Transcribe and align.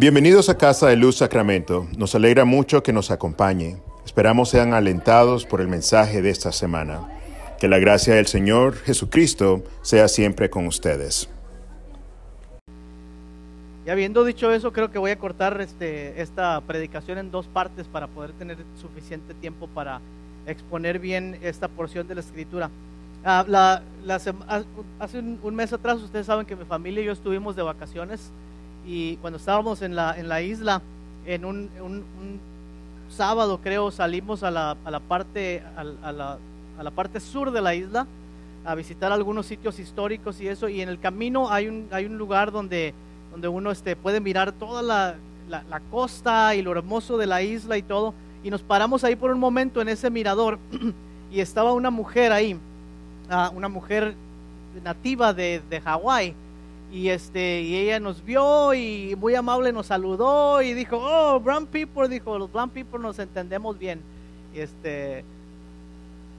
Bienvenidos 0.00 0.48
a 0.48 0.56
Casa 0.56 0.88
de 0.88 0.96
Luz 0.96 1.16
Sacramento. 1.16 1.86
Nos 1.98 2.14
alegra 2.14 2.46
mucho 2.46 2.82
que 2.82 2.90
nos 2.90 3.10
acompañe. 3.10 3.76
Esperamos 4.02 4.48
sean 4.48 4.72
alentados 4.72 5.44
por 5.44 5.60
el 5.60 5.68
mensaje 5.68 6.22
de 6.22 6.30
esta 6.30 6.52
semana. 6.52 7.06
Que 7.58 7.68
la 7.68 7.78
gracia 7.78 8.14
del 8.14 8.26
Señor 8.26 8.76
Jesucristo 8.76 9.62
sea 9.82 10.08
siempre 10.08 10.48
con 10.48 10.66
ustedes. 10.66 11.28
Y 13.84 13.90
habiendo 13.90 14.24
dicho 14.24 14.50
eso, 14.50 14.72
creo 14.72 14.90
que 14.90 14.98
voy 14.98 15.10
a 15.10 15.18
cortar 15.18 15.60
este, 15.60 16.22
esta 16.22 16.58
predicación 16.62 17.18
en 17.18 17.30
dos 17.30 17.46
partes 17.46 17.86
para 17.86 18.06
poder 18.06 18.32
tener 18.32 18.56
suficiente 18.80 19.34
tiempo 19.34 19.68
para 19.68 20.00
exponer 20.46 20.98
bien 20.98 21.38
esta 21.42 21.68
porción 21.68 22.08
de 22.08 22.14
la 22.14 22.22
escritura. 22.22 22.70
Ah, 23.22 23.44
la, 23.46 23.82
la, 24.06 24.14
hace 24.14 25.18
un, 25.18 25.38
un 25.42 25.54
mes 25.54 25.74
atrás, 25.74 26.00
ustedes 26.00 26.24
saben 26.24 26.46
que 26.46 26.56
mi 26.56 26.64
familia 26.64 27.02
y 27.02 27.04
yo 27.04 27.12
estuvimos 27.12 27.54
de 27.54 27.60
vacaciones 27.60 28.32
y 28.86 29.16
cuando 29.16 29.38
estábamos 29.38 29.82
en 29.82 29.94
la, 29.94 30.18
en 30.18 30.28
la 30.28 30.42
isla, 30.42 30.82
en 31.26 31.44
un, 31.44 31.70
un, 31.80 32.40
sábado 33.10 33.58
creo, 33.60 33.90
salimos 33.90 34.44
a 34.44 34.52
la, 34.52 34.76
a 34.84 34.90
la 34.90 35.00
parte, 35.00 35.62
a, 35.76 35.82
la, 35.82 36.38
a, 36.78 36.82
la, 36.82 36.90
parte 36.92 37.18
sur 37.18 37.50
de 37.50 37.60
la 37.60 37.74
isla 37.74 38.06
a 38.64 38.74
visitar 38.76 39.10
algunos 39.10 39.46
sitios 39.46 39.80
históricos 39.80 40.40
y 40.40 40.46
eso, 40.46 40.68
y 40.68 40.80
en 40.80 40.88
el 40.88 41.00
camino 41.00 41.50
hay 41.50 41.66
un, 41.66 41.88
hay 41.90 42.06
un 42.06 42.18
lugar 42.18 42.52
donde, 42.52 42.94
donde 43.32 43.48
uno 43.48 43.72
este, 43.72 43.96
puede 43.96 44.20
mirar 44.20 44.52
toda 44.52 44.80
la, 44.82 45.16
la, 45.48 45.80
costa 45.90 46.54
y 46.54 46.62
lo 46.62 46.70
hermoso 46.70 47.18
de 47.18 47.26
la 47.26 47.42
isla 47.42 47.76
y 47.76 47.82
todo, 47.82 48.14
y 48.44 48.50
nos 48.50 48.62
paramos 48.62 49.02
ahí 49.02 49.16
por 49.16 49.32
un 49.32 49.40
momento 49.40 49.80
en 49.80 49.88
ese 49.88 50.08
mirador 50.08 50.58
y 51.32 51.40
estaba 51.40 51.72
una 51.72 51.90
mujer 51.90 52.32
ahí, 52.32 52.56
ah, 53.28 53.50
una 53.54 53.68
mujer 53.68 54.14
nativa 54.84 55.34
de, 55.34 55.60
de 55.68 55.80
Hawái, 55.80 56.34
y 56.92 57.08
este 57.08 57.62
y 57.62 57.76
ella 57.76 58.00
nos 58.00 58.24
vio 58.24 58.74
y 58.74 59.14
muy 59.16 59.34
amable 59.34 59.72
nos 59.72 59.86
saludó 59.86 60.60
y 60.60 60.74
dijo 60.74 60.98
oh 61.00 61.38
brown 61.38 61.66
people 61.66 62.08
dijo 62.08 62.36
los 62.36 62.50
brown 62.52 62.68
people 62.68 62.98
nos 62.98 63.18
entendemos 63.18 63.78
bien 63.78 64.00
y 64.54 64.60
este 64.60 65.24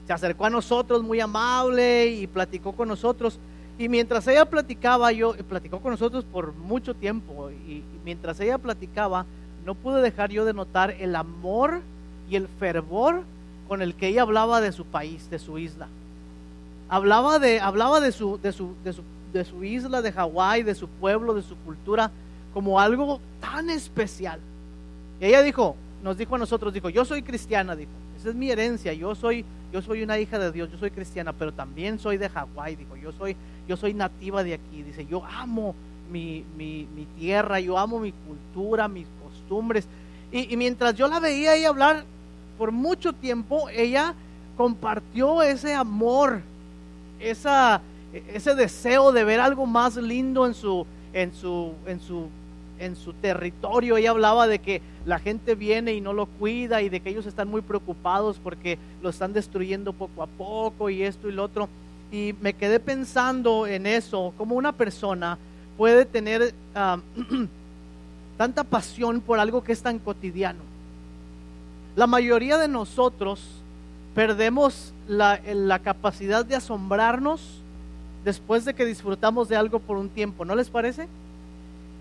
se 0.06 0.12
acercó 0.12 0.46
a 0.46 0.50
nosotros 0.50 1.02
muy 1.02 1.20
amable 1.20 2.06
y 2.06 2.26
platicó 2.26 2.72
con 2.72 2.88
nosotros. 2.88 3.38
Y 3.78 3.88
mientras 3.88 4.26
ella 4.26 4.44
platicaba 4.44 5.12
yo 5.12 5.34
platicó 5.48 5.80
con 5.80 5.92
nosotros 5.92 6.24
por 6.24 6.54
mucho 6.54 6.94
tiempo 6.94 7.50
y, 7.50 7.82
mientras 8.04 8.38
ella 8.40 8.58
platicaba 8.58 9.26
no 9.64 9.74
pude 9.74 10.02
dejar 10.02 10.30
yo 10.30 10.44
de 10.44 10.52
notar 10.52 10.90
el 10.98 11.14
amor 11.14 11.80
y 12.28 12.36
el 12.36 12.48
fervor 12.48 13.22
con 13.68 13.80
el 13.80 13.94
que 13.94 14.08
ella 14.08 14.22
hablaba 14.22 14.60
de 14.60 14.72
su 14.72 14.84
país 14.84 15.30
de 15.30 15.38
su 15.38 15.58
isla. 15.58 15.88
Hablaba 16.88 17.38
de 17.38 17.60
hablaba 17.60 18.00
de 18.00 18.12
su 18.12 18.38
de 18.38 18.52
su 18.52 18.74
de 18.84 18.92
su 18.92 19.02
de 19.32 19.44
su 19.44 19.64
isla, 19.64 20.02
de 20.02 20.12
Hawái, 20.12 20.62
de 20.62 20.74
su 20.74 20.88
pueblo, 20.88 21.34
de 21.34 21.42
su 21.42 21.56
cultura, 21.56 22.10
como 22.52 22.78
algo 22.78 23.20
tan 23.40 23.70
especial. 23.70 24.40
Y 25.20 25.26
ella 25.26 25.42
dijo, 25.42 25.76
nos 26.02 26.18
dijo 26.18 26.34
a 26.34 26.38
nosotros, 26.38 26.72
dijo, 26.74 26.90
yo 26.90 27.04
soy 27.04 27.22
cristiana, 27.22 27.76
dijo, 27.76 27.90
esa 28.18 28.30
es 28.30 28.34
mi 28.34 28.50
herencia, 28.50 28.92
yo 28.92 29.14
soy, 29.14 29.44
yo 29.72 29.82
soy 29.82 30.02
una 30.02 30.18
hija 30.18 30.38
de 30.38 30.52
Dios, 30.52 30.70
yo 30.70 30.78
soy 30.78 30.90
cristiana, 30.90 31.32
pero 31.32 31.52
también 31.52 31.98
soy 31.98 32.18
de 32.18 32.28
Hawái, 32.28 32.76
dijo, 32.76 32.96
yo 32.96 33.12
soy, 33.12 33.36
yo 33.68 33.76
soy 33.76 33.94
nativa 33.94 34.44
de 34.44 34.54
aquí, 34.54 34.82
dice, 34.82 35.06
yo 35.06 35.24
amo 35.24 35.74
mi, 36.10 36.44
mi, 36.56 36.86
mi 36.94 37.06
tierra, 37.18 37.60
yo 37.60 37.78
amo 37.78 37.98
mi 37.98 38.12
cultura, 38.12 38.88
mis 38.88 39.06
costumbres. 39.22 39.86
Y, 40.30 40.52
y 40.52 40.56
mientras 40.56 40.94
yo 40.94 41.08
la 41.08 41.20
veía 41.20 41.54
ella 41.54 41.68
hablar 41.68 42.04
por 42.58 42.70
mucho 42.70 43.12
tiempo, 43.12 43.68
ella 43.70 44.14
compartió 44.56 45.42
ese 45.42 45.74
amor, 45.74 46.42
esa, 47.18 47.80
ese 48.12 48.54
deseo 48.54 49.12
de 49.12 49.24
ver 49.24 49.40
algo 49.40 49.66
más 49.66 49.96
lindo 49.96 50.46
en 50.46 50.54
su, 50.54 50.86
en 51.12 51.32
su, 51.32 51.72
en 51.86 52.00
su, 52.00 52.28
en 52.78 52.96
su 52.96 53.12
territorio. 53.14 53.96
Ella 53.96 54.10
hablaba 54.10 54.46
de 54.46 54.58
que 54.58 54.82
la 55.06 55.18
gente 55.18 55.54
viene 55.54 55.94
y 55.94 56.00
no 56.00 56.12
lo 56.12 56.26
cuida 56.26 56.82
y 56.82 56.88
de 56.88 57.00
que 57.00 57.10
ellos 57.10 57.26
están 57.26 57.48
muy 57.48 57.62
preocupados 57.62 58.38
porque 58.42 58.78
lo 59.02 59.08
están 59.08 59.32
destruyendo 59.32 59.92
poco 59.92 60.22
a 60.22 60.26
poco 60.26 60.90
y 60.90 61.02
esto 61.02 61.28
y 61.28 61.32
lo 61.32 61.44
otro. 61.44 61.68
Y 62.10 62.34
me 62.40 62.52
quedé 62.52 62.78
pensando 62.78 63.66
en 63.66 63.86
eso, 63.86 64.34
como 64.36 64.54
una 64.54 64.72
persona 64.72 65.38
puede 65.78 66.04
tener 66.04 66.54
ah, 66.74 66.98
tanta 68.36 68.64
pasión 68.64 69.20
por 69.20 69.38
algo 69.38 69.64
que 69.64 69.72
es 69.72 69.82
tan 69.82 69.98
cotidiano. 69.98 70.60
La 71.96 72.06
mayoría 72.06 72.58
de 72.58 72.68
nosotros 72.68 73.40
perdemos 74.14 74.92
la, 75.08 75.40
la 75.54 75.78
capacidad 75.78 76.44
de 76.44 76.56
asombrarnos 76.56 77.61
después 78.24 78.64
de 78.64 78.74
que 78.74 78.84
disfrutamos 78.84 79.48
de 79.48 79.56
algo 79.56 79.78
por 79.78 79.96
un 79.96 80.08
tiempo, 80.08 80.44
¿no 80.44 80.54
les 80.54 80.70
parece? 80.70 81.08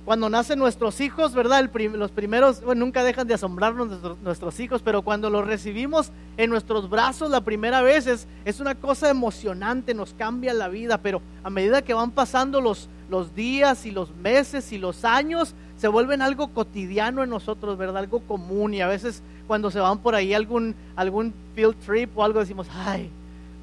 Cuando 0.05 0.29
nacen 0.29 0.57
nuestros 0.57 0.99
hijos, 0.99 1.35
¿verdad? 1.35 1.69
los 1.93 2.11
primeros, 2.11 2.63
nunca 2.75 3.03
dejan 3.03 3.27
de 3.27 3.35
asombrarnos 3.35 4.17
nuestros, 4.23 4.59
hijos, 4.59 4.81
pero 4.83 5.03
cuando 5.03 5.29
los 5.29 5.45
recibimos 5.45 6.11
en 6.37 6.49
nuestros 6.49 6.89
brazos 6.89 7.29
la 7.29 7.41
primera 7.41 7.83
vez 7.83 8.07
es, 8.07 8.27
es, 8.43 8.59
una 8.59 8.73
cosa 8.73 9.11
emocionante, 9.11 9.93
nos 9.93 10.15
cambia 10.15 10.53
la 10.53 10.69
vida, 10.69 10.97
pero 10.97 11.21
a 11.43 11.51
medida 11.51 11.83
que 11.83 11.93
van 11.93 12.09
pasando 12.09 12.61
los, 12.61 12.89
los 13.11 13.35
días 13.35 13.85
y 13.85 13.91
los 13.91 14.15
meses 14.15 14.71
y 14.71 14.79
los 14.79 15.05
años, 15.05 15.53
se 15.77 15.87
vuelven 15.87 16.21
algo 16.21 16.47
cotidiano 16.47 17.23
en 17.23 17.29
nosotros, 17.29 17.77
¿verdad? 17.77 17.97
Algo 17.97 18.21
común 18.21 18.73
y 18.73 18.81
a 18.81 18.87
veces 18.87 19.21
cuando 19.47 19.69
se 19.69 19.79
van 19.79 19.99
por 19.99 20.15
ahí 20.15 20.33
algún, 20.33 20.75
algún 20.95 21.33
field 21.55 21.75
trip 21.85 22.17
o 22.17 22.23
algo 22.23 22.39
decimos, 22.39 22.67
ay, 22.71 23.09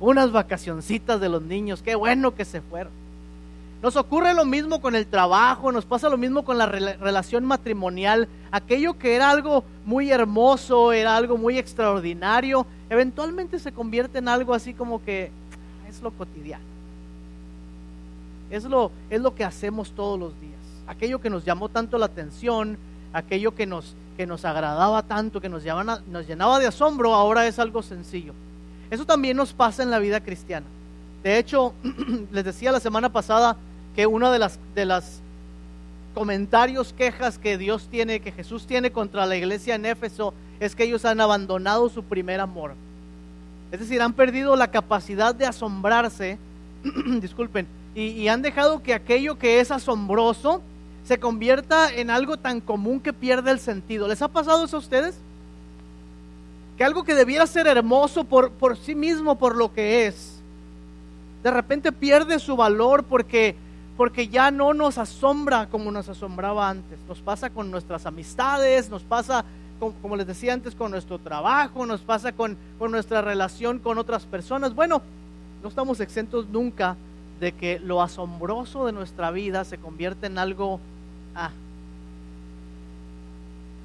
unas 0.00 0.32
vacacioncitas 0.32 1.20
de 1.20 1.28
los 1.28 1.42
niños, 1.42 1.82
qué 1.82 1.94
bueno 1.94 2.34
que 2.34 2.44
se 2.44 2.60
fueron. 2.60 2.92
Nos 3.82 3.94
ocurre 3.94 4.34
lo 4.34 4.44
mismo 4.44 4.80
con 4.80 4.96
el 4.96 5.06
trabajo, 5.06 5.70
nos 5.70 5.84
pasa 5.84 6.08
lo 6.08 6.16
mismo 6.16 6.44
con 6.44 6.58
la 6.58 6.66
relación 6.66 7.44
matrimonial. 7.44 8.26
Aquello 8.50 8.98
que 8.98 9.14
era 9.14 9.30
algo 9.30 9.62
muy 9.84 10.10
hermoso, 10.10 10.92
era 10.92 11.16
algo 11.16 11.38
muy 11.38 11.58
extraordinario, 11.58 12.66
eventualmente 12.90 13.60
se 13.60 13.70
convierte 13.70 14.18
en 14.18 14.28
algo 14.28 14.52
así 14.52 14.74
como 14.74 15.02
que 15.04 15.30
es 15.88 16.02
lo 16.02 16.10
cotidiano. 16.10 16.64
Es 18.50 18.64
lo, 18.64 18.90
es 19.10 19.20
lo 19.20 19.34
que 19.34 19.44
hacemos 19.44 19.92
todos 19.92 20.18
los 20.18 20.40
días. 20.40 20.58
Aquello 20.88 21.20
que 21.20 21.30
nos 21.30 21.44
llamó 21.44 21.68
tanto 21.68 21.98
la 21.98 22.06
atención, 22.06 22.78
aquello 23.12 23.54
que 23.54 23.66
nos, 23.66 23.94
que 24.16 24.26
nos 24.26 24.44
agradaba 24.44 25.02
tanto, 25.04 25.40
que 25.40 25.48
nos, 25.48 25.62
nos 26.08 26.26
llenaba 26.26 26.58
de 26.58 26.66
asombro, 26.66 27.14
ahora 27.14 27.46
es 27.46 27.60
algo 27.60 27.82
sencillo. 27.82 28.32
Eso 28.90 29.04
también 29.04 29.36
nos 29.36 29.52
pasa 29.52 29.82
en 29.82 29.90
la 29.90 29.98
vida 29.98 30.20
cristiana. 30.20 30.66
De 31.22 31.38
hecho, 31.38 31.74
les 32.32 32.44
decía 32.44 32.72
la 32.72 32.80
semana 32.80 33.10
pasada 33.10 33.56
que 33.94 34.06
uno 34.06 34.30
de 34.30 34.38
las, 34.38 34.58
de 34.74 34.84
las 34.84 35.20
comentarios, 36.14 36.92
quejas 36.92 37.38
que 37.38 37.58
Dios 37.58 37.88
tiene, 37.90 38.20
que 38.20 38.32
Jesús 38.32 38.66
tiene 38.66 38.90
contra 38.90 39.26
la 39.26 39.36
iglesia 39.36 39.74
en 39.74 39.86
Éfeso, 39.86 40.32
es 40.60 40.74
que 40.74 40.84
ellos 40.84 41.04
han 41.04 41.20
abandonado 41.20 41.88
su 41.88 42.02
primer 42.02 42.40
amor. 42.40 42.74
Es 43.70 43.80
decir, 43.80 44.00
han 44.00 44.14
perdido 44.14 44.56
la 44.56 44.70
capacidad 44.70 45.34
de 45.34 45.46
asombrarse, 45.46 46.38
disculpen, 47.20 47.66
y, 47.94 48.02
y 48.02 48.28
han 48.28 48.42
dejado 48.42 48.82
que 48.82 48.94
aquello 48.94 49.38
que 49.38 49.60
es 49.60 49.70
asombroso 49.70 50.62
se 51.04 51.18
convierta 51.18 51.92
en 51.92 52.10
algo 52.10 52.36
tan 52.36 52.60
común 52.60 53.00
que 53.00 53.12
pierde 53.12 53.50
el 53.50 53.60
sentido. 53.60 54.08
¿Les 54.08 54.22
ha 54.22 54.28
pasado 54.28 54.64
eso 54.64 54.76
a 54.76 54.80
ustedes? 54.80 55.18
Que 56.78 56.84
algo 56.84 57.02
que 57.02 57.16
debiera 57.16 57.44
ser 57.48 57.66
hermoso 57.66 58.22
por, 58.22 58.52
por 58.52 58.76
sí 58.76 58.94
mismo, 58.94 59.36
por 59.36 59.56
lo 59.56 59.74
que 59.74 60.06
es, 60.06 60.38
de 61.42 61.50
repente 61.50 61.90
pierde 61.90 62.38
su 62.38 62.54
valor 62.54 63.02
porque, 63.02 63.56
porque 63.96 64.28
ya 64.28 64.52
no 64.52 64.72
nos 64.74 64.96
asombra 64.96 65.66
como 65.66 65.90
nos 65.90 66.08
asombraba 66.08 66.70
antes. 66.70 67.00
Nos 67.08 67.18
pasa 67.18 67.50
con 67.50 67.72
nuestras 67.72 68.06
amistades, 68.06 68.90
nos 68.90 69.02
pasa, 69.02 69.44
como 70.00 70.14
les 70.14 70.28
decía 70.28 70.52
antes, 70.52 70.76
con 70.76 70.92
nuestro 70.92 71.18
trabajo, 71.18 71.84
nos 71.84 72.00
pasa 72.02 72.30
con, 72.30 72.56
con 72.78 72.92
nuestra 72.92 73.22
relación 73.22 73.80
con 73.80 73.98
otras 73.98 74.24
personas. 74.24 74.72
Bueno, 74.72 75.02
no 75.64 75.68
estamos 75.68 75.98
exentos 75.98 76.46
nunca 76.48 76.96
de 77.40 77.50
que 77.52 77.80
lo 77.80 78.02
asombroso 78.02 78.86
de 78.86 78.92
nuestra 78.92 79.32
vida 79.32 79.64
se 79.64 79.78
convierta 79.78 80.28
en 80.28 80.38
algo 80.38 80.78
ah, 81.34 81.50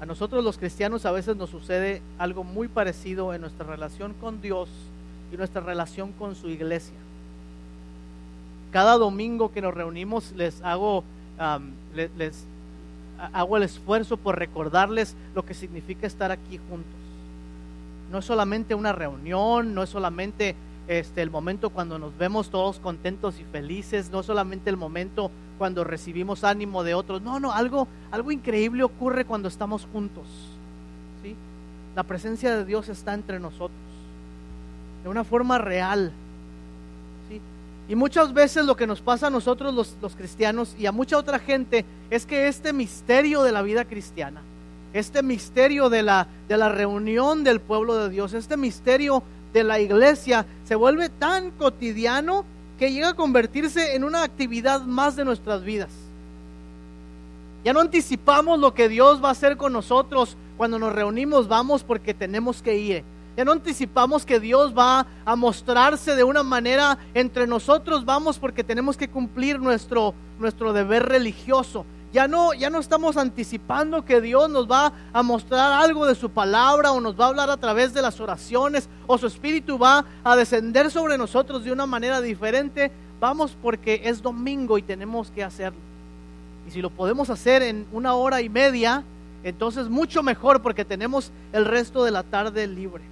a 0.00 0.06
nosotros 0.06 0.42
los 0.44 0.58
cristianos 0.58 1.06
a 1.06 1.12
veces 1.12 1.36
nos 1.36 1.50
sucede 1.50 2.02
algo 2.18 2.44
muy 2.44 2.68
parecido 2.68 3.32
en 3.32 3.40
nuestra 3.40 3.66
relación 3.66 4.12
con 4.20 4.40
Dios 4.40 4.68
y 5.32 5.36
nuestra 5.36 5.60
relación 5.60 6.12
con 6.12 6.34
su 6.34 6.48
iglesia. 6.48 6.96
Cada 8.72 8.98
domingo 8.98 9.52
que 9.52 9.62
nos 9.62 9.72
reunimos 9.72 10.32
les 10.32 10.60
hago, 10.62 11.04
les, 11.94 12.44
hago 13.32 13.56
el 13.56 13.62
esfuerzo 13.62 14.16
por 14.16 14.38
recordarles 14.38 15.14
lo 15.34 15.44
que 15.44 15.54
significa 15.54 16.06
estar 16.06 16.32
aquí 16.32 16.58
juntos. 16.68 16.92
No 18.10 18.18
es 18.18 18.24
solamente 18.24 18.74
una 18.74 18.92
reunión, 18.92 19.74
no 19.74 19.84
es 19.84 19.90
solamente 19.90 20.56
este, 20.88 21.22
el 21.22 21.30
momento 21.30 21.70
cuando 21.70 21.98
nos 21.98 22.16
vemos 22.18 22.50
todos 22.50 22.78
contentos 22.78 23.40
y 23.40 23.44
felices, 23.44 24.10
no 24.10 24.22
solamente 24.22 24.70
el 24.70 24.76
momento 24.76 25.30
cuando 25.58 25.84
recibimos 25.84 26.44
ánimo 26.44 26.82
de 26.82 26.94
otros. 26.94 27.22
No, 27.22 27.40
no, 27.40 27.52
algo, 27.52 27.88
algo 28.10 28.32
increíble 28.32 28.82
ocurre 28.82 29.24
cuando 29.24 29.48
estamos 29.48 29.86
juntos. 29.92 30.24
¿sí? 31.22 31.34
La 31.94 32.02
presencia 32.02 32.56
de 32.56 32.64
Dios 32.64 32.88
está 32.88 33.14
entre 33.14 33.38
nosotros, 33.40 33.78
de 35.02 35.08
una 35.08 35.24
forma 35.24 35.58
real. 35.58 36.12
¿sí? 37.28 37.40
Y 37.88 37.94
muchas 37.94 38.32
veces 38.32 38.64
lo 38.64 38.76
que 38.76 38.86
nos 38.86 39.00
pasa 39.00 39.28
a 39.28 39.30
nosotros 39.30 39.74
los, 39.74 39.96
los, 40.00 40.16
cristianos 40.16 40.74
y 40.78 40.86
a 40.86 40.92
mucha 40.92 41.16
otra 41.16 41.38
gente 41.38 41.84
es 42.10 42.26
que 42.26 42.48
este 42.48 42.72
misterio 42.72 43.42
de 43.42 43.52
la 43.52 43.62
vida 43.62 43.84
cristiana, 43.84 44.42
este 44.92 45.22
misterio 45.22 45.90
de 45.90 46.02
la, 46.02 46.26
de 46.48 46.56
la 46.56 46.68
reunión 46.68 47.44
del 47.44 47.60
pueblo 47.60 47.96
de 47.96 48.10
Dios, 48.10 48.32
este 48.32 48.56
misterio 48.56 49.22
de 49.52 49.64
la 49.64 49.78
iglesia 49.78 50.44
se 50.64 50.74
vuelve 50.74 51.08
tan 51.08 51.52
cotidiano 51.52 52.44
que 52.78 52.92
llega 52.92 53.10
a 53.10 53.14
convertirse 53.14 53.94
en 53.94 54.04
una 54.04 54.22
actividad 54.22 54.82
más 54.82 55.16
de 55.16 55.24
nuestras 55.24 55.62
vidas. 55.62 55.90
Ya 57.64 57.72
no 57.72 57.80
anticipamos 57.80 58.58
lo 58.58 58.74
que 58.74 58.88
Dios 58.88 59.22
va 59.22 59.28
a 59.28 59.32
hacer 59.32 59.56
con 59.56 59.72
nosotros 59.72 60.36
cuando 60.56 60.78
nos 60.78 60.92
reunimos, 60.92 61.48
vamos 61.48 61.82
porque 61.82 62.12
tenemos 62.12 62.62
que 62.62 62.76
ir. 62.76 63.04
Ya 63.36 63.44
no 63.44 63.52
anticipamos 63.52 64.24
que 64.24 64.38
Dios 64.38 64.76
va 64.76 65.06
a 65.24 65.34
mostrarse 65.34 66.14
de 66.14 66.22
una 66.22 66.42
manera 66.42 66.98
entre 67.14 67.46
nosotros, 67.46 68.04
vamos 68.04 68.38
porque 68.38 68.62
tenemos 68.62 68.96
que 68.96 69.08
cumplir 69.08 69.58
nuestro, 69.58 70.14
nuestro 70.38 70.72
deber 70.72 71.04
religioso. 71.04 71.84
Ya 72.14 72.28
no, 72.28 72.54
ya 72.54 72.70
no 72.70 72.78
estamos 72.78 73.16
anticipando 73.16 74.04
que 74.04 74.20
Dios 74.20 74.48
nos 74.48 74.70
va 74.70 74.92
a 75.12 75.24
mostrar 75.24 75.72
algo 75.72 76.06
de 76.06 76.14
su 76.14 76.30
palabra 76.30 76.92
o 76.92 77.00
nos 77.00 77.18
va 77.18 77.24
a 77.24 77.28
hablar 77.30 77.50
a 77.50 77.56
través 77.56 77.92
de 77.92 78.02
las 78.02 78.20
oraciones 78.20 78.88
o 79.08 79.18
su 79.18 79.26
espíritu 79.26 79.80
va 79.80 80.04
a 80.22 80.36
descender 80.36 80.92
sobre 80.92 81.18
nosotros 81.18 81.64
de 81.64 81.72
una 81.72 81.86
manera 81.86 82.20
diferente. 82.20 82.92
Vamos 83.18 83.56
porque 83.60 84.02
es 84.04 84.22
domingo 84.22 84.78
y 84.78 84.82
tenemos 84.82 85.32
que 85.32 85.42
hacerlo. 85.42 85.80
Y 86.68 86.70
si 86.70 86.80
lo 86.80 86.88
podemos 86.88 87.30
hacer 87.30 87.64
en 87.64 87.84
una 87.90 88.14
hora 88.14 88.40
y 88.42 88.48
media, 88.48 89.02
entonces 89.42 89.88
mucho 89.88 90.22
mejor 90.22 90.62
porque 90.62 90.84
tenemos 90.84 91.32
el 91.52 91.64
resto 91.64 92.04
de 92.04 92.12
la 92.12 92.22
tarde 92.22 92.68
libre. 92.68 93.02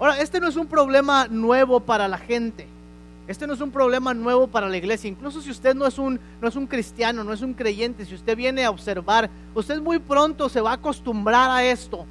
Ahora, 0.00 0.20
este 0.20 0.40
no 0.40 0.48
es 0.48 0.56
un 0.56 0.66
problema 0.66 1.28
nuevo 1.28 1.78
para 1.78 2.08
la 2.08 2.18
gente. 2.18 2.66
Este 3.30 3.46
no 3.46 3.54
es 3.54 3.60
un 3.60 3.70
problema 3.70 4.12
nuevo 4.12 4.48
para 4.48 4.68
la 4.68 4.76
iglesia. 4.76 5.06
Incluso 5.06 5.40
si 5.40 5.52
usted 5.52 5.72
no 5.72 5.86
es 5.86 5.98
un, 5.98 6.18
no 6.42 6.48
es 6.48 6.56
un 6.56 6.66
cristiano, 6.66 7.22
no 7.22 7.32
es 7.32 7.42
un 7.42 7.54
creyente, 7.54 8.04
si 8.04 8.16
usted 8.16 8.36
viene 8.36 8.64
a 8.64 8.70
observar, 8.70 9.30
usted 9.54 9.80
muy 9.80 10.00
pronto 10.00 10.48
se 10.48 10.60
va 10.60 10.72
a 10.72 10.74
acostumbrar 10.74 11.48
a 11.48 11.62
esto. 11.62 12.06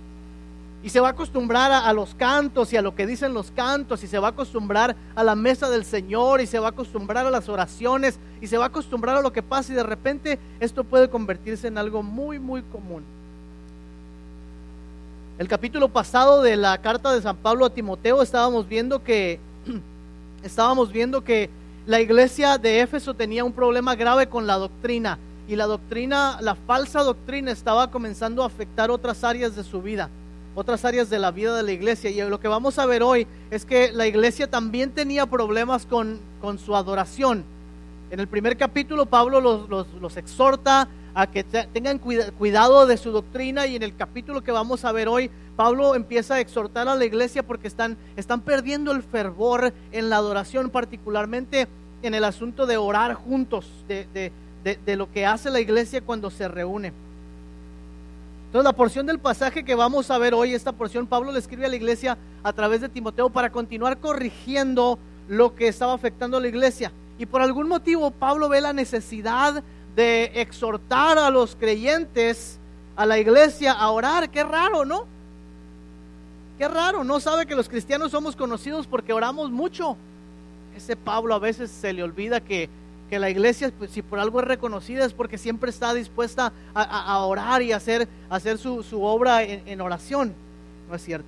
Y 0.81 0.87
se 0.87 1.01
va 1.01 1.09
a 1.09 1.11
acostumbrar 1.11 1.73
a, 1.73 1.79
a, 1.89 1.91
los 1.91 2.15
cantos 2.15 2.71
y 2.71 2.77
a 2.77 2.81
lo 2.81 2.95
que 2.95 3.05
dicen 3.05 3.33
los 3.33 3.51
cantos. 3.51 4.01
Y 4.01 4.07
se 4.07 4.17
va 4.17 4.27
a 4.27 4.31
acostumbrar 4.31 4.95
a 5.13 5.21
la 5.25 5.35
mesa 5.35 5.69
del 5.69 5.83
Señor. 5.83 6.39
Y 6.39 6.47
se 6.47 6.57
va 6.57 6.67
a 6.67 6.69
acostumbrar 6.69 7.25
a 7.25 7.29
las 7.29 7.49
oraciones. 7.49 8.17
Y 8.39 8.47
se 8.47 8.57
va 8.57 8.63
a 8.63 8.67
acostumbrar 8.67 9.17
a 9.17 9.21
lo 9.21 9.33
que 9.33 9.43
pasa. 9.43 9.73
Y 9.73 9.75
de 9.75 9.83
repente 9.83 10.39
esto 10.61 10.85
puede 10.85 11.09
convertirse 11.09 11.67
en 11.67 11.77
algo 11.77 12.01
muy, 12.01 12.39
muy 12.39 12.61
común. 12.61 13.03
El 15.37 15.49
capítulo 15.49 15.89
pasado 15.89 16.41
de 16.41 16.55
la 16.55 16.77
carta 16.77 17.11
de 17.11 17.21
San 17.21 17.35
Pablo 17.35 17.65
a 17.65 17.69
Timoteo 17.71 18.21
estábamos 18.21 18.69
viendo 18.69 19.03
que 19.03 19.41
estábamos 20.43 20.91
viendo 20.91 21.23
que 21.23 21.49
la 21.85 22.01
iglesia 22.01 22.57
de 22.57 22.81
Éfeso 22.81 23.13
tenía 23.13 23.43
un 23.43 23.53
problema 23.53 23.95
grave 23.95 24.27
con 24.27 24.45
la 24.45 24.57
doctrina 24.57 25.17
y 25.47 25.55
la 25.55 25.65
doctrina, 25.65 26.37
la 26.41 26.53
falsa 26.53 27.01
doctrina 27.01 27.51
estaba 27.51 27.89
comenzando 27.89 28.43
a 28.43 28.45
afectar 28.45 28.91
otras 28.91 29.23
áreas 29.23 29.55
de 29.55 29.63
su 29.63 29.81
vida, 29.81 30.09
otras 30.53 30.85
áreas 30.85 31.09
de 31.09 31.17
la 31.17 31.31
vida 31.31 31.55
de 31.55 31.63
la 31.63 31.71
iglesia. 31.71 32.11
Y 32.11 32.29
lo 32.29 32.39
que 32.39 32.47
vamos 32.47 32.77
a 32.77 32.85
ver 32.85 33.01
hoy 33.01 33.25
es 33.49 33.65
que 33.65 33.91
la 33.91 34.05
iglesia 34.05 34.47
también 34.47 34.91
tenía 34.91 35.25
problemas 35.25 35.87
con, 35.87 36.19
con 36.39 36.59
su 36.59 36.75
adoración. 36.75 37.43
En 38.11 38.19
el 38.19 38.27
primer 38.27 38.57
capítulo 38.57 39.07
Pablo 39.07 39.41
los, 39.41 39.67
los, 39.69 39.87
los 39.99 40.17
exhorta 40.17 40.87
a 41.21 41.27
que 41.27 41.43
tengan 41.43 41.99
cuidado 41.99 42.87
de 42.87 42.95
su 42.95 43.11
doctrina 43.11 43.67
y 43.67 43.75
en 43.75 43.83
el 43.83 43.93
capítulo 43.93 44.41
que 44.41 44.53
vamos 44.53 44.85
a 44.85 44.93
ver 44.93 45.09
hoy, 45.09 45.29
Pablo 45.57 45.95
empieza 45.95 46.35
a 46.35 46.39
exhortar 46.39 46.87
a 46.87 46.95
la 46.95 47.03
iglesia 47.03 47.43
porque 47.43 47.67
están, 47.67 47.97
están 48.15 48.39
perdiendo 48.39 48.93
el 48.93 49.03
fervor 49.03 49.73
en 49.91 50.09
la 50.09 50.15
adoración, 50.15 50.69
particularmente 50.69 51.67
en 52.03 52.13
el 52.13 52.23
asunto 52.23 52.65
de 52.65 52.77
orar 52.77 53.15
juntos, 53.15 53.67
de, 53.89 54.07
de, 54.13 54.31
de, 54.77 54.95
lo 54.95 55.11
que 55.11 55.25
hace 55.25 55.49
la 55.49 55.59
iglesia 55.59 55.99
cuando 55.99 56.29
se 56.29 56.47
reúne. 56.47 56.93
Entonces 58.45 58.63
la 58.63 58.73
porción 58.73 59.05
del 59.05 59.19
pasaje 59.19 59.65
que 59.65 59.75
vamos 59.75 60.09
a 60.11 60.17
ver 60.17 60.33
hoy, 60.33 60.53
esta 60.53 60.71
porción, 60.71 61.05
Pablo 61.05 61.33
le 61.33 61.39
escribe 61.39 61.65
a 61.65 61.69
la 61.69 61.75
iglesia 61.75 62.17
a 62.43 62.53
través 62.53 62.79
de 62.79 62.87
Timoteo 62.87 63.29
para 63.29 63.51
continuar 63.51 63.97
corrigiendo 63.97 64.97
lo 65.27 65.53
que 65.53 65.67
estaba 65.67 65.93
afectando 65.93 66.37
a 66.37 66.39
la 66.39 66.47
iglesia. 66.47 66.93
Y 67.17 67.25
por 67.25 67.41
algún 67.41 67.67
motivo 67.67 68.09
Pablo 68.11 68.47
ve 68.47 68.61
la 68.61 68.71
necesidad 68.71 69.61
de 69.99 70.31
exhortar 70.35 71.17
a 71.17 71.29
los 71.29 71.57
creyentes, 71.57 72.57
a 72.95 73.05
la 73.05 73.19
iglesia, 73.19 73.73
a 73.73 73.91
orar. 73.91 74.29
Qué 74.29 74.45
raro, 74.45 74.85
¿no? 74.85 75.05
Qué 76.57 76.69
raro, 76.69 77.03
no 77.03 77.19
sabe 77.19 77.45
que 77.45 77.53
los 77.53 77.67
cristianos 77.67 78.11
somos 78.11 78.37
conocidos 78.37 78.87
porque 78.87 79.11
oramos 79.11 79.51
mucho. 79.51 79.97
Ese 80.73 80.95
Pablo 80.95 81.35
a 81.35 81.39
veces 81.39 81.69
se 81.69 81.91
le 81.91 82.01
olvida 82.01 82.39
que, 82.39 82.69
que 83.09 83.19
la 83.19 83.29
iglesia, 83.29 83.73
pues, 83.77 83.91
si 83.91 84.01
por 84.01 84.19
algo 84.19 84.39
es 84.39 84.47
reconocida, 84.47 85.03
es 85.03 85.11
porque 85.11 85.37
siempre 85.37 85.69
está 85.69 85.93
dispuesta 85.93 86.53
a, 86.73 87.25
orar 87.25 87.61
y 87.61 87.73
hacer, 87.73 88.07
hacer 88.29 88.57
su, 88.57 88.83
su 88.83 89.03
obra 89.03 89.43
en, 89.43 89.67
en 89.67 89.81
oración. 89.81 90.33
No 90.87 90.95
es 90.95 91.03
cierto. 91.03 91.27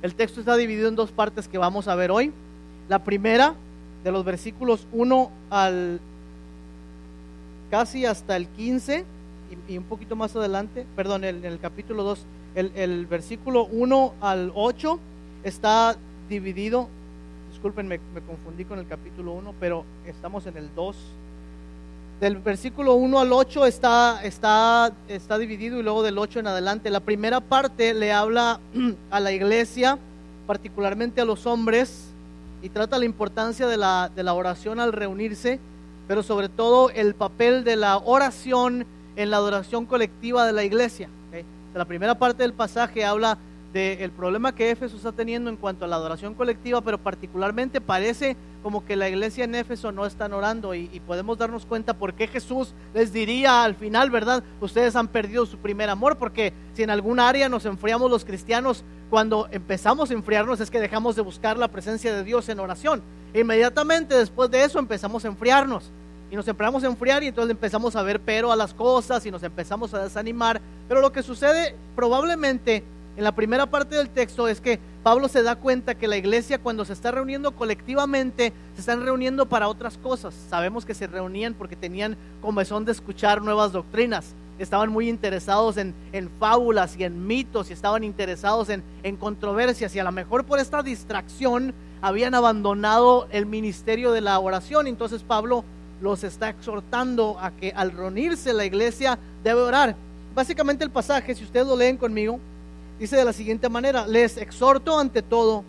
El 0.00 0.14
texto 0.14 0.40
está 0.40 0.56
dividido 0.56 0.88
en 0.88 0.96
dos 0.96 1.12
partes 1.12 1.46
que 1.46 1.58
vamos 1.58 1.88
a 1.88 1.94
ver 1.94 2.10
hoy. 2.10 2.32
La 2.88 3.00
primera, 3.04 3.54
de 4.02 4.12
los 4.12 4.24
versículos 4.24 4.86
1 4.92 5.30
al 5.50 6.00
casi 7.70 8.04
hasta 8.04 8.36
el 8.36 8.48
15 8.48 9.04
y, 9.68 9.74
y 9.74 9.78
un 9.78 9.84
poquito 9.84 10.16
más 10.16 10.34
adelante, 10.36 10.86
perdón, 10.96 11.24
en 11.24 11.44
el, 11.44 11.58
capítulo 11.60 12.02
2, 12.02 12.26
el, 12.56 12.72
el, 12.74 13.06
versículo 13.06 13.64
1 13.66 14.14
al 14.20 14.52
8 14.54 14.98
está 15.44 15.96
dividido, 16.28 16.88
disculpen, 17.50 17.88
me, 17.88 18.00
me, 18.14 18.20
confundí 18.20 18.64
con 18.64 18.78
el 18.78 18.86
capítulo 18.86 19.32
1, 19.32 19.54
pero 19.60 19.84
estamos 20.06 20.46
en 20.46 20.56
el 20.56 20.68
2. 20.74 20.96
Del 22.20 22.36
versículo 22.36 22.94
1 22.94 23.18
al 23.18 23.32
8 23.32 23.66
está, 23.66 24.20
está, 24.22 24.92
está 25.08 25.38
dividido 25.38 25.78
y 25.78 25.82
luego 25.82 26.02
del 26.02 26.18
8 26.18 26.40
en 26.40 26.48
adelante. 26.48 26.90
La 26.90 27.00
primera 27.00 27.40
parte 27.40 27.94
le 27.94 28.12
habla 28.12 28.60
a 29.10 29.20
la 29.20 29.32
iglesia, 29.32 29.98
particularmente 30.46 31.20
a 31.20 31.24
los 31.24 31.46
hombres, 31.46 32.08
y 32.62 32.68
trata 32.68 32.98
la 32.98 33.06
importancia 33.06 33.66
de 33.66 33.78
la, 33.78 34.10
de 34.14 34.22
la 34.22 34.34
oración 34.34 34.80
al 34.80 34.92
reunirse 34.92 35.58
pero 36.06 36.22
sobre 36.22 36.48
todo 36.48 36.90
el 36.90 37.14
papel 37.14 37.64
de 37.64 37.76
la 37.76 37.98
oración 37.98 38.86
en 39.16 39.30
la 39.30 39.36
adoración 39.36 39.86
colectiva 39.86 40.46
de 40.46 40.52
la 40.52 40.64
iglesia. 40.64 41.08
La 41.74 41.84
primera 41.84 42.18
parte 42.18 42.42
del 42.42 42.52
pasaje 42.52 43.04
habla 43.04 43.38
del 43.72 44.10
problema 44.10 44.54
que 44.54 44.70
Éfeso 44.70 44.96
está 44.96 45.12
teniendo 45.12 45.50
en 45.50 45.56
cuanto 45.56 45.84
a 45.84 45.88
la 45.88 45.96
adoración 45.96 46.34
colectiva, 46.34 46.80
pero 46.80 46.98
particularmente 46.98 47.80
parece 47.80 48.36
como 48.62 48.84
que 48.84 48.96
la 48.96 49.08
iglesia 49.08 49.44
en 49.44 49.54
Éfeso 49.54 49.92
no 49.92 50.06
están 50.06 50.32
orando 50.32 50.74
y, 50.74 50.90
y, 50.92 51.00
podemos 51.00 51.38
darnos 51.38 51.66
cuenta 51.66 51.94
por 51.94 52.14
qué 52.14 52.26
Jesús 52.26 52.74
les 52.94 53.12
diría 53.12 53.64
al 53.64 53.74
final, 53.74 54.10
¿verdad? 54.10 54.42
Ustedes 54.60 54.96
han 54.96 55.08
perdido 55.08 55.46
su 55.46 55.58
primer 55.58 55.88
amor, 55.90 56.16
porque 56.16 56.52
si 56.74 56.82
en 56.82 56.90
algún 56.90 57.20
área 57.20 57.48
nos 57.48 57.64
enfriamos 57.66 58.10
los 58.10 58.24
cristianos, 58.24 58.84
cuando 59.10 59.48
empezamos 59.50 60.10
a 60.10 60.14
enfriarnos 60.14 60.60
es 60.60 60.70
que 60.70 60.80
dejamos 60.80 61.16
de 61.16 61.22
buscar 61.22 61.58
la 61.58 61.68
presencia 61.68 62.14
de 62.14 62.22
Dios 62.22 62.48
en 62.48 62.60
oración. 62.60 63.02
Inmediatamente 63.34 64.14
después 64.14 64.50
de 64.50 64.62
eso 64.62 64.78
empezamos 64.78 65.24
a 65.24 65.28
enfriarnos 65.28 65.90
y 66.30 66.36
nos 66.36 66.46
empezamos 66.46 66.84
a 66.84 66.86
enfriar 66.86 67.22
y 67.24 67.26
entonces 67.26 67.50
empezamos 67.50 67.96
a 67.96 68.02
ver 68.02 68.20
pero 68.20 68.52
a 68.52 68.56
las 68.56 68.72
cosas 68.72 69.26
y 69.26 69.30
nos 69.30 69.42
empezamos 69.42 69.92
a 69.94 70.04
desanimar. 70.04 70.60
Pero 70.88 71.00
lo 71.00 71.10
que 71.10 71.24
sucede 71.24 71.74
probablemente 71.96 72.84
en 73.16 73.24
la 73.24 73.32
primera 73.32 73.66
parte 73.66 73.96
del 73.96 74.08
texto 74.08 74.48
es 74.48 74.60
que 74.60 74.78
Pablo 75.02 75.28
se 75.28 75.42
da 75.42 75.56
cuenta 75.56 75.94
que 75.94 76.08
la 76.08 76.16
iglesia 76.16 76.58
cuando 76.58 76.84
se 76.84 76.92
está 76.92 77.10
reuniendo 77.10 77.52
colectivamente 77.52 78.52
se 78.74 78.80
están 78.80 79.02
reuniendo 79.02 79.46
para 79.46 79.68
otras 79.68 79.98
cosas. 79.98 80.34
Sabemos 80.48 80.84
que 80.84 80.94
se 80.94 81.06
reunían 81.06 81.54
porque 81.54 81.76
tenían 81.76 82.16
comezón 82.40 82.84
de 82.84 82.92
escuchar 82.92 83.42
nuevas 83.42 83.72
doctrinas. 83.72 84.34
Estaban 84.58 84.90
muy 84.90 85.08
interesados 85.08 85.76
en, 85.76 85.94
en 86.12 86.30
fábulas 86.38 86.96
y 86.98 87.04
en 87.04 87.26
mitos 87.26 87.70
y 87.70 87.72
estaban 87.72 88.04
interesados 88.04 88.68
en, 88.68 88.82
en 89.02 89.16
controversias 89.16 89.94
y 89.94 89.98
a 89.98 90.04
lo 90.04 90.12
mejor 90.12 90.44
por 90.44 90.58
esta 90.58 90.82
distracción 90.82 91.74
habían 92.02 92.34
abandonado 92.34 93.26
el 93.32 93.46
ministerio 93.46 94.12
de 94.12 94.20
la 94.20 94.38
oración. 94.38 94.86
Entonces 94.86 95.22
Pablo 95.22 95.64
los 96.00 96.24
está 96.24 96.50
exhortando 96.50 97.38
a 97.40 97.50
que 97.50 97.72
al 97.74 97.92
reunirse 97.92 98.52
la 98.52 98.64
iglesia 98.64 99.18
debe 99.42 99.60
orar. 99.60 99.96
Básicamente 100.34 100.84
el 100.84 100.90
pasaje, 100.90 101.34
si 101.34 101.44
ustedes 101.44 101.66
lo 101.66 101.76
leen 101.76 101.96
conmigo, 101.96 102.38
dice 103.00 103.16
de 103.16 103.24
la 103.24 103.32
siguiente 103.32 103.68
manera, 103.70 104.06
les 104.06 104.36
exhorto 104.36 104.98
ante 104.98 105.22
todo 105.22 105.64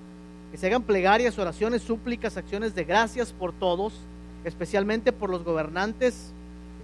que 0.51 0.57
se 0.57 0.67
hagan 0.67 0.83
plegarias, 0.83 1.39
oraciones, 1.39 1.81
súplicas, 1.81 2.35
acciones 2.35 2.75
de 2.75 2.83
gracias 2.83 3.31
por 3.31 3.53
todos, 3.53 3.93
especialmente 4.43 5.13
por 5.13 5.29
los 5.29 5.45
gobernantes, 5.45 6.33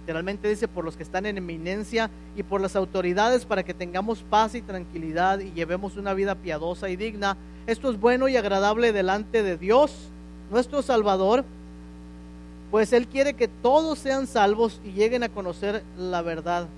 literalmente 0.00 0.48
dice 0.48 0.66
por 0.66 0.86
los 0.86 0.96
que 0.96 1.02
están 1.02 1.26
en 1.26 1.36
eminencia 1.36 2.08
y 2.34 2.42
por 2.42 2.62
las 2.62 2.76
autoridades 2.76 3.44
para 3.44 3.62
que 3.62 3.74
tengamos 3.74 4.24
paz 4.30 4.54
y 4.54 4.62
tranquilidad 4.62 5.40
y 5.40 5.52
llevemos 5.52 5.98
una 5.98 6.14
vida 6.14 6.34
piadosa 6.34 6.88
y 6.88 6.96
digna. 6.96 7.36
Esto 7.66 7.90
es 7.90 8.00
bueno 8.00 8.26
y 8.26 8.38
agradable 8.38 8.94
delante 8.94 9.42
de 9.42 9.58
Dios, 9.58 10.08
nuestro 10.50 10.80
Salvador, 10.80 11.44
pues 12.70 12.94
Él 12.94 13.06
quiere 13.06 13.34
que 13.34 13.48
todos 13.48 13.98
sean 13.98 14.26
salvos 14.26 14.80
y 14.82 14.92
lleguen 14.92 15.24
a 15.24 15.28
conocer 15.28 15.82
la 15.98 16.22
verdad. 16.22 16.68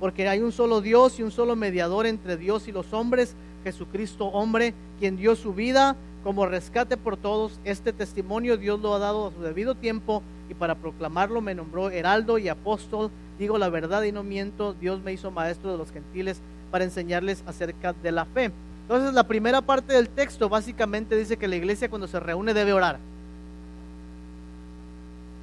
Porque 0.00 0.28
hay 0.28 0.40
un 0.40 0.52
solo 0.52 0.80
Dios 0.80 1.18
y 1.18 1.22
un 1.22 1.30
solo 1.30 1.56
mediador 1.56 2.06
entre 2.06 2.36
Dios 2.36 2.68
y 2.68 2.72
los 2.72 2.92
hombres, 2.92 3.34
Jesucristo 3.62 4.26
hombre, 4.26 4.74
quien 4.98 5.16
dio 5.16 5.36
su 5.36 5.54
vida 5.54 5.96
como 6.24 6.46
rescate 6.46 6.96
por 6.96 7.16
todos. 7.16 7.60
Este 7.64 7.92
testimonio 7.92 8.56
Dios 8.56 8.80
lo 8.80 8.94
ha 8.94 8.98
dado 8.98 9.28
a 9.28 9.30
su 9.30 9.40
debido 9.42 9.74
tiempo 9.74 10.22
y 10.48 10.54
para 10.54 10.74
proclamarlo 10.74 11.40
me 11.40 11.54
nombró 11.54 11.90
heraldo 11.90 12.38
y 12.38 12.48
apóstol. 12.48 13.10
Digo 13.38 13.58
la 13.58 13.68
verdad 13.68 14.02
y 14.02 14.10
no 14.10 14.24
miento. 14.24 14.74
Dios 14.74 15.02
me 15.02 15.12
hizo 15.12 15.30
maestro 15.30 15.70
de 15.70 15.78
los 15.78 15.92
gentiles 15.92 16.40
para 16.70 16.84
enseñarles 16.84 17.44
acerca 17.46 17.92
de 17.92 18.10
la 18.10 18.24
fe. 18.24 18.50
Entonces 18.82 19.12
la 19.12 19.26
primera 19.26 19.60
parte 19.60 19.92
del 19.92 20.08
texto 20.08 20.48
básicamente 20.48 21.16
dice 21.16 21.36
que 21.36 21.46
la 21.46 21.56
iglesia 21.56 21.88
cuando 21.88 22.08
se 22.08 22.18
reúne 22.18 22.54
debe 22.54 22.72
orar. 22.72 22.96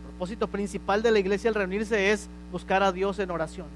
El 0.04 0.10
propósito 0.10 0.48
principal 0.48 1.02
de 1.02 1.12
la 1.12 1.20
iglesia 1.20 1.50
al 1.50 1.56
reunirse 1.56 2.12
es 2.12 2.28
buscar 2.52 2.84
a 2.84 2.92
Dios 2.92 3.20
en 3.20 3.32
oración. 3.32 3.68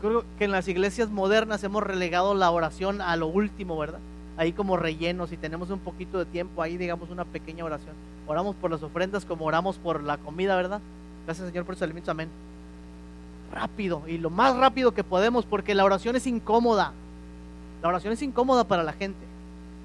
Creo 0.00 0.24
que 0.38 0.44
en 0.44 0.52
las 0.52 0.66
iglesias 0.68 1.10
modernas 1.10 1.62
hemos 1.64 1.82
relegado 1.82 2.34
la 2.34 2.50
oración 2.50 3.00
a 3.00 3.16
lo 3.16 3.26
último, 3.26 3.76
¿verdad? 3.78 4.00
Ahí 4.36 4.52
como 4.52 4.76
relleno, 4.76 5.26
si 5.26 5.36
tenemos 5.36 5.70
un 5.70 5.80
poquito 5.80 6.18
de 6.18 6.24
tiempo, 6.24 6.62
ahí 6.62 6.76
digamos 6.76 7.10
una 7.10 7.24
pequeña 7.24 7.64
oración. 7.64 7.94
Oramos 8.26 8.56
por 8.56 8.70
las 8.70 8.82
ofrendas 8.82 9.24
como 9.24 9.44
oramos 9.44 9.76
por 9.76 10.02
la 10.02 10.16
comida, 10.16 10.56
¿verdad? 10.56 10.80
Gracias 11.26 11.48
Señor 11.48 11.64
por 11.64 11.74
sus 11.74 11.82
alimentos, 11.82 12.08
amén. 12.08 12.28
Rápido 13.52 14.02
y 14.06 14.18
lo 14.18 14.30
más 14.30 14.56
rápido 14.56 14.92
que 14.92 15.04
podemos 15.04 15.44
porque 15.44 15.74
la 15.74 15.84
oración 15.84 16.16
es 16.16 16.26
incómoda. 16.26 16.92
La 17.82 17.88
oración 17.88 18.12
es 18.12 18.22
incómoda 18.22 18.64
para 18.64 18.82
la 18.82 18.92
gente. 18.92 19.30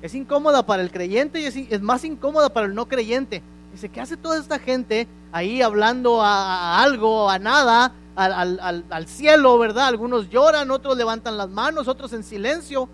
Es 0.01 0.13
incómoda 0.13 0.65
para 0.65 0.84
el 0.84 0.91
creyente 0.91 1.39
y 1.39 1.45
es, 1.45 1.81
más 1.81 2.03
incómoda 2.03 2.50
para 2.50 2.67
el 2.67 2.75
no 2.75 2.88
creyente. 2.88 3.41
Dice, 3.72 3.89
¿qué 3.89 4.01
hace 4.01 4.17
toda 4.17 4.38
esta 4.38 4.60
gente 4.60 5.07
ahí 5.31 5.62
hablando 5.62 6.22
a, 6.22 6.81
algo, 6.81 7.29
a 7.29 7.39
nada, 7.39 7.91
al, 8.15 8.86
al, 8.89 9.07
cielo, 9.07 9.57
verdad? 9.60 9.88
Algunos 9.88 10.29
lloran, 10.29 10.72
otros 10.72 10.98
levantan 10.98 11.38
las 11.38 11.50
manos, 11.50 11.88
otros 11.88 12.13
en 12.13 12.24
silencio. 12.24 12.88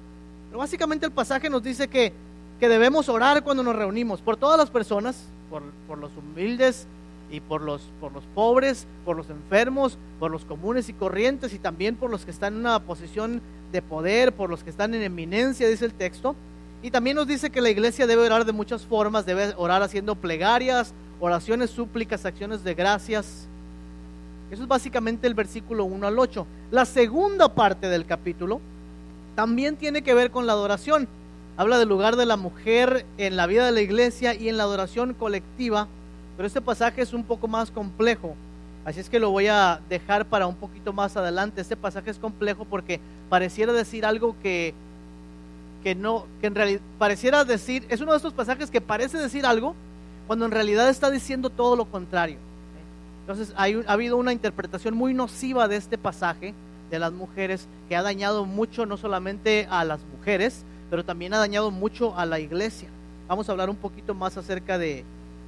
Pero 0.50 0.60
básicamente 0.60 1.06
el 1.06 1.12
pasaje 1.12 1.50
nos 1.50 1.64
dice 1.64 1.88
que, 1.88 2.14
que 2.60 2.70
debemos 2.70 3.08
orar 3.10 3.44
cuando 3.44 3.64
nos 3.64 3.76
reunimos 3.76 4.22
por 4.22 4.38
todas 4.38 4.58
las 4.58 4.70
personas, 4.70 5.24
por, 5.50 5.64
por 5.88 5.98
los 5.98 6.12
humildes 6.18 6.88
y 7.32 7.40
por 7.40 7.62
los, 7.62 7.82
por 8.02 8.12
los 8.12 8.24
pobres, 8.36 8.86
por 9.06 9.16
los 9.16 9.30
enfermos, 9.30 9.98
por 10.20 10.32
los 10.32 10.44
comunes 10.44 10.90
y 10.90 10.94
corrientes 10.94 11.54
y 11.54 11.60
también 11.60 11.96
por 11.96 12.10
los 12.10 12.26
que 12.26 12.32
están 12.32 12.56
en 12.56 12.62
una 12.62 12.80
posición 12.80 13.42
de 13.72 13.82
poder, 13.82 14.34
por 14.34 14.50
los 14.50 14.64
que 14.64 14.70
están 14.70 14.94
en 14.94 15.02
eminencia, 15.02 15.70
dice 15.70 15.86
el 15.86 15.94
texto. 15.94 16.36
Y 16.84 16.92
también 16.92 17.16
nos 17.16 17.28
dice 17.28 17.52
que 17.52 17.62
la 17.62 17.70
iglesia 17.70 18.08
debe 18.08 18.26
orar 18.26 18.44
de 18.44 18.52
muchas 18.54 18.86
formas, 18.86 19.26
debe 19.26 19.54
orar 19.56 19.84
haciendo 19.84 20.16
plegarias, 20.16 20.94
oraciones, 21.20 21.70
súplicas, 21.70 22.26
acciones 22.26 22.64
de 22.64 22.74
gracias. 22.74 23.48
Eso 24.52 24.64
es 24.64 24.68
básicamente 24.68 25.28
el 25.28 25.34
versículo 25.34 25.86
1 25.86 26.06
al 26.06 26.20
8. 26.20 26.46
La 26.72 26.84
segunda 26.84 27.56
parte 27.56 27.88
del 27.88 28.06
capítulo 28.06 28.60
también 29.34 29.78
tiene 29.78 30.02
que 30.02 30.14
ver 30.14 30.30
con 30.30 30.46
la 30.46 30.52
adoración. 30.52 31.08
Habla 31.56 31.80
del 31.80 31.88
lugar 31.88 32.18
de 32.18 32.26
la 32.26 32.36
mujer 32.36 33.06
en 33.18 33.38
la 33.38 33.48
vida 33.48 33.66
de 33.66 33.72
la 33.72 33.80
iglesia 33.80 34.36
y 34.36 34.50
en 34.50 34.58
la 34.58 34.64
adoración 34.64 35.14
colectiva, 35.14 35.88
pero 36.36 36.48
este 36.48 36.60
pasaje 36.60 37.02
es 37.02 37.14
un 37.14 37.24
poco 37.24 37.48
más 37.48 37.72
complejo. 37.72 38.36
Así 38.84 39.00
es 39.00 39.10
que 39.10 39.20
lo 39.20 39.30
voy 39.30 39.48
a 39.48 39.80
dejar 39.88 40.26
para 40.26 40.48
un 40.48 40.56
poquito 40.56 40.92
más 40.92 41.16
adelante. 41.16 41.62
Este 41.62 41.78
pasaje 41.78 42.10
es 42.10 42.20
complejo 42.20 42.66
porque 42.66 43.00
pareciera 43.30 43.72
decir 43.72 44.06
algo 44.06 44.36
que, 44.44 44.74
que 45.82 45.96
no, 45.96 46.26
que 46.42 46.48
en 46.48 46.56
realidad 46.56 46.82
pareciera 46.98 47.46
decir, 47.46 47.86
es 47.88 48.02
uno 48.02 48.12
de 48.12 48.18
estos 48.18 48.34
pasajes 48.34 48.70
que 48.70 48.82
parece 48.82 49.18
decir 49.18 49.46
algo 49.46 49.76
cuando 50.28 50.46
en 50.46 50.52
realidad 50.52 50.90
está 50.90 51.10
diciendo 51.10 51.50
todo 51.50 51.78
lo 51.78 51.86
contrario. 51.86 52.51
Entonces 53.22 53.54
hay, 53.56 53.82
ha 53.88 53.94
habido 53.94 54.18
una 54.18 54.34
interpretación 54.34 54.96
muy 54.96 55.14
nociva 55.14 55.68
de 55.68 55.78
este 55.78 55.98
pasaje 55.98 56.54
de 56.90 57.00
las 57.00 57.14
mujeres 57.14 57.68
que 57.88 57.96
ha 57.96 58.02
dañado 58.02 58.46
mucho 58.46 58.86
no 58.86 58.98
solamente 58.98 59.68
a 59.70 59.86
las 59.86 60.02
mujeres, 60.18 60.66
pero 60.90 61.06
también 61.06 61.34
ha 61.34 61.38
dañado 61.38 61.72
mucho 61.72 62.18
a 62.18 62.26
la 62.26 62.40
iglesia. 62.40 62.90
Vamos 63.28 63.48
a 63.48 63.54
hablar 63.54 63.70
un 63.70 63.78
poquito 63.78 64.14
más 64.14 64.36
acerca 64.38 64.78
de, 64.78 65.06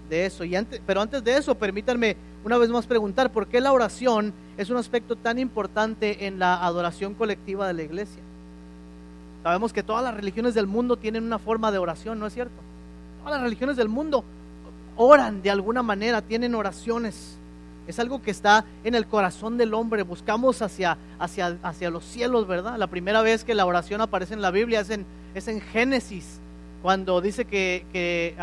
de 0.10 0.26
eso. 0.26 0.44
Y 0.44 0.56
antes, 0.56 0.82
pero 0.86 1.02
antes 1.02 1.24
de 1.24 1.38
eso, 1.38 1.56
permítanme 1.56 2.16
una 2.46 2.58
vez 2.58 2.70
más 2.70 2.86
preguntar, 2.86 3.32
¿por 3.32 3.48
qué 3.48 3.62
la 3.62 3.72
oración 3.72 4.34
es 4.58 4.70
un 4.70 4.78
aspecto 4.78 5.16
tan 5.16 5.40
importante 5.40 6.26
en 6.26 6.40
la 6.40 6.64
adoración 6.64 7.14
colectiva 7.14 7.68
de 7.68 7.74
la 7.74 7.84
iglesia? 7.84 8.22
Sabemos 9.44 9.74
que 9.74 9.84
todas 9.84 10.04
las 10.04 10.14
religiones 10.14 10.54
del 10.54 10.68
mundo 10.68 10.96
tienen 10.96 11.24
una 11.24 11.40
forma 11.40 11.72
de 11.72 11.78
oración, 11.78 12.20
¿no 12.20 12.28
es 12.28 12.34
cierto? 12.34 12.56
Todas 13.20 13.34
las 13.34 13.44
religiones 13.44 13.76
del 13.76 13.90
mundo 13.90 14.24
oran 14.96 15.42
de 15.42 15.52
alguna 15.52 15.84
manera, 15.84 16.22
tienen 16.22 16.56
oraciones. 16.56 17.38
Es 17.88 18.00
algo 18.00 18.22
que 18.22 18.32
está 18.32 18.66
en 18.84 18.96
el 18.96 19.06
corazón 19.06 19.58
del 19.58 19.74
hombre. 19.74 20.04
Buscamos 20.04 20.62
hacia, 20.62 20.98
hacia, 21.20 21.58
hacia 21.64 21.90
los 21.90 22.06
cielos, 22.06 22.48
¿verdad? 22.48 22.78
La 22.78 22.88
primera 22.88 23.22
vez 23.22 23.44
que 23.44 23.56
la 23.56 23.66
oración 23.66 24.02
aparece 24.02 24.34
en 24.34 24.42
la 24.42 24.52
Biblia 24.52 24.80
es 24.80 24.90
en, 24.90 25.06
es 25.36 25.48
en 25.48 25.60
Génesis, 25.62 26.40
cuando 26.82 27.22
dice 27.22 27.46
que, 27.46 27.86
que 27.92 28.36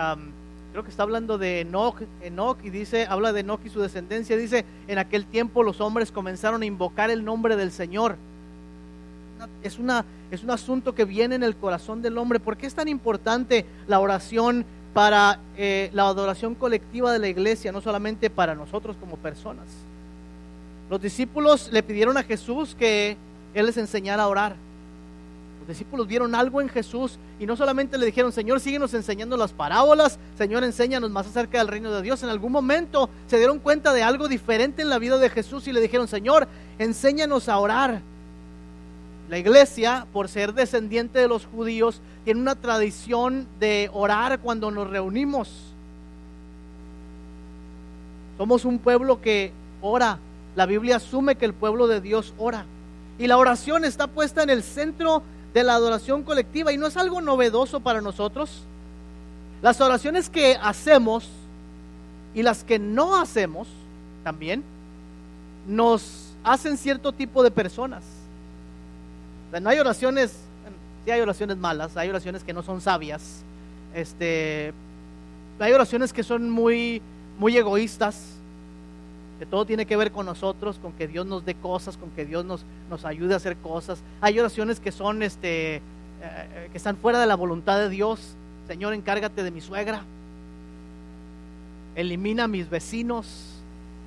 creo 0.72 0.84
que 0.84 0.90
está 0.90 1.02
hablando 1.02 1.38
de 1.38 1.60
Enoch, 1.60 2.00
Enoch 2.22 2.58
y 2.62 2.70
dice, 2.70 3.06
habla 3.06 3.32
de 3.32 3.40
Enoch 3.40 3.60
y 3.64 3.70
su 3.70 3.80
descendencia, 3.80 4.36
dice, 4.36 4.64
en 4.88 4.98
aquel 4.98 5.26
tiempo 5.26 5.62
los 5.62 5.80
hombres 5.80 6.12
comenzaron 6.12 6.62
a 6.62 6.66
invocar 6.66 7.10
el 7.10 7.24
nombre 7.24 7.56
del 7.56 7.72
Señor. 7.72 8.16
Es, 9.62 9.78
una, 9.78 10.04
es 10.30 10.42
un 10.44 10.50
asunto 10.50 10.94
que 10.94 11.04
viene 11.04 11.34
en 11.34 11.42
el 11.42 11.56
corazón 11.56 12.02
del 12.02 12.18
hombre. 12.18 12.40
¿Por 12.40 12.56
qué 12.56 12.66
es 12.66 12.74
tan 12.74 12.88
importante 12.88 13.64
la 13.86 13.98
oración 13.98 14.66
para 14.92 15.38
eh, 15.56 15.90
la 15.92 16.08
adoración 16.08 16.54
colectiva 16.54 17.12
de 17.12 17.18
la 17.18 17.28
iglesia, 17.28 17.72
no 17.72 17.80
solamente 17.80 18.30
para 18.30 18.54
nosotros 18.54 18.96
como 18.98 19.16
personas? 19.16 19.66
Los 20.88 21.00
discípulos 21.00 21.70
le 21.72 21.82
pidieron 21.82 22.16
a 22.16 22.22
Jesús 22.22 22.74
que 22.78 23.16
Él 23.54 23.66
les 23.66 23.76
enseñara 23.76 24.24
a 24.24 24.28
orar 24.28 24.56
discípulos 25.70 26.06
vieron 26.06 26.34
algo 26.34 26.60
en 26.60 26.68
Jesús 26.68 27.18
y 27.38 27.46
no 27.46 27.56
solamente 27.56 27.96
le 27.96 28.06
dijeron, 28.06 28.32
Señor, 28.32 28.60
síguenos 28.60 28.92
enseñando 28.92 29.36
las 29.36 29.52
parábolas, 29.52 30.18
Señor, 30.36 30.62
enséñanos 30.64 31.10
más 31.10 31.26
acerca 31.26 31.58
del 31.58 31.68
reino 31.68 31.90
de 31.90 32.02
Dios. 32.02 32.22
En 32.22 32.28
algún 32.28 32.52
momento 32.52 33.08
se 33.26 33.38
dieron 33.38 33.58
cuenta 33.58 33.92
de 33.94 34.02
algo 34.02 34.28
diferente 34.28 34.82
en 34.82 34.90
la 34.90 34.98
vida 34.98 35.18
de 35.18 35.30
Jesús 35.30 35.66
y 35.66 35.72
le 35.72 35.80
dijeron, 35.80 36.08
Señor, 36.08 36.46
enséñanos 36.78 37.48
a 37.48 37.58
orar. 37.58 38.02
La 39.30 39.38
iglesia, 39.38 40.08
por 40.12 40.28
ser 40.28 40.54
descendiente 40.54 41.20
de 41.20 41.28
los 41.28 41.46
judíos, 41.46 42.00
tiene 42.24 42.40
una 42.40 42.56
tradición 42.56 43.46
de 43.60 43.88
orar 43.92 44.40
cuando 44.40 44.72
nos 44.72 44.90
reunimos. 44.90 45.48
Somos 48.36 48.64
un 48.64 48.80
pueblo 48.80 49.20
que 49.20 49.52
ora. 49.82 50.18
La 50.56 50.66
Biblia 50.66 50.96
asume 50.96 51.36
que 51.36 51.44
el 51.44 51.54
pueblo 51.54 51.86
de 51.86 52.00
Dios 52.00 52.34
ora. 52.38 52.64
Y 53.20 53.28
la 53.28 53.38
oración 53.38 53.84
está 53.84 54.08
puesta 54.08 54.42
en 54.42 54.50
el 54.50 54.64
centro 54.64 55.22
de 55.54 55.62
la 55.62 55.74
adoración 55.74 56.24
colectiva 56.24 56.72
y 56.72 56.76
no 56.76 56.88
es 56.88 56.96
algo 56.96 57.20
novedoso 57.20 57.78
para 57.78 58.00
nosotros. 58.00 58.64
Las 59.62 59.80
oraciones 59.80 60.28
que 60.28 60.58
hacemos 60.60 61.28
y 62.34 62.42
las 62.42 62.64
que 62.64 62.80
no 62.80 63.16
hacemos 63.16 63.68
también 64.24 64.64
nos 65.68 66.32
hacen 66.42 66.76
cierto 66.76 67.12
tipo 67.12 67.44
de 67.44 67.52
personas. 67.52 68.19
No 69.58 69.68
hay 69.70 69.78
oraciones, 69.78 70.36
sí 71.04 71.10
hay 71.10 71.20
oraciones 71.20 71.56
malas, 71.56 71.96
hay 71.96 72.08
oraciones 72.08 72.44
que 72.44 72.52
no 72.52 72.62
son 72.62 72.80
sabias. 72.80 73.42
Este, 73.94 74.72
hay 75.58 75.72
oraciones 75.72 76.12
que 76.12 76.22
son 76.22 76.50
muy 76.50 77.02
muy 77.40 77.56
egoístas, 77.56 78.34
que 79.38 79.46
todo 79.46 79.64
tiene 79.64 79.86
que 79.86 79.96
ver 79.96 80.12
con 80.12 80.26
nosotros, 80.26 80.78
con 80.78 80.92
que 80.92 81.08
Dios 81.08 81.24
nos 81.24 81.46
dé 81.46 81.54
cosas, 81.54 81.96
con 81.96 82.10
que 82.10 82.26
Dios 82.26 82.44
nos, 82.44 82.66
nos 82.90 83.06
ayude 83.06 83.32
a 83.32 83.38
hacer 83.38 83.56
cosas. 83.56 84.02
Hay 84.20 84.38
oraciones 84.38 84.78
que 84.78 84.92
son, 84.92 85.22
este, 85.22 85.76
eh, 85.76 86.68
que 86.70 86.76
están 86.76 86.98
fuera 86.98 87.18
de 87.18 87.26
la 87.26 87.34
voluntad 87.34 87.78
de 87.78 87.88
Dios. 87.88 88.34
Señor, 88.68 88.92
encárgate 88.92 89.42
de 89.42 89.50
mi 89.50 89.62
suegra. 89.62 90.02
Elimina 91.96 92.44
a 92.44 92.48
mis 92.48 92.68
vecinos. 92.68 93.62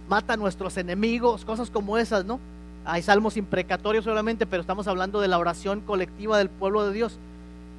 Mata 0.08 0.34
a 0.34 0.38
nuestros 0.38 0.78
enemigos. 0.78 1.44
Cosas 1.44 1.72
como 1.72 1.98
esas, 1.98 2.24
¿no? 2.24 2.40
Hay 2.86 3.02
salmos 3.02 3.38
imprecatorios 3.38 4.04
solamente, 4.04 4.46
pero 4.46 4.62
estamos 4.62 4.88
hablando 4.88 5.22
de 5.22 5.28
la 5.28 5.40
oración 5.40 5.82
colectiva 5.82 6.38
del 6.38 6.50
pueblo 6.50 6.86
de 6.86 6.94
Dios. 6.94 7.18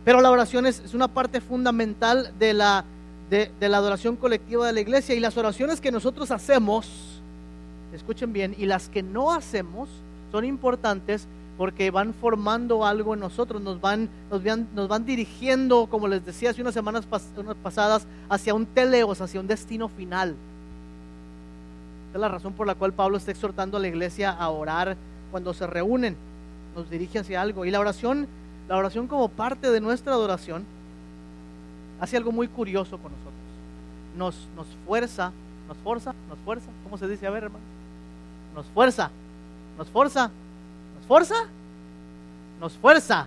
Pero 0.04 0.20
la 0.20 0.30
oración 0.30 0.66
es, 0.66 0.94
una 0.94 1.08
parte 1.08 1.40
fundamental 1.40 2.32
de 2.38 2.54
la, 2.54 2.84
de, 3.30 3.50
la 3.60 3.78
adoración 3.78 4.16
colectiva 4.16 4.66
de 4.66 4.72
la 4.72 4.80
iglesia. 4.80 5.14
Y 5.14 5.20
las 5.20 5.36
oraciones 5.36 5.80
que 5.80 5.92
nosotros 5.92 6.30
hacemos 6.30 7.20
escuchen 7.94 8.32
bien, 8.32 8.54
y 8.58 8.66
las 8.66 8.88
que 8.88 9.02
no 9.02 9.32
hacemos 9.32 9.88
son 10.32 10.44
importantes 10.44 11.28
porque 11.56 11.92
van 11.92 12.12
formando 12.12 12.84
algo 12.84 13.14
en 13.14 13.20
nosotros, 13.20 13.62
nos 13.62 13.80
van, 13.80 14.08
nos 14.30 14.42
van, 14.42 14.66
nos 14.74 14.88
van 14.88 15.04
dirigiendo, 15.04 15.86
como 15.86 16.08
les 16.08 16.24
decía 16.26 16.50
hace 16.50 16.60
unas 16.60 16.74
semanas 16.74 17.06
pasadas, 17.62 18.06
hacia 18.28 18.54
un 18.54 18.66
teleos, 18.66 19.20
hacia 19.20 19.40
un 19.40 19.46
destino 19.46 19.88
final. 19.88 20.34
Es 22.14 22.20
la 22.20 22.28
razón 22.28 22.54
por 22.54 22.66
la 22.66 22.74
cual 22.74 22.94
Pablo 22.94 23.18
está 23.18 23.32
exhortando 23.32 23.76
a 23.76 23.80
la 23.80 23.88
iglesia 23.88 24.30
a 24.30 24.48
orar 24.48 24.96
cuando 25.30 25.52
se 25.52 25.66
reúnen, 25.66 26.16
nos 26.74 26.88
dirige 26.88 27.18
hacia 27.18 27.42
algo. 27.42 27.66
Y 27.66 27.70
la 27.70 27.80
oración, 27.80 28.26
la 28.68 28.76
oración 28.78 29.06
como 29.08 29.28
parte 29.28 29.70
de 29.70 29.80
nuestra 29.80 30.14
adoración, 30.14 30.64
hace 32.00 32.16
algo 32.16 32.32
muy 32.32 32.48
curioso 32.48 32.96
con 32.98 33.12
nosotros. 33.12 33.34
Nos, 34.16 34.48
nos 34.56 34.66
fuerza, 34.86 35.32
nos 35.68 35.76
fuerza, 35.78 36.14
nos 36.28 36.38
fuerza, 36.38 36.70
¿cómo 36.84 36.96
se 36.96 37.08
dice? 37.08 37.26
A 37.26 37.30
ver, 37.30 37.44
hermano 37.44 37.74
nos 38.54 38.66
fuerza, 38.66 39.10
nos 39.76 39.88
fuerza, 39.88 40.30
nos 40.96 41.06
fuerza, 41.06 41.34
nos 42.60 42.72
fuerza. 42.74 43.26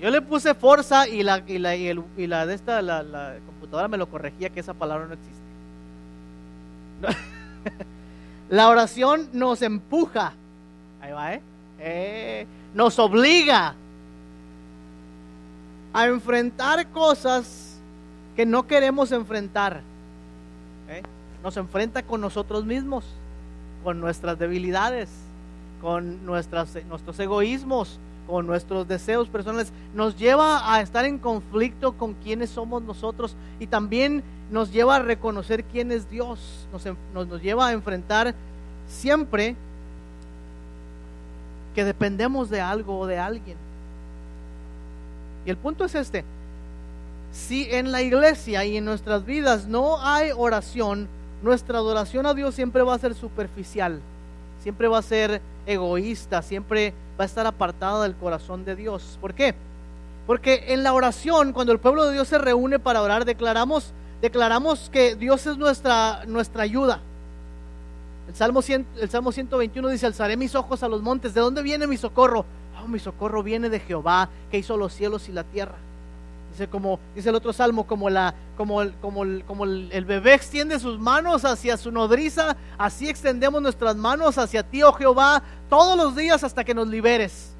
Yo 0.00 0.10
le 0.10 0.20
puse 0.20 0.54
fuerza 0.54 1.08
y 1.08 1.22
la, 1.22 1.42
y 1.46 1.58
la, 1.58 1.74
y 1.76 2.26
la 2.26 2.46
de 2.46 2.54
esta, 2.54 2.82
la, 2.82 3.02
la 3.02 3.36
computadora 3.46 3.88
me 3.88 3.96
lo 3.96 4.08
corregía 4.08 4.50
que 4.50 4.60
esa 4.60 4.74
palabra 4.74 5.06
no 5.06 5.14
existe. 5.14 5.41
La 8.48 8.68
oración 8.68 9.28
nos 9.32 9.62
empuja. 9.62 10.34
Ahí 11.00 11.12
va, 11.12 11.34
¿eh? 11.34 11.42
Eh, 11.78 12.46
nos 12.74 12.98
obliga 12.98 13.74
a 15.92 16.06
enfrentar 16.06 16.86
cosas 16.88 17.78
que 18.36 18.46
no 18.46 18.66
queremos 18.66 19.12
enfrentar. 19.12 19.80
¿eh? 20.88 21.02
Nos 21.42 21.56
enfrenta 21.56 22.02
con 22.02 22.20
nosotros 22.20 22.64
mismos, 22.64 23.04
con 23.84 24.00
nuestras 24.00 24.38
debilidades, 24.38 25.10
con 25.80 26.24
nuestros 26.24 27.18
egoísmos, 27.18 27.98
con 28.26 28.46
nuestros 28.46 28.88
deseos 28.88 29.28
personales. 29.28 29.72
Nos 29.94 30.16
lleva 30.16 30.74
a 30.74 30.80
estar 30.80 31.04
en 31.04 31.18
conflicto 31.18 31.92
con 31.92 32.14
quienes 32.14 32.50
somos 32.50 32.82
nosotros 32.82 33.36
y 33.60 33.66
también 33.66 34.22
nos 34.50 34.72
lleva 34.72 34.96
a 34.96 35.00
reconocer 35.00 35.64
quién 35.64 35.92
es 35.92 36.10
Dios. 36.10 36.66
Nos, 36.72 36.84
nos, 37.14 37.26
nos 37.26 37.42
lleva 37.42 37.68
a 37.68 37.72
enfrentar 37.72 38.34
siempre 38.88 39.56
que 41.74 41.84
dependemos 41.84 42.50
de 42.50 42.60
algo 42.60 42.98
o 42.98 43.06
de 43.06 43.18
alguien. 43.18 43.56
Y 45.44 45.50
el 45.50 45.56
punto 45.56 45.84
es 45.84 45.94
este. 45.94 46.24
Si 47.32 47.66
en 47.70 47.92
la 47.92 48.02
iglesia 48.02 48.64
y 48.64 48.76
en 48.76 48.84
nuestras 48.84 49.24
vidas 49.24 49.66
no 49.66 49.98
hay 50.00 50.30
oración, 50.36 51.08
nuestra 51.42 51.78
adoración 51.78 52.26
a 52.26 52.34
Dios 52.34 52.54
siempre 52.54 52.82
va 52.82 52.94
a 52.94 52.98
ser 52.98 53.14
superficial, 53.14 54.00
siempre 54.62 54.86
va 54.86 54.98
a 54.98 55.02
ser 55.02 55.40
egoísta, 55.66 56.42
siempre 56.42 56.92
va 57.22 57.24
a 57.24 57.26
estar 57.26 57.46
apartada 57.46 58.02
del 58.02 58.16
corazón 58.16 58.64
de 58.64 58.74
Dios. 58.74 59.16
¿Por 59.20 59.32
qué? 59.32 59.54
Porque 60.26 60.64
en 60.72 60.82
la 60.82 60.92
oración, 60.92 61.52
cuando 61.52 61.72
el 61.72 61.78
pueblo 61.78 62.04
de 62.06 62.14
Dios 62.14 62.26
se 62.26 62.36
reúne 62.36 62.80
para 62.80 63.00
orar, 63.00 63.24
declaramos, 63.24 63.92
declaramos 64.20 64.90
que 64.90 65.14
Dios 65.14 65.46
es 65.46 65.56
nuestra, 65.56 66.24
nuestra 66.26 66.64
ayuda. 66.64 67.00
El 68.26 68.34
Salmo, 68.34 68.60
100 68.60 68.86
el 69.00 69.08
Salmo 69.08 69.30
121 69.30 69.88
dice, 69.88 70.06
alzaré 70.06 70.36
mis 70.36 70.56
ojos 70.56 70.82
a 70.82 70.88
los 70.88 71.00
montes. 71.00 71.32
¿De 71.32 71.40
dónde 71.40 71.62
viene 71.62 71.86
mi 71.86 71.96
socorro? 71.96 72.44
Oh, 72.82 72.88
mi 72.88 72.98
socorro 72.98 73.44
viene 73.44 73.68
de 73.68 73.78
Jehová, 73.78 74.28
que 74.50 74.58
hizo 74.58 74.76
los 74.76 74.92
cielos 74.92 75.28
y 75.28 75.32
la 75.32 75.44
tierra. 75.44 75.76
Dice 76.52 76.68
como 76.68 77.00
dice 77.14 77.30
el 77.30 77.34
otro 77.34 77.52
salmo, 77.52 77.86
como 77.86 78.10
la 78.10 78.34
como 78.58 78.82
el, 78.82 78.94
como 78.96 79.22
el, 79.24 79.42
como 79.46 79.64
el, 79.64 80.04
bebé 80.04 80.34
extiende 80.34 80.78
sus 80.78 80.98
manos 80.98 81.46
hacia 81.46 81.78
su 81.78 81.90
nodriza, 81.90 82.56
así 82.76 83.08
extendemos 83.08 83.62
nuestras 83.62 83.96
manos 83.96 84.36
hacia 84.36 84.62
ti, 84.62 84.82
oh 84.82 84.92
Jehová, 84.92 85.42
todos 85.70 85.96
los 85.96 86.14
días 86.14 86.44
hasta 86.44 86.62
que 86.62 86.74
nos 86.74 86.88
liberes. 86.88 87.54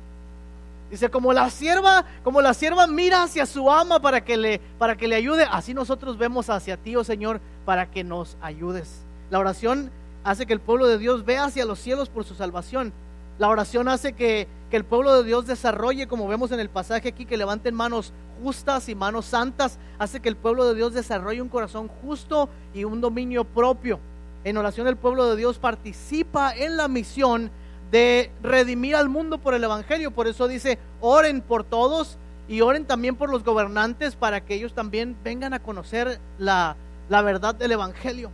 Dice 0.90 1.11
como 1.11 1.32
la 1.32 1.49
sierva, 1.49 2.04
como 2.22 2.42
la 2.42 2.52
sierva 2.52 2.87
mira 2.87 3.22
hacia 3.22 3.46
su 3.46 3.70
ama 3.70 3.99
para 3.99 4.22
que 4.22 4.37
le 4.37 4.58
para 4.78 4.94
que 4.94 5.08
le 5.08 5.16
ayude, 5.16 5.46
así 5.50 5.72
nosotros 5.72 6.18
vemos 6.18 6.50
hacia 6.50 6.76
ti, 6.76 6.94
oh 6.94 7.02
Señor, 7.02 7.40
para 7.64 7.90
que 7.90 8.04
nos 8.04 8.37
ayudes. 8.42 9.00
La 9.30 9.38
oración 9.38 9.90
hace 10.22 10.44
que 10.44 10.52
el 10.52 10.61
pueblo 10.61 10.87
de 10.87 10.99
Dios 10.99 11.25
vea 11.25 11.44
hacia 11.44 11.64
los 11.64 11.78
cielos 11.78 12.11
por 12.11 12.25
su 12.25 12.34
salvación. 12.34 12.92
La 13.38 13.49
oración 13.49 13.88
hace 13.88 14.12
que, 14.12 14.46
que 14.73 14.79
el 14.79 14.85
pueblo 14.85 15.14
de 15.19 15.25
Dios 15.25 15.47
desarrolle, 15.47 16.07
como 16.07 16.26
vemos 16.26 16.50
en 16.50 16.59
el 16.59 16.71
pasaje 16.71 17.11
aquí, 17.11 17.26
que 17.26 17.37
levanten 17.37 17.75
manos 17.75 18.14
justas 18.43 18.88
y 18.88 18.95
manos 18.95 19.26
santas, 19.26 19.79
hace 19.99 20.21
que 20.21 20.31
el 20.31 20.37
pueblo 20.37 20.64
de 20.64 20.75
Dios 20.75 20.95
desarrolle 20.95 21.43
un 21.43 21.50
corazón 21.50 21.88
justo 21.88 22.49
y 22.73 22.85
un 22.85 23.02
dominio 23.02 23.45
propio. 23.45 24.00
En 24.45 24.57
oración 24.57 24.87
el 24.87 24.97
pueblo 24.97 25.26
de 25.29 25.37
Dios 25.37 25.59
participa 25.59 26.57
en 26.57 26.79
la 26.79 26.88
misión 26.88 27.50
de 27.91 28.31
redimir 28.43 28.97
al 28.97 29.11
mundo 29.11 29.37
por 29.37 29.52
el 29.52 29.62
Evangelio. 29.62 30.11
Por 30.11 30.26
eso 30.26 30.49
dice, 30.49 30.79
oren 31.02 31.43
por 31.43 31.64
todos 31.64 32.17
y 32.49 32.62
oren 32.62 32.87
también 32.87 33.17
por 33.17 33.29
los 33.29 33.45
gobernantes 33.45 34.17
para 34.17 34.41
que 34.41 34.55
ellos 34.55 34.73
también 34.73 35.19
vengan 35.23 35.52
a 35.52 35.59
conocer 35.59 36.19
la, 36.38 36.76
la 37.11 37.21
verdad 37.21 37.55
del 37.55 37.73
Evangelio. 37.73 38.31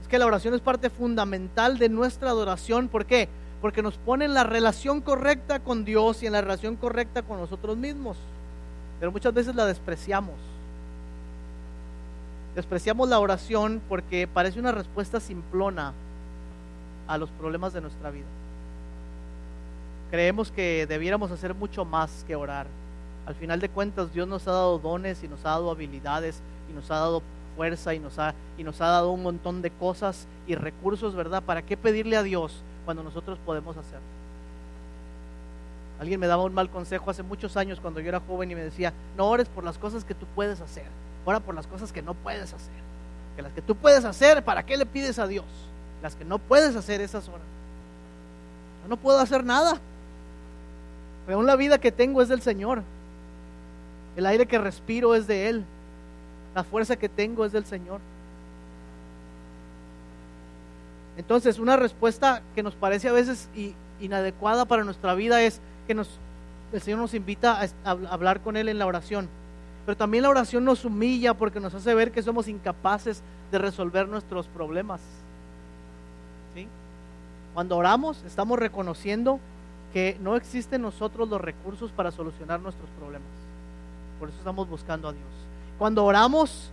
Es 0.00 0.08
que 0.08 0.18
la 0.18 0.24
oración 0.24 0.54
es 0.54 0.62
parte 0.62 0.88
fundamental 0.88 1.76
de 1.76 1.90
nuestra 1.90 2.30
adoración. 2.30 2.88
¿Por 2.88 3.04
qué? 3.04 3.28
Porque 3.64 3.80
nos 3.80 3.96
pone 3.96 4.26
en 4.26 4.34
la 4.34 4.44
relación 4.44 5.00
correcta 5.00 5.58
con 5.58 5.86
Dios 5.86 6.22
y 6.22 6.26
en 6.26 6.34
la 6.34 6.42
relación 6.42 6.76
correcta 6.76 7.22
con 7.22 7.38
nosotros 7.40 7.78
mismos. 7.78 8.18
Pero 9.00 9.10
muchas 9.10 9.32
veces 9.32 9.54
la 9.54 9.64
despreciamos. 9.64 10.34
Despreciamos 12.54 13.08
la 13.08 13.18
oración 13.18 13.80
porque 13.88 14.28
parece 14.28 14.60
una 14.60 14.70
respuesta 14.70 15.18
simplona 15.18 15.94
a 17.06 17.16
los 17.16 17.30
problemas 17.30 17.72
de 17.72 17.80
nuestra 17.80 18.10
vida. 18.10 18.26
Creemos 20.10 20.50
que 20.50 20.84
debiéramos 20.86 21.30
hacer 21.30 21.54
mucho 21.54 21.86
más 21.86 22.22
que 22.26 22.36
orar. 22.36 22.66
Al 23.24 23.34
final 23.34 23.60
de 23.60 23.70
cuentas, 23.70 24.12
Dios 24.12 24.28
nos 24.28 24.46
ha 24.46 24.52
dado 24.52 24.78
dones 24.78 25.24
y 25.24 25.28
nos 25.28 25.40
ha 25.46 25.52
dado 25.52 25.70
habilidades 25.70 26.42
y 26.70 26.74
nos 26.74 26.90
ha 26.90 26.96
dado 26.96 27.22
fuerza 27.56 27.94
y 27.94 27.98
nos 27.98 28.18
ha, 28.18 28.34
y 28.58 28.62
nos 28.62 28.82
ha 28.82 28.88
dado 28.88 29.10
un 29.10 29.22
montón 29.22 29.62
de 29.62 29.70
cosas 29.70 30.26
y 30.46 30.54
recursos, 30.54 31.14
¿verdad? 31.14 31.42
¿Para 31.42 31.62
qué 31.62 31.78
pedirle 31.78 32.18
a 32.18 32.22
Dios 32.22 32.62
cuando 32.84 33.02
nosotros 33.02 33.38
podemos 33.44 33.76
hacerlo? 33.76 34.06
Alguien 36.00 36.20
me 36.20 36.26
daba 36.26 36.44
un 36.44 36.54
mal 36.54 36.70
consejo 36.70 37.10
hace 37.10 37.22
muchos 37.22 37.56
años 37.56 37.80
cuando 37.80 38.00
yo 38.00 38.08
era 38.08 38.20
joven 38.20 38.50
y 38.50 38.54
me 38.54 38.62
decía, 38.62 38.92
no 39.16 39.28
ores 39.28 39.48
por 39.48 39.64
las 39.64 39.78
cosas 39.78 40.04
que 40.04 40.14
tú 40.14 40.26
puedes 40.34 40.60
hacer, 40.60 40.86
ora 41.24 41.40
por 41.40 41.54
las 41.54 41.66
cosas 41.66 41.92
que 41.92 42.02
no 42.02 42.14
puedes 42.14 42.52
hacer. 42.52 42.84
Que 43.36 43.42
las 43.42 43.52
que 43.52 43.62
tú 43.62 43.74
puedes 43.74 44.04
hacer, 44.04 44.44
¿para 44.44 44.64
qué 44.64 44.76
le 44.76 44.86
pides 44.86 45.18
a 45.18 45.26
Dios? 45.26 45.46
Las 46.02 46.14
que 46.14 46.24
no 46.24 46.38
puedes 46.38 46.76
hacer 46.76 47.00
esas 47.00 47.28
horas. 47.28 47.40
Yo 48.82 48.88
no 48.88 48.96
puedo 48.96 49.18
hacer 49.18 49.44
nada. 49.44 49.80
Pero 51.26 51.38
aún 51.38 51.46
la 51.46 51.56
vida 51.56 51.78
que 51.78 51.90
tengo 51.90 52.22
es 52.22 52.28
del 52.28 52.42
Señor. 52.42 52.82
El 54.16 54.26
aire 54.26 54.46
que 54.46 54.58
respiro 54.58 55.14
es 55.14 55.26
de 55.26 55.48
Él. 55.48 55.64
La 56.54 56.62
fuerza 56.62 56.96
que 56.96 57.08
tengo 57.08 57.44
es 57.44 57.52
del 57.52 57.64
Señor. 57.64 58.00
Entonces, 61.16 61.58
una 61.58 61.76
respuesta 61.76 62.42
que 62.54 62.62
nos 62.62 62.74
parece 62.74 63.08
a 63.08 63.12
veces 63.12 63.48
inadecuada 64.00 64.64
para 64.64 64.84
nuestra 64.84 65.14
vida 65.14 65.42
es 65.42 65.60
que 65.86 65.94
nos, 65.94 66.18
el 66.72 66.80
Señor 66.80 67.00
nos 67.00 67.14
invita 67.14 67.60
a, 67.84 67.90
hablar 67.90 68.40
con 68.40 68.56
Él 68.56 68.68
en 68.68 68.78
la 68.78 68.86
oración. 68.86 69.28
Pero 69.86 69.96
también 69.96 70.22
la 70.22 70.30
oración 70.30 70.64
nos 70.64 70.84
humilla 70.84 71.34
porque 71.34 71.60
nos 71.60 71.74
hace 71.74 71.94
ver 71.94 72.10
que 72.10 72.22
somos 72.22 72.48
incapaces 72.48 73.22
de 73.52 73.58
resolver 73.58 74.08
nuestros 74.08 74.46
problemas. 74.48 75.00
¿Sí? 76.54 76.66
Cuando 77.52 77.76
oramos, 77.76 78.22
estamos 78.24 78.58
reconociendo 78.58 79.38
que 79.92 80.16
no 80.20 80.34
existen 80.34 80.76
en 80.76 80.82
nosotros 80.82 81.28
los 81.28 81.40
recursos 81.40 81.92
para 81.92 82.10
solucionar 82.10 82.60
nuestros 82.60 82.88
problemas. 82.98 83.28
Por 84.18 84.28
eso 84.28 84.38
estamos 84.38 84.68
buscando 84.68 85.08
a 85.08 85.12
Dios. 85.12 85.24
Cuando 85.78 86.04
oramos, 86.04 86.70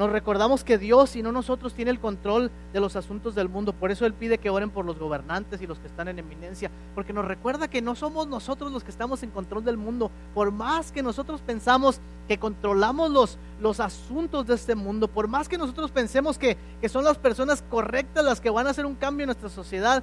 nos 0.00 0.10
recordamos 0.10 0.64
que 0.64 0.78
Dios 0.78 1.14
y 1.14 1.22
no 1.22 1.30
nosotros 1.30 1.74
tiene 1.74 1.90
el 1.90 2.00
control 2.00 2.50
de 2.72 2.80
los 2.80 2.96
asuntos 2.96 3.34
del 3.34 3.50
mundo. 3.50 3.74
Por 3.74 3.90
eso 3.90 4.06
Él 4.06 4.14
pide 4.14 4.38
que 4.38 4.48
oren 4.48 4.70
por 4.70 4.86
los 4.86 4.98
gobernantes 4.98 5.60
y 5.60 5.66
los 5.66 5.78
que 5.78 5.88
están 5.88 6.08
en 6.08 6.18
eminencia. 6.18 6.70
Porque 6.94 7.12
nos 7.12 7.26
recuerda 7.26 7.68
que 7.68 7.82
no 7.82 7.94
somos 7.94 8.26
nosotros 8.26 8.72
los 8.72 8.82
que 8.82 8.92
estamos 8.92 9.22
en 9.22 9.30
control 9.30 9.62
del 9.62 9.76
mundo. 9.76 10.10
Por 10.32 10.52
más 10.52 10.90
que 10.90 11.02
nosotros 11.02 11.42
pensamos 11.42 12.00
que 12.26 12.38
controlamos 12.38 13.10
los, 13.10 13.38
los 13.60 13.78
asuntos 13.78 14.46
de 14.46 14.54
este 14.54 14.74
mundo, 14.74 15.06
por 15.06 15.28
más 15.28 15.50
que 15.50 15.58
nosotros 15.58 15.90
pensemos 15.90 16.38
que, 16.38 16.56
que 16.80 16.88
son 16.88 17.04
las 17.04 17.18
personas 17.18 17.62
correctas 17.68 18.24
las 18.24 18.40
que 18.40 18.48
van 18.48 18.68
a 18.68 18.70
hacer 18.70 18.86
un 18.86 18.94
cambio 18.94 19.24
en 19.24 19.28
nuestra 19.28 19.50
sociedad, 19.50 20.02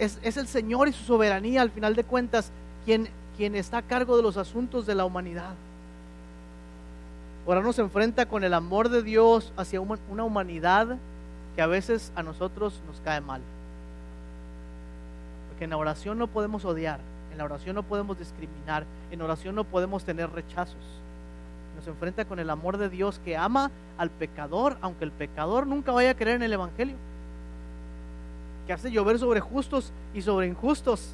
es, 0.00 0.18
es 0.22 0.36
el 0.38 0.48
Señor 0.48 0.88
y 0.88 0.92
su 0.92 1.04
soberanía, 1.04 1.62
al 1.62 1.70
final 1.70 1.94
de 1.94 2.02
cuentas, 2.02 2.50
quien, 2.84 3.08
quien 3.36 3.54
está 3.54 3.78
a 3.78 3.82
cargo 3.82 4.16
de 4.16 4.24
los 4.24 4.38
asuntos 4.38 4.86
de 4.86 4.96
la 4.96 5.04
humanidad. 5.04 5.54
Ahora 7.46 7.62
nos 7.62 7.78
enfrenta 7.78 8.26
con 8.26 8.42
el 8.42 8.54
amor 8.54 8.88
de 8.88 9.04
Dios 9.04 9.52
hacia 9.56 9.80
una 9.80 10.24
humanidad 10.24 10.96
que 11.54 11.62
a 11.62 11.68
veces 11.68 12.10
a 12.16 12.24
nosotros 12.24 12.80
nos 12.88 13.00
cae 13.00 13.20
mal. 13.20 13.40
Porque 15.48 15.64
en 15.64 15.70
la 15.70 15.76
oración 15.76 16.18
no 16.18 16.26
podemos 16.26 16.64
odiar, 16.64 16.98
en 17.30 17.38
la 17.38 17.44
oración 17.44 17.76
no 17.76 17.84
podemos 17.84 18.18
discriminar, 18.18 18.84
en 19.12 19.22
oración 19.22 19.54
no 19.54 19.62
podemos 19.62 20.02
tener 20.04 20.28
rechazos. 20.30 20.74
Nos 21.76 21.86
enfrenta 21.86 22.24
con 22.24 22.40
el 22.40 22.50
amor 22.50 22.78
de 22.78 22.88
Dios 22.88 23.20
que 23.24 23.36
ama 23.36 23.70
al 23.96 24.10
pecador, 24.10 24.76
aunque 24.80 25.04
el 25.04 25.12
pecador 25.12 25.68
nunca 25.68 25.92
vaya 25.92 26.10
a 26.10 26.14
creer 26.14 26.36
en 26.36 26.42
el 26.42 26.52
Evangelio. 26.52 26.96
Que 28.66 28.72
hace 28.72 28.90
llover 28.90 29.20
sobre 29.20 29.38
justos 29.38 29.92
y 30.14 30.22
sobre 30.22 30.48
injustos. 30.48 31.10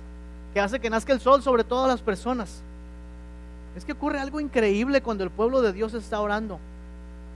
Que 0.55 0.61
hace 0.61 0.81
que 0.81 0.89
nazca 0.89 1.13
el 1.13 1.21
sol 1.21 1.43
sobre 1.43 1.65
todas 1.65 1.89
las 1.89 2.01
personas. 2.01 2.63
Es 3.77 3.85
que 3.85 3.93
ocurre 3.93 4.19
algo 4.19 4.41
increíble 4.41 5.01
cuando 5.01 5.25
el 5.25 5.31
pueblo 5.31 5.63
de 5.63 5.73
Dios 5.73 5.95
está 5.95 6.21
orando. 6.21 6.59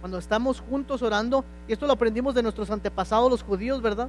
Cuando 0.01 0.18
estamos 0.18 0.61
juntos 0.61 1.03
orando, 1.03 1.44
y 1.66 1.72
esto 1.72 1.87
lo 1.87 1.94
aprendimos 1.94 2.35
de 2.35 2.42
nuestros 2.42 2.70
antepasados 2.70 3.31
los 3.31 3.42
judíos, 3.42 3.81
¿verdad? 3.81 4.09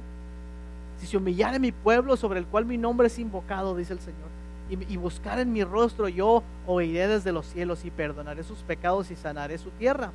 Si 1.00 1.06
se 1.06 1.16
humillare 1.16 1.58
mi 1.58 1.72
pueblo 1.72 2.16
sobre 2.16 2.38
el 2.38 2.46
cual 2.46 2.66
mi 2.66 2.76
nombre 2.76 3.06
es 3.06 3.18
invocado, 3.18 3.74
dice 3.74 3.94
el 3.94 4.00
Señor, 4.00 4.28
y, 4.68 4.92
y 4.92 4.96
buscar 4.96 5.38
en 5.38 5.52
mi 5.52 5.64
rostro, 5.64 6.08
yo 6.08 6.42
oiré 6.66 7.08
desde 7.08 7.32
los 7.32 7.46
cielos 7.46 7.84
y 7.84 7.90
perdonaré 7.90 8.42
sus 8.42 8.58
pecados 8.58 9.10
y 9.10 9.16
sanaré 9.16 9.56
su 9.58 9.70
tierra. 9.70 10.10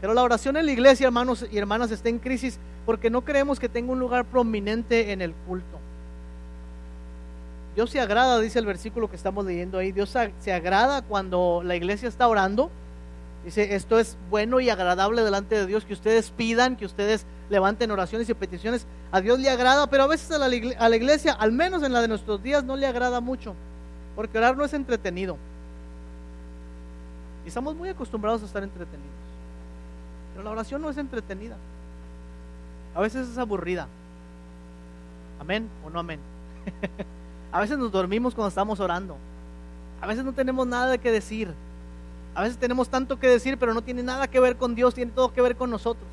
Pero 0.00 0.14
la 0.14 0.22
oración 0.22 0.56
en 0.56 0.66
la 0.66 0.72
iglesia, 0.72 1.06
hermanos 1.06 1.46
y 1.50 1.58
hermanas, 1.58 1.90
está 1.90 2.08
en 2.08 2.18
crisis 2.18 2.58
porque 2.84 3.10
no 3.10 3.22
creemos 3.22 3.60
que 3.60 3.68
tenga 3.68 3.92
un 3.92 4.00
lugar 4.00 4.24
prominente 4.24 5.12
en 5.12 5.22
el 5.22 5.32
culto. 5.32 5.78
Dios 7.74 7.90
se 7.90 8.00
agrada, 8.00 8.38
dice 8.40 8.58
el 8.58 8.66
versículo 8.66 9.08
que 9.08 9.16
estamos 9.16 9.46
leyendo 9.46 9.78
ahí, 9.78 9.92
Dios 9.92 10.14
se 10.40 10.52
agrada 10.52 11.02
cuando 11.02 11.62
la 11.64 11.74
iglesia 11.74 12.08
está 12.08 12.28
orando. 12.28 12.70
Dice, 13.44 13.74
esto 13.74 13.98
es 13.98 14.16
bueno 14.30 14.60
y 14.60 14.70
agradable 14.70 15.22
delante 15.24 15.56
de 15.56 15.66
Dios, 15.66 15.84
que 15.84 15.94
ustedes 15.94 16.30
pidan, 16.30 16.76
que 16.76 16.84
ustedes 16.84 17.26
levanten 17.50 17.90
oraciones 17.90 18.28
y 18.28 18.34
peticiones. 18.34 18.86
A 19.10 19.20
Dios 19.20 19.40
le 19.40 19.50
agrada, 19.50 19.88
pero 19.88 20.04
a 20.04 20.06
veces 20.06 20.30
a 20.30 20.38
la, 20.38 20.96
iglesia, 20.96 21.32
al 21.32 21.50
menos 21.50 21.82
en 21.82 21.92
la 21.92 22.00
de 22.00 22.08
nuestros 22.08 22.42
días, 22.42 22.62
no 22.62 22.76
le 22.76 22.86
agrada 22.86 23.20
mucho, 23.20 23.54
porque 24.14 24.38
orar 24.38 24.56
no 24.56 24.64
es 24.64 24.74
entretenido. 24.74 25.36
Y 27.44 27.48
estamos 27.48 27.74
muy 27.74 27.88
acostumbrados 27.88 28.42
a 28.42 28.46
estar 28.46 28.62
entretenidos. 28.62 29.10
Pero 30.32 30.44
la 30.44 30.50
oración 30.50 30.80
no 30.80 30.90
es 30.90 30.96
entretenida. 30.96 31.56
A 32.94 33.00
veces 33.00 33.28
es 33.28 33.38
aburrida. 33.38 33.88
Amén 35.40 35.68
o 35.84 35.90
no 35.90 35.98
amén. 35.98 36.20
a 37.52 37.60
veces 37.60 37.78
nos 37.78 37.92
dormimos 37.92 38.34
cuando 38.34 38.48
estamos 38.48 38.80
orando. 38.80 39.16
A 40.00 40.06
veces 40.06 40.24
no 40.24 40.32
tenemos 40.32 40.66
nada 40.66 40.98
que 40.98 41.12
decir. 41.12 41.52
A 42.34 42.42
veces 42.42 42.56
tenemos 42.56 42.88
tanto 42.88 43.18
que 43.18 43.28
decir, 43.28 43.58
pero 43.58 43.74
no 43.74 43.82
tiene 43.82 44.02
nada 44.02 44.26
que 44.26 44.40
ver 44.40 44.56
con 44.56 44.74
Dios, 44.74 44.94
tiene 44.94 45.12
todo 45.12 45.32
que 45.32 45.42
ver 45.42 45.54
con 45.54 45.70
nosotros. 45.70 46.08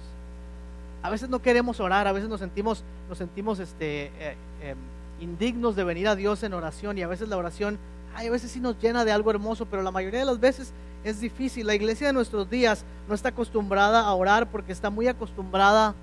A 1.01 1.09
veces 1.09 1.29
no 1.29 1.41
queremos 1.41 1.79
orar, 1.79 2.07
a 2.07 2.11
veces 2.11 2.29
nos 2.29 2.41
sentimos, 2.41 2.83
nos 3.07 3.17
sentimos 3.17 3.59
este, 3.59 4.11
eh, 4.19 4.35
em, 4.61 4.77
indignos 5.21 5.77
de 5.77 5.85
venir 5.85 6.09
a 6.09 6.15
Dios 6.15 6.43
en 6.43 6.53
oración 6.53 6.97
y 6.97 7.03
a 7.03 7.07
veces 7.07 7.29
la 7.29 7.37
oración, 7.37 7.79
a 8.13 8.29
veces 8.29 8.51
sí 8.51 8.59
nos 8.59 8.77
llena 8.81 9.05
de 9.05 9.13
algo 9.13 9.31
hermoso, 9.31 9.65
pero 9.65 9.81
la 9.81 9.91
mayoría 9.91 10.19
de 10.19 10.25
las 10.25 10.41
veces 10.41 10.73
es 11.05 11.21
difícil. 11.21 11.65
La 11.65 11.73
iglesia 11.73 12.07
de 12.07 12.13
nuestros 12.13 12.49
días 12.49 12.83
no 13.07 13.15
está 13.15 13.29
acostumbrada 13.29 14.01
a 14.01 14.13
orar 14.13 14.47
porque 14.47 14.73
está 14.73 14.89
muy 14.89 15.07
acostumbrada 15.07 15.95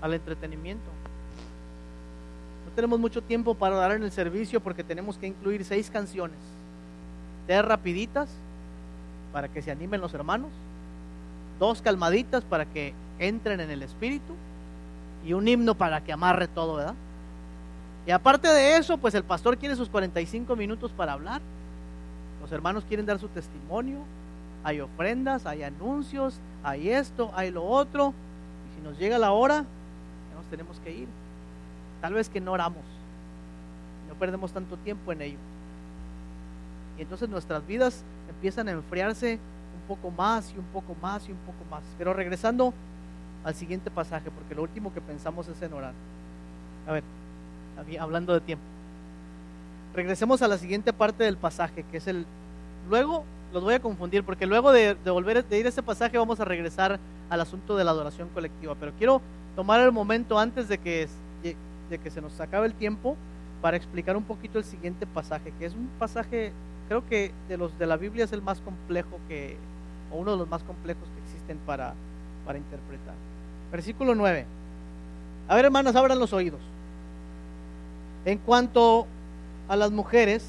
al 0.00 0.14
entretenimiento. 0.14 0.90
Tenemos 2.74 2.98
mucho 2.98 3.22
tiempo 3.22 3.54
para 3.54 3.76
orar 3.76 3.92
en 3.92 4.02
el 4.02 4.12
servicio 4.12 4.60
porque 4.60 4.82
tenemos 4.82 5.18
que 5.18 5.26
incluir 5.26 5.64
seis 5.64 5.90
canciones. 5.90 6.36
Tres 7.46 7.64
rapiditas 7.64 8.30
para 9.32 9.48
que 9.48 9.62
se 9.62 9.70
animen 9.70 10.00
los 10.00 10.14
hermanos. 10.14 10.50
Dos 11.58 11.82
calmaditas 11.82 12.44
para 12.44 12.64
que 12.64 12.94
entren 13.18 13.60
en 13.60 13.70
el 13.70 13.82
espíritu. 13.82 14.34
Y 15.24 15.34
un 15.34 15.46
himno 15.46 15.74
para 15.74 16.02
que 16.02 16.12
amarre 16.12 16.48
todo, 16.48 16.76
¿verdad? 16.76 16.94
Y 18.06 18.10
aparte 18.10 18.48
de 18.48 18.76
eso, 18.76 18.98
pues 18.98 19.14
el 19.14 19.22
pastor 19.22 19.58
quiere 19.58 19.76
sus 19.76 19.88
45 19.88 20.56
minutos 20.56 20.90
para 20.92 21.12
hablar. 21.12 21.40
Los 22.40 22.50
hermanos 22.50 22.84
quieren 22.88 23.06
dar 23.06 23.20
su 23.20 23.28
testimonio. 23.28 23.98
Hay 24.64 24.80
ofrendas, 24.80 25.46
hay 25.46 25.62
anuncios, 25.62 26.38
hay 26.64 26.88
esto, 26.88 27.30
hay 27.34 27.50
lo 27.50 27.64
otro. 27.64 28.12
Y 28.66 28.80
si 28.80 28.88
nos 28.88 28.98
llega 28.98 29.18
la 29.18 29.32
hora, 29.32 29.56
ya 29.56 30.36
nos 30.36 30.46
tenemos 30.50 30.78
que 30.80 30.90
ir. 30.92 31.21
Tal 32.02 32.12
vez 32.12 32.28
que 32.28 32.40
no 32.40 32.52
oramos. 32.52 32.84
No 34.08 34.14
perdemos 34.16 34.52
tanto 34.52 34.76
tiempo 34.76 35.10
en 35.12 35.22
ello. 35.22 35.38
Y 36.98 37.02
entonces 37.02 37.30
nuestras 37.30 37.66
vidas 37.66 38.04
empiezan 38.28 38.68
a 38.68 38.72
enfriarse 38.72 39.38
un 39.74 39.88
poco 39.88 40.10
más 40.10 40.52
y 40.54 40.58
un 40.58 40.66
poco 40.66 40.94
más 41.00 41.26
y 41.26 41.32
un 41.32 41.38
poco 41.38 41.64
más. 41.70 41.82
Pero 41.96 42.12
regresando 42.12 42.74
al 43.44 43.54
siguiente 43.54 43.90
pasaje, 43.90 44.30
porque 44.30 44.54
lo 44.54 44.62
último 44.62 44.92
que 44.92 45.00
pensamos 45.00 45.48
es 45.48 45.62
en 45.62 45.72
orar. 45.72 45.94
A 46.86 46.92
ver, 46.92 47.04
hablando 47.98 48.34
de 48.34 48.40
tiempo. 48.40 48.64
Regresemos 49.94 50.42
a 50.42 50.48
la 50.48 50.58
siguiente 50.58 50.92
parte 50.92 51.24
del 51.24 51.36
pasaje, 51.36 51.84
que 51.90 51.98
es 51.98 52.06
el... 52.06 52.26
Luego 52.88 53.24
los 53.52 53.62
voy 53.62 53.74
a 53.74 53.80
confundir, 53.80 54.24
porque 54.24 54.46
luego 54.46 54.72
de, 54.72 54.94
volver 55.04 55.44
de 55.44 55.58
ir 55.58 55.66
a 55.66 55.68
ese 55.68 55.82
pasaje 55.82 56.18
vamos 56.18 56.40
a 56.40 56.44
regresar 56.44 56.98
al 57.28 57.40
asunto 57.40 57.76
de 57.76 57.84
la 57.84 57.90
adoración 57.90 58.28
colectiva. 58.30 58.74
Pero 58.78 58.92
quiero 58.96 59.20
tomar 59.54 59.80
el 59.80 59.92
momento 59.92 60.38
antes 60.38 60.68
de 60.68 60.78
que, 60.78 61.08
de 61.92 61.98
que 61.98 62.10
se 62.10 62.20
nos 62.20 62.40
acabe 62.40 62.66
el 62.66 62.74
tiempo 62.74 63.16
para 63.60 63.76
explicar 63.76 64.16
un 64.16 64.24
poquito 64.24 64.58
el 64.58 64.64
siguiente 64.64 65.06
pasaje, 65.06 65.52
que 65.58 65.66
es 65.66 65.74
un 65.74 65.88
pasaje, 65.98 66.52
creo 66.88 67.06
que 67.06 67.30
de 67.48 67.56
los 67.56 67.78
de 67.78 67.86
la 67.86 67.96
Biblia 67.96 68.24
es 68.24 68.32
el 68.32 68.42
más 68.42 68.60
complejo 68.60 69.20
que, 69.28 69.56
o 70.10 70.16
uno 70.16 70.32
de 70.32 70.38
los 70.38 70.48
más 70.48 70.64
complejos 70.64 71.04
que 71.14 71.22
existen 71.22 71.58
para, 71.64 71.94
para 72.44 72.58
interpretar. 72.58 73.14
Versículo 73.70 74.14
9. 74.14 74.46
A 75.48 75.54
ver, 75.54 75.66
hermanas, 75.66 75.94
abran 75.94 76.18
los 76.18 76.32
oídos. 76.32 76.60
En 78.24 78.38
cuanto 78.38 79.06
a 79.68 79.76
las 79.76 79.90
mujeres, 79.90 80.48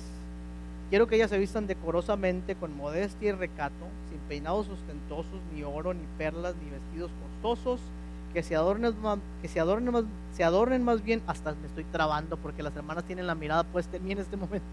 quiero 0.89 1.07
que 1.07 1.15
ellas 1.15 1.29
se 1.29 1.37
vistan 1.37 1.67
decorosamente, 1.67 2.55
con 2.55 2.75
modestia 2.75 3.29
y 3.29 3.31
recato, 3.33 3.85
sin 4.09 4.19
peinados 4.29 4.69
ostentosos, 4.69 5.41
ni 5.53 5.63
oro, 5.63 5.93
ni 5.93 6.05
perlas, 6.17 6.55
ni 6.63 6.69
vestidos 6.69 7.11
costosos, 7.21 7.79
que 8.33 8.43
se 8.43 8.55
adornen 8.55 8.93
más, 9.01 9.19
que 9.41 9.47
se 9.47 9.59
adornen 9.59 9.93
más, 9.93 10.03
se 10.35 10.43
adornen 10.43 10.83
más 10.83 11.03
bien, 11.03 11.21
hasta 11.27 11.53
me 11.53 11.67
estoy 11.67 11.83
trabando 11.85 12.37
porque 12.37 12.63
las 12.63 12.75
hermanas 12.75 13.03
tienen 13.05 13.27
la 13.27 13.35
mirada 13.35 13.63
puesta 13.63 13.97
en 13.97 14.05
mí 14.05 14.11
en 14.11 14.19
este 14.19 14.37
momento. 14.37 14.65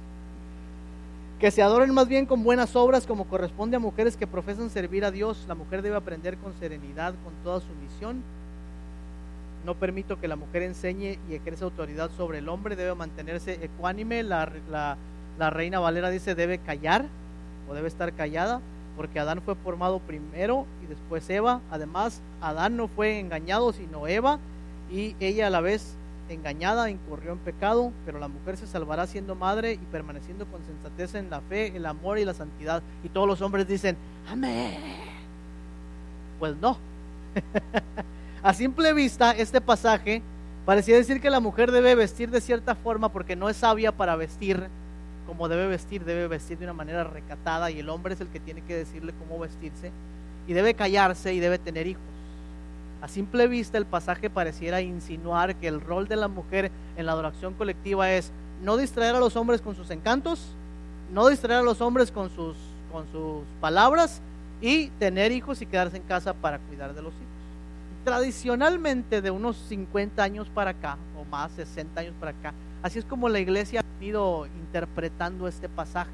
Que 1.39 1.51
se 1.51 1.63
adornen 1.63 1.95
más 1.95 2.09
bien 2.09 2.27
con 2.27 2.43
buenas 2.43 2.77
obras 2.77 3.07
como 3.07 3.27
corresponde 3.27 3.77
a 3.77 3.81
mujeres 3.81 4.17
que 4.17 4.27
profesan 4.27 4.69
servir 4.71 5.05
a 5.05 5.11
Dios. 5.11 5.45
La 5.49 5.55
mujer 5.55 5.81
debe 5.83 5.97
aprender 5.97 6.37
con 6.37 6.53
serenidad, 6.55 7.15
con 7.25 7.33
toda 7.43 7.61
su 7.61 7.73
misión 7.83 8.23
no 9.65 9.75
permito 9.75 10.19
que 10.21 10.29
la 10.29 10.37
mujer 10.37 10.63
enseñe 10.63 11.19
y 11.29 11.35
ejerza 11.35 11.65
autoridad 11.65 12.11
sobre 12.17 12.39
el 12.39 12.49
hombre, 12.49 12.77
debe 12.77 12.95
mantenerse 12.95 13.59
ecuánime. 13.63 14.23
La, 14.23 14.51
la, 14.71 15.51
reina 15.51 15.81
Valera 15.81 16.11
dice 16.11 16.35
debe 16.35 16.59
callar 16.59 17.07
o 17.69 17.75
debe 17.75 17.89
estar 17.89 18.13
callada, 18.13 18.61
porque 19.01 19.19
Adán 19.19 19.41
fue 19.41 19.55
formado 19.55 19.99
primero 19.99 20.67
y 20.85 20.87
después 20.87 21.31
Eva. 21.31 21.63
Además, 21.71 22.21
Adán 22.43 22.77
no 22.77 22.87
fue 22.87 23.19
engañado, 23.19 23.73
sino 23.73 24.07
Eva, 24.07 24.39
y 24.93 25.17
ella 25.21 25.47
a 25.47 25.51
la 25.51 25.63
vez 25.63 25.95
engañada 26.29 26.91
incurrió 26.91 27.33
en 27.33 27.39
pecado, 27.39 27.93
pero 28.05 28.19
la 28.19 28.29
mujer 28.29 28.59
se 28.59 28.67
salvará 28.67 29.07
siendo 29.07 29.35
madre 29.35 29.73
y 29.73 29.79
permaneciendo 29.79 30.45
con 30.45 30.63
sensatez 30.67 31.15
en 31.15 31.31
la 31.31 31.41
fe, 31.41 31.75
el 31.75 31.87
amor 31.87 32.19
y 32.19 32.27
la 32.27 32.35
santidad. 32.35 32.83
Y 33.03 33.09
todos 33.09 33.27
los 33.27 33.41
hombres 33.41 33.67
dicen, 33.67 33.97
amén. 34.29 34.77
Pues 36.39 36.55
no. 36.57 36.77
A 38.43 38.53
simple 38.53 38.93
vista, 38.93 39.31
este 39.33 39.63
pasaje 39.63 40.21
parecía 40.67 40.97
decir 40.97 41.23
que 41.23 41.31
la 41.31 41.41
mujer 41.41 41.73
debe 41.73 41.95
vestir 41.95 42.31
de 42.31 42.43
cierta 42.43 42.75
forma 42.75 43.09
porque 43.11 43.35
no 43.35 43.49
es 43.49 43.57
sabia 43.57 43.93
para 43.93 44.15
vestir 44.17 44.69
como 45.31 45.49
debe 45.49 45.69
vestir, 45.69 46.05
debe 46.05 46.27
vestir 46.27 46.59
de 46.59 46.65
una 46.65 46.73
manera 46.73 47.05
recatada 47.05 47.71
y 47.71 47.79
el 47.79 47.89
hombre 47.89 48.15
es 48.15 48.21
el 48.21 48.27
que 48.27 48.41
tiene 48.41 48.63
que 48.63 48.75
decirle 48.75 49.15
cómo 49.17 49.39
vestirse 49.39 49.93
y 50.49 50.55
debe 50.55 50.75
callarse 50.75 51.33
y 51.33 51.39
debe 51.39 51.57
tener 51.57 51.87
hijos. 51.87 52.03
A 53.01 53.07
simple 53.07 53.47
vista 53.47 53.79
el 53.79 53.87
pasaje 53.87 54.29
pareciera 54.29 54.81
insinuar 54.81 55.55
que 55.55 55.69
el 55.69 55.81
rol 55.81 56.09
de 56.09 56.17
la 56.17 56.27
mujer 56.27 56.73
en 56.97 57.07
la 57.07 57.13
adoración 57.13 57.55
colectiva 57.55 58.11
es 58.11 58.33
no 58.65 58.77
distraer 58.77 59.15
a 59.15 59.21
los 59.21 59.37
hombres 59.37 59.61
con 59.61 59.77
sus 59.77 59.93
encantos, 59.93 60.49
no 61.13 61.29
distraer 61.29 61.61
a 61.61 61.63
los 61.63 61.81
hombres 61.81 62.11
con 62.11 62.29
sus, 62.31 62.57
con 62.91 63.07
sus 63.13 63.45
palabras 63.61 64.21
y 64.61 64.89
tener 64.99 65.31
hijos 65.31 65.63
y 65.63 65.67
quedarse 65.67 65.99
en 65.99 66.03
casa 66.03 66.35
para 66.35 66.59
cuidar 66.59 66.93
de 66.93 67.03
los 67.03 67.13
hijos 67.13 67.31
tradicionalmente 68.05 69.21
de 69.21 69.31
unos 69.31 69.57
50 69.69 70.23
años 70.23 70.49
para 70.49 70.71
acá, 70.71 70.97
o 71.17 71.25
más, 71.25 71.53
60 71.53 72.01
años 72.01 72.15
para 72.19 72.33
acá, 72.33 72.55
así 72.83 72.99
es 72.99 73.05
como 73.05 73.29
la 73.29 73.41
iglesia 73.41 73.81
ha 73.81 74.05
ido 74.05 74.47
interpretando 74.47 75.49
este 75.49 75.69
pasaje, 75.69 76.11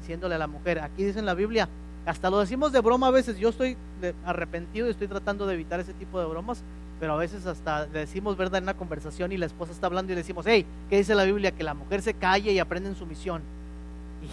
diciéndole 0.00 0.34
a 0.34 0.38
la 0.38 0.46
mujer, 0.46 0.80
aquí 0.80 1.04
dice 1.04 1.18
en 1.18 1.26
la 1.26 1.34
Biblia, 1.34 1.68
hasta 2.04 2.30
lo 2.30 2.40
decimos 2.40 2.72
de 2.72 2.80
broma 2.80 3.08
a 3.08 3.10
veces, 3.10 3.38
yo 3.38 3.50
estoy 3.50 3.76
arrepentido 4.24 4.88
y 4.88 4.90
estoy 4.90 5.08
tratando 5.08 5.46
de 5.46 5.54
evitar 5.54 5.78
ese 5.80 5.92
tipo 5.94 6.18
de 6.18 6.26
bromas, 6.26 6.62
pero 6.98 7.14
a 7.14 7.16
veces 7.16 7.46
hasta 7.46 7.86
decimos 7.86 8.36
verdad 8.36 8.58
en 8.58 8.64
una 8.64 8.74
conversación 8.74 9.32
y 9.32 9.36
la 9.36 9.46
esposa 9.46 9.72
está 9.72 9.86
hablando 9.86 10.12
y 10.12 10.14
le 10.14 10.20
decimos, 10.20 10.44
hey, 10.48 10.66
¿qué 10.88 10.98
dice 10.98 11.14
la 11.14 11.24
Biblia? 11.24 11.50
Que 11.52 11.64
la 11.64 11.74
mujer 11.74 12.02
se 12.02 12.14
calle 12.14 12.52
y 12.52 12.58
aprende 12.58 12.88
en 12.88 12.96
su 12.96 13.06
misión. 13.06 13.42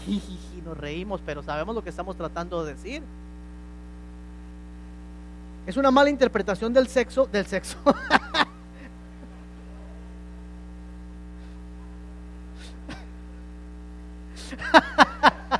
Y 0.07 0.21
nos 0.65 0.77
reímos, 0.77 1.21
pero 1.25 1.41
sabemos 1.43 1.75
lo 1.75 1.83
que 1.83 1.89
estamos 1.89 2.15
tratando 2.15 2.63
de 2.63 2.73
decir. 2.73 3.01
Es 5.65 5.77
una 5.77 5.91
mala 5.91 6.09
interpretación 6.09 6.73
del 6.73 6.87
sexo, 6.87 7.25
del 7.25 7.45
sexo. 7.45 7.77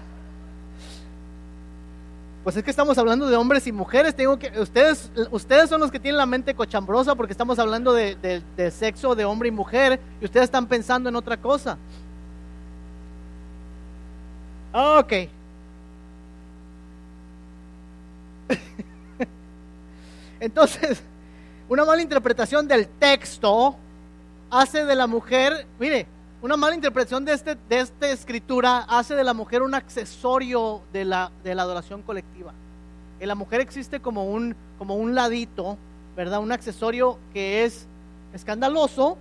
Pues 2.44 2.56
es 2.56 2.64
que 2.64 2.72
estamos 2.72 2.98
hablando 2.98 3.28
de 3.28 3.36
hombres 3.36 3.68
y 3.68 3.72
mujeres. 3.72 4.16
Tengo 4.16 4.40
que, 4.40 4.60
ustedes, 4.60 5.12
ustedes 5.30 5.70
son 5.70 5.82
los 5.82 5.92
que 5.92 6.00
tienen 6.00 6.18
la 6.18 6.26
mente 6.26 6.56
cochambrosa 6.56 7.14
porque 7.14 7.34
estamos 7.34 7.60
hablando 7.60 7.94
de, 7.94 8.16
de 8.16 8.72
sexo 8.72 9.14
de 9.14 9.26
hombre 9.26 9.50
y 9.50 9.52
mujer 9.52 10.00
y 10.20 10.26
ustedes 10.26 10.46
están 10.46 10.66
pensando 10.66 11.10
en 11.10 11.16
otra 11.16 11.38
cosa. 11.38 11.78
Ok. 14.74 15.14
Entonces, 20.40 21.04
una 21.68 21.86
mala 21.86 22.02
interpretación 22.02 22.68
del 22.68 22.88
texto 22.88 23.76
hace 24.50 24.86
de 24.86 24.96
la 24.96 25.06
mujer, 25.08 25.68
mire, 25.80 26.08
una 26.42 26.56
mala 26.56 26.74
interpretación 26.74 27.26
de, 27.26 27.34
este, 27.34 27.58
de 27.68 27.80
esta 27.82 28.10
escritura 28.10 28.86
hace 28.88 29.14
de 29.14 29.26
la 29.26 29.34
mujer 29.34 29.62
un 29.62 29.76
accesorio 29.76 30.82
de 30.94 31.04
la, 31.04 31.32
de 31.44 31.54
la 31.54 31.64
adoración 31.64 32.02
colectiva. 32.02 32.54
Que 33.20 33.28
la 33.28 33.36
mujer 33.36 33.60
existe 33.60 34.00
como 34.00 34.24
un, 34.24 34.56
como 34.78 34.96
un 34.96 35.16
ladito, 35.16 35.78
¿verdad? 36.16 36.40
Un 36.40 36.54
accesorio 36.54 37.18
que 37.34 37.66
es 37.66 37.88
escandaloso, 38.34 39.18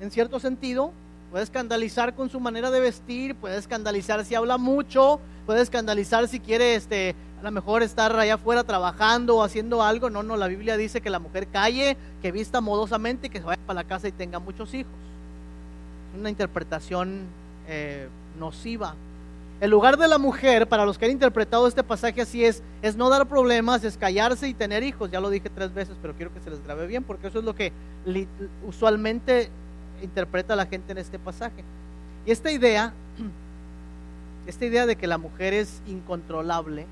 en 0.00 0.12
cierto 0.12 0.38
sentido, 0.38 0.92
puede 1.32 1.42
escandalizar 1.42 2.14
con 2.14 2.30
su 2.30 2.38
manera 2.38 2.70
de 2.70 2.78
vestir, 2.78 3.34
puede 3.34 3.58
escandalizar 3.58 4.24
si 4.24 4.36
habla 4.36 4.56
mucho, 4.56 5.18
puede 5.46 5.62
escandalizar 5.62 6.28
si 6.28 6.38
quiere 6.38 6.76
este, 6.76 7.16
a 7.40 7.42
lo 7.42 7.50
mejor 7.50 7.82
estar 7.82 8.16
allá 8.16 8.34
afuera 8.34 8.62
trabajando 8.62 9.38
o 9.38 9.42
haciendo 9.42 9.82
algo. 9.82 10.10
No, 10.10 10.22
no, 10.22 10.36
la 10.36 10.46
Biblia 10.46 10.76
dice 10.76 11.00
que 11.00 11.10
la 11.10 11.18
mujer 11.18 11.48
calle, 11.48 11.96
que 12.22 12.30
vista 12.30 12.60
modosamente 12.60 13.26
y 13.26 13.30
que 13.30 13.40
se 13.40 13.44
vaya 13.44 13.60
para 13.66 13.82
la 13.82 13.88
casa 13.88 14.06
y 14.06 14.12
tenga 14.12 14.38
muchos 14.38 14.72
hijos. 14.74 14.92
Una 16.18 16.30
interpretación 16.30 17.26
eh, 17.68 18.08
nociva. 18.38 18.94
El 19.60 19.70
lugar 19.70 19.96
de 19.96 20.06
la 20.06 20.18
mujer, 20.18 20.68
para 20.68 20.84
los 20.84 20.98
que 20.98 21.06
han 21.06 21.10
interpretado 21.12 21.66
este 21.66 21.82
pasaje 21.82 22.20
así 22.20 22.44
es, 22.44 22.62
es 22.82 22.94
no 22.94 23.08
dar 23.08 23.26
problemas, 23.26 23.84
es 23.84 23.96
callarse 23.96 24.48
y 24.48 24.54
tener 24.54 24.82
hijos. 24.82 25.10
Ya 25.10 25.20
lo 25.20 25.30
dije 25.30 25.48
tres 25.48 25.72
veces, 25.72 25.96
pero 26.02 26.14
quiero 26.14 26.32
que 26.34 26.40
se 26.40 26.50
les 26.50 26.62
grabe 26.62 26.86
bien, 26.86 27.04
porque 27.04 27.28
eso 27.28 27.38
es 27.38 27.44
lo 27.44 27.54
que 27.54 27.72
usualmente 28.66 29.48
interpreta 30.02 30.56
la 30.56 30.66
gente 30.66 30.92
en 30.92 30.98
este 30.98 31.18
pasaje. 31.18 31.64
Y 32.26 32.32
esta 32.32 32.50
idea, 32.50 32.92
esta 34.46 34.66
idea 34.66 34.84
de 34.84 34.96
que 34.96 35.06
la 35.06 35.16
mujer 35.16 35.54
es 35.54 35.80
incontrolable 35.86 36.86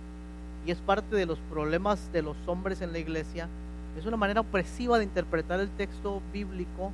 y 0.65 0.71
es 0.71 0.79
parte 0.79 1.17
de 1.17 1.27
los 1.27 1.39
problemas 1.51 2.11
de 2.13 2.23
los 2.23 2.37
hombres 2.47 2.81
en 2.81 2.93
la 2.93 2.99
iglesia, 2.99 3.49
es 3.99 4.07
una 4.07 4.17
manera 4.17 4.41
opresiva 4.41 4.99
de 4.99 5.05
interpretar 5.05 5.61
el 5.61 5.69
texto 5.71 6.23
bíblico, 6.33 6.93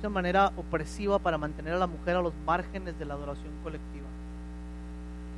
una 0.00 0.08
manera 0.08 0.52
opresiva 0.56 1.18
para 1.18 1.38
mantener 1.38 1.74
a 1.74 1.78
la 1.78 1.86
mujer 1.86 2.16
a 2.16 2.22
los 2.22 2.32
márgenes 2.44 2.98
de 2.98 3.04
la 3.04 3.14
adoración 3.14 3.52
colectiva 3.62 4.06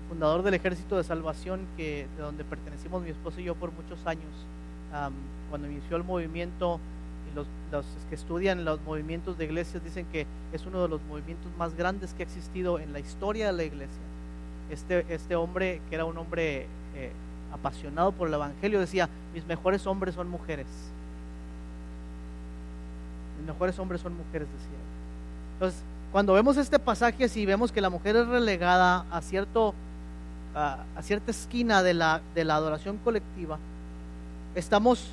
fundador 0.09 0.43
del 0.43 0.55
Ejército 0.55 0.97
de 0.97 1.05
Salvación, 1.05 1.67
que, 1.77 2.07
de 2.17 2.23
donde 2.23 2.45
pertenecimos 2.45 3.03
mi 3.03 3.11
esposo 3.11 3.41
y 3.41 3.45
yo 3.45 3.55
por 3.55 3.71
muchos 3.73 4.05
años, 4.07 4.33
cuando 5.51 5.69
inició 5.69 5.97
el 5.97 6.05
movimiento, 6.05 6.81
y 7.31 7.37
los, 7.37 7.47
que 8.09 8.15
estudian 8.15 8.65
los 8.65 8.81
movimientos 8.83 9.37
de 9.37 9.45
iglesias 9.45 9.85
dicen 9.85 10.07
que 10.11 10.27
es 10.53 10.65
uno 10.65 10.83
de 10.83 10.89
los 10.89 11.03
movimientos 11.03 11.53
más 11.59 11.77
grandes 11.77 12.15
que 12.15 12.23
ha 12.23 12.27
existido 12.27 12.79
en 12.79 12.95
la 12.95 13.01
historia 13.01 13.49
de 13.49 13.53
la 13.53 13.65
iglesia. 13.65 14.03
Este, 14.71 15.05
este 15.11 15.37
hombre, 15.37 15.83
que 15.89 15.95
era 15.95 16.07
un 16.07 16.17
hombre 16.17 16.67
eh, 16.95 17.13
apasionado 17.53 18.13
por 18.13 18.29
el 18.29 18.35
Evangelio, 18.35 18.81
decía, 18.81 19.11
mis 19.35 19.47
mejores 19.47 19.87
hombres 19.87 20.15
son 20.15 20.29
mujeres. 20.29 20.67
Mejores 23.49 23.77
hombres 23.79 24.01
son 24.01 24.17
mujeres, 24.17 24.47
decía. 24.53 24.79
Entonces, 25.55 25.83
cuando 26.13 26.35
vemos 26.35 26.57
este 26.57 26.79
pasaje 26.79 27.25
así, 27.25 27.45
vemos 27.45 27.73
que 27.73 27.81
la 27.81 27.91
mujer 27.91 28.15
es 28.15 28.29
relegada 28.29 29.05
a 29.11 29.21
cierto 29.21 29.75
a, 30.59 31.03
cierta 31.03 31.31
esquina 31.31 31.83
de 31.83 31.95
la, 31.95 32.21
de 32.35 32.45
la 32.45 32.57
adoración 32.57 32.99
colectiva, 32.99 33.59
estamos, 34.55 35.09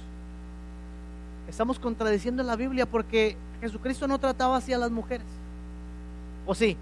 estamos 1.48 1.80
contradiciendo 1.80 2.44
la 2.44 2.56
Biblia 2.56 2.86
porque 2.86 3.38
Jesucristo 3.62 4.08
no 4.08 4.20
trataba 4.20 4.58
así 4.58 4.74
a 4.74 4.78
las 4.78 4.92
mujeres. 4.92 5.28
¿O 6.46 6.54
sí? 6.54 6.78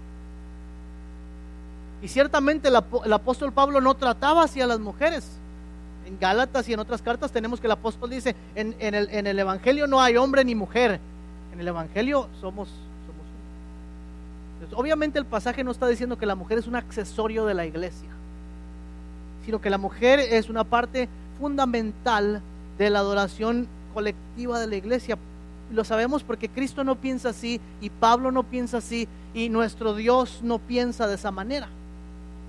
Y 2.02 2.08
ciertamente 2.08 2.68
el, 2.68 2.76
apóstol 2.76 3.52
Pablo 3.52 3.80
no 3.80 3.94
trataba 3.94 4.44
así 4.44 4.60
a 4.60 4.66
las 4.66 4.78
mujeres. 4.78 5.38
En 6.06 6.18
Gálatas 6.18 6.68
y 6.68 6.74
en 6.74 6.80
otras 6.80 7.00
cartas 7.00 7.32
tenemos 7.32 7.60
que 7.60 7.66
el 7.66 7.72
apóstol 7.72 8.10
dice, 8.10 8.36
en, 8.54 8.74
el, 8.78 9.08
en 9.10 9.26
el 9.26 9.38
Evangelio 9.38 9.86
no 9.86 10.02
hay 10.02 10.16
hombre 10.16 10.44
ni 10.44 10.54
mujer. 10.54 11.00
En 11.54 11.60
el 11.60 11.68
Evangelio 11.68 12.28
somos, 12.40 12.68
somos 12.68 14.68
uno. 14.68 14.78
obviamente 14.78 15.18
el 15.18 15.24
pasaje 15.24 15.64
no 15.64 15.70
está 15.70 15.88
diciendo 15.88 16.18
que 16.18 16.26
la 16.26 16.34
mujer 16.34 16.58
es 16.58 16.66
un 16.66 16.76
accesorio 16.76 17.46
de 17.46 17.54
la 17.54 17.64
iglesia 17.64 18.10
sino 19.44 19.60
que 19.60 19.70
la 19.70 19.78
mujer 19.78 20.20
es 20.20 20.48
una 20.48 20.64
parte 20.64 21.08
fundamental 21.38 22.40
de 22.78 22.90
la 22.90 23.00
adoración 23.00 23.68
colectiva 23.92 24.58
de 24.58 24.66
la 24.66 24.76
iglesia. 24.76 25.18
Lo 25.72 25.84
sabemos 25.84 26.22
porque 26.22 26.48
Cristo 26.48 26.84
no 26.84 26.96
piensa 26.96 27.30
así 27.30 27.60
y 27.80 27.90
Pablo 27.90 28.30
no 28.30 28.42
piensa 28.42 28.78
así 28.78 29.08
y 29.34 29.48
nuestro 29.48 29.94
Dios 29.94 30.40
no 30.42 30.58
piensa 30.58 31.06
de 31.06 31.14
esa 31.14 31.30
manera. 31.30 31.68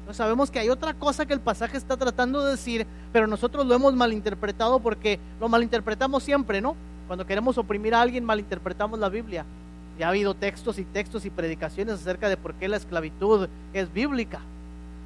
No 0.08 0.14
sabemos 0.14 0.52
que 0.52 0.60
hay 0.60 0.70
otra 0.70 0.94
cosa 0.94 1.26
que 1.26 1.34
el 1.34 1.40
pasaje 1.40 1.78
está 1.78 1.98
tratando 1.98 2.44
de 2.44 2.52
decir, 2.52 2.86
pero 3.12 3.26
nosotros 3.26 3.66
lo 3.66 3.74
hemos 3.74 3.96
malinterpretado 3.96 4.80
porque 4.80 5.20
lo 5.40 5.50
malinterpretamos 5.50 6.24
siempre, 6.24 6.62
¿no? 6.62 6.76
Cuando 7.08 7.26
queremos 7.26 7.58
oprimir 7.58 7.94
a 7.94 8.02
alguien 8.02 8.24
malinterpretamos 8.26 9.00
la 9.00 9.10
Biblia. 9.10 9.46
Y 9.98 10.04
ha 10.04 10.10
habido 10.10 10.34
textos 10.34 10.78
y 10.78 10.84
textos 10.84 11.26
y 11.26 11.30
predicaciones 11.30 11.96
acerca 11.96 12.28
de 12.28 12.38
por 12.38 12.54
qué 12.56 12.68
la 12.68 12.78
esclavitud 12.78 13.48
es 13.74 13.94
bíblica. 13.94 14.42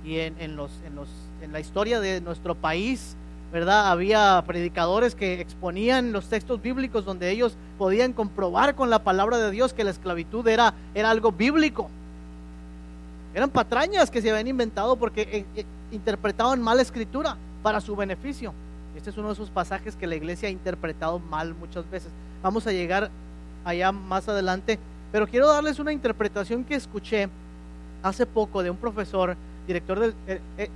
Y 0.03 0.19
en, 0.19 0.35
en 0.39 0.55
los, 0.55 0.71
en 0.85 0.95
los 0.95 1.09
en 1.41 1.51
la 1.51 1.59
historia 1.59 1.99
de 1.99 2.21
nuestro 2.21 2.55
país, 2.55 3.15
¿verdad? 3.51 3.91
Había 3.91 4.43
predicadores 4.45 5.15
que 5.15 5.41
exponían 5.41 6.12
los 6.12 6.27
textos 6.27 6.62
bíblicos 6.62 7.05
donde 7.05 7.31
ellos 7.31 7.55
podían 7.77 8.13
comprobar 8.13 8.75
con 8.75 8.89
la 8.89 8.99
palabra 8.99 9.38
de 9.38 9.51
Dios 9.51 9.73
que 9.73 9.83
la 9.83 9.91
esclavitud 9.91 10.47
era, 10.47 10.73
era 10.93 11.09
algo 11.09 11.31
bíblico. 11.31 11.89
Eran 13.33 13.49
patrañas 13.49 14.12
que 14.12 14.21
se 14.21 14.29
habían 14.29 14.47
inventado 14.47 14.95
porque 14.95 15.21
eh, 15.21 15.45
eh, 15.55 15.65
interpretaban 15.91 16.62
mal 16.62 16.79
escritura 16.79 17.38
para 17.63 17.81
su 17.81 17.95
beneficio. 17.95 18.53
Este 18.99 19.12
es 19.12 19.17
uno 19.17 19.27
de 19.27 19.33
esos 19.33 19.49
pasajes 19.49 19.95
que 19.95 20.07
la 20.07 20.17
iglesia 20.17 20.49
ha 20.49 20.51
interpretado 20.51 21.19
mal 21.19 21.55
muchas 21.55 21.89
veces. 21.89 22.12
Vamos 22.43 22.67
a 22.67 22.73
llegar 22.73 23.09
allá 23.63 23.93
más 23.93 24.27
adelante, 24.27 24.77
pero 25.09 25.25
quiero 25.25 25.47
darles 25.47 25.79
una 25.79 25.93
interpretación 25.93 26.65
que 26.65 26.75
escuché 26.75 27.29
hace 28.03 28.25
poco 28.25 28.62
de 28.62 28.69
un 28.69 28.75
profesor, 28.75 29.38
director 29.65 30.01
del... 30.01 30.13
Eh, 30.27 30.69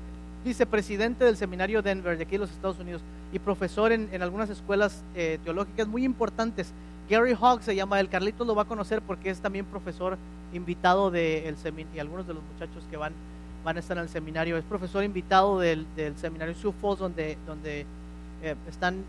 vicepresidente 0.44 1.26
del 1.26 1.38
seminario 1.38 1.82
Denver, 1.82 2.18
de 2.18 2.24
aquí 2.24 2.36
en 2.36 2.42
los 2.42 2.52
Estados 2.52 2.80
Unidos, 2.80 3.02
y 3.32 3.40
profesor 3.40 3.92
en, 3.92 4.22
algunas 4.22 4.50
escuelas 4.50 5.04
eh, 5.16 5.40
teológicas 5.44 5.88
muy 5.88 6.04
importantes. 6.04 6.72
Gary 7.10 7.36
Hogg 7.40 7.64
se 7.64 7.76
llama, 7.76 8.00
el 8.00 8.10
Carlitos 8.10 8.46
lo 8.46 8.56
va 8.56 8.64
a 8.64 8.66
conocer 8.66 9.02
porque 9.02 9.30
es 9.30 9.40
también 9.40 9.66
profesor 9.66 10.18
invitado 10.54 11.12
del 11.12 11.58
seminario, 11.58 11.98
y 11.98 12.00
algunos 12.00 12.28
de 12.28 12.34
los 12.34 12.44
muchachos 12.54 12.84
que 12.90 12.98
van, 12.98 13.14
van 13.64 13.78
a 13.78 13.80
estar 13.80 13.98
en 13.98 14.04
el 14.04 14.10
seminario, 14.10 14.58
es 14.58 14.64
profesor 14.64 15.04
invitado 15.04 15.60
del, 15.60 15.86
seminario 16.18 16.54
Sioux 16.56 16.76
Falls, 16.80 17.00
donde, 17.00 17.38
donde 17.48 17.86
eh, 18.44 18.56
están 18.70 19.04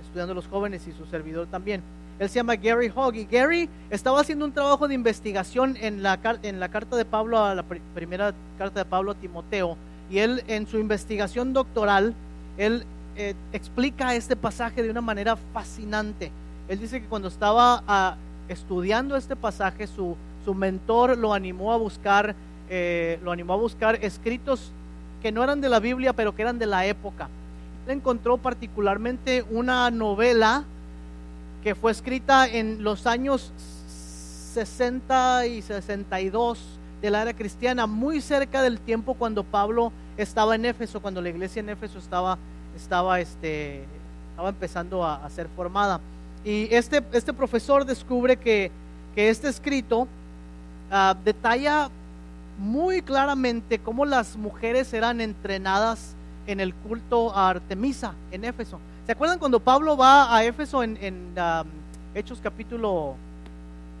estudiando 0.00 0.32
los 0.32 0.46
jóvenes 0.46 0.86
y 0.86 0.92
su 0.92 1.04
servidor 1.06 1.46
también. 1.48 1.82
Él 2.18 2.28
se 2.30 2.36
llama 2.36 2.56
Gary 2.56 2.90
Hogg 2.94 3.16
y 3.16 3.24
Gary 3.26 3.68
estaba 3.90 4.20
haciendo 4.20 4.46
un 4.46 4.52
trabajo 4.52 4.88
de 4.88 4.94
investigación 4.94 5.76
en 5.78 6.02
la, 6.02 6.18
en 6.42 6.60
la 6.60 6.68
carta 6.70 6.96
de 6.96 7.04
Pablo, 7.04 7.38
a 7.38 7.54
la 7.54 7.62
primera 7.62 8.32
carta 8.56 8.80
de 8.80 8.84
Pablo 8.86 9.12
a 9.12 9.14
Timoteo, 9.14 9.76
y 10.08 10.18
él 10.18 10.42
en 10.46 10.66
su 10.66 10.78
investigación 10.78 11.52
doctoral, 11.52 12.14
él 12.56 12.86
eh, 13.16 13.34
explica 13.52 14.14
este 14.14 14.36
pasaje 14.36 14.82
de 14.82 14.90
una 14.90 15.00
manera 15.00 15.36
fascinante. 15.36 16.30
Él 16.68 16.78
dice 16.78 17.00
que 17.00 17.06
cuando 17.06 17.28
estaba 17.28 17.82
ah, 17.86 18.16
estudiando 18.48 19.16
este 19.16 19.36
pasaje, 19.36 19.86
su, 19.86 20.16
su, 20.44 20.54
mentor 20.54 21.18
lo 21.18 21.34
animó 21.34 21.72
a 21.72 21.76
buscar, 21.76 22.34
eh, 22.70 23.18
lo 23.22 23.32
animó 23.32 23.54
a 23.54 23.56
buscar 23.56 23.98
escritos 24.02 24.70
que 25.22 25.32
no 25.32 25.42
eran 25.42 25.60
de 25.60 25.68
la 25.68 25.80
Biblia, 25.80 26.12
pero 26.12 26.34
que 26.34 26.42
eran 26.42 26.58
de 26.58 26.66
la 26.66 26.86
época. 26.86 27.28
Encontró 27.86 28.36
particularmente 28.36 29.44
una 29.50 29.90
novela 29.90 30.64
que 31.62 31.74
fue 31.74 31.92
escrita 31.92 32.48
en 32.48 32.82
los 32.82 33.06
años 33.06 33.52
60 34.54 35.46
y 35.46 35.62
62 35.62 36.58
de 37.02 37.10
la 37.10 37.22
era 37.22 37.34
cristiana, 37.34 37.86
muy 37.86 38.20
cerca 38.20 38.62
del 38.62 38.80
tiempo 38.80 39.14
cuando 39.14 39.44
Pablo 39.44 39.92
estaba 40.16 40.54
en 40.54 40.64
Éfeso, 40.64 41.00
cuando 41.00 41.20
la 41.20 41.28
iglesia 41.28 41.60
en 41.60 41.68
Éfeso 41.68 41.98
estaba, 41.98 42.38
estaba, 42.74 43.20
este, 43.20 43.84
estaba 44.30 44.48
empezando 44.48 45.04
a, 45.04 45.28
ser 45.30 45.46
formada. 45.54 46.00
Y 46.44 46.68
este, 46.74 47.04
este 47.12 47.32
profesor 47.32 47.84
descubre 47.84 48.36
que, 48.36 48.70
que 49.14 49.28
este 49.28 49.48
escrito 49.48 50.08
ah, 50.90 51.14
detalla 51.24 51.90
muy 52.58 53.02
claramente 53.02 53.78
cómo 53.78 54.04
las 54.04 54.36
mujeres 54.36 54.92
eran 54.94 55.20
entrenadas 55.20 56.15
en 56.46 56.60
el 56.60 56.74
culto 56.74 57.34
a 57.34 57.50
Artemisa 57.50 58.14
en 58.30 58.44
Éfeso. 58.44 58.78
¿Se 59.06 59.12
acuerdan 59.12 59.38
cuando 59.38 59.60
Pablo 59.60 59.96
va 59.96 60.34
a 60.34 60.44
Éfeso 60.44 60.82
en, 60.82 60.96
en 61.00 61.32
ah, 61.36 61.64
Hechos 62.14 62.40
capítulo, 62.42 63.14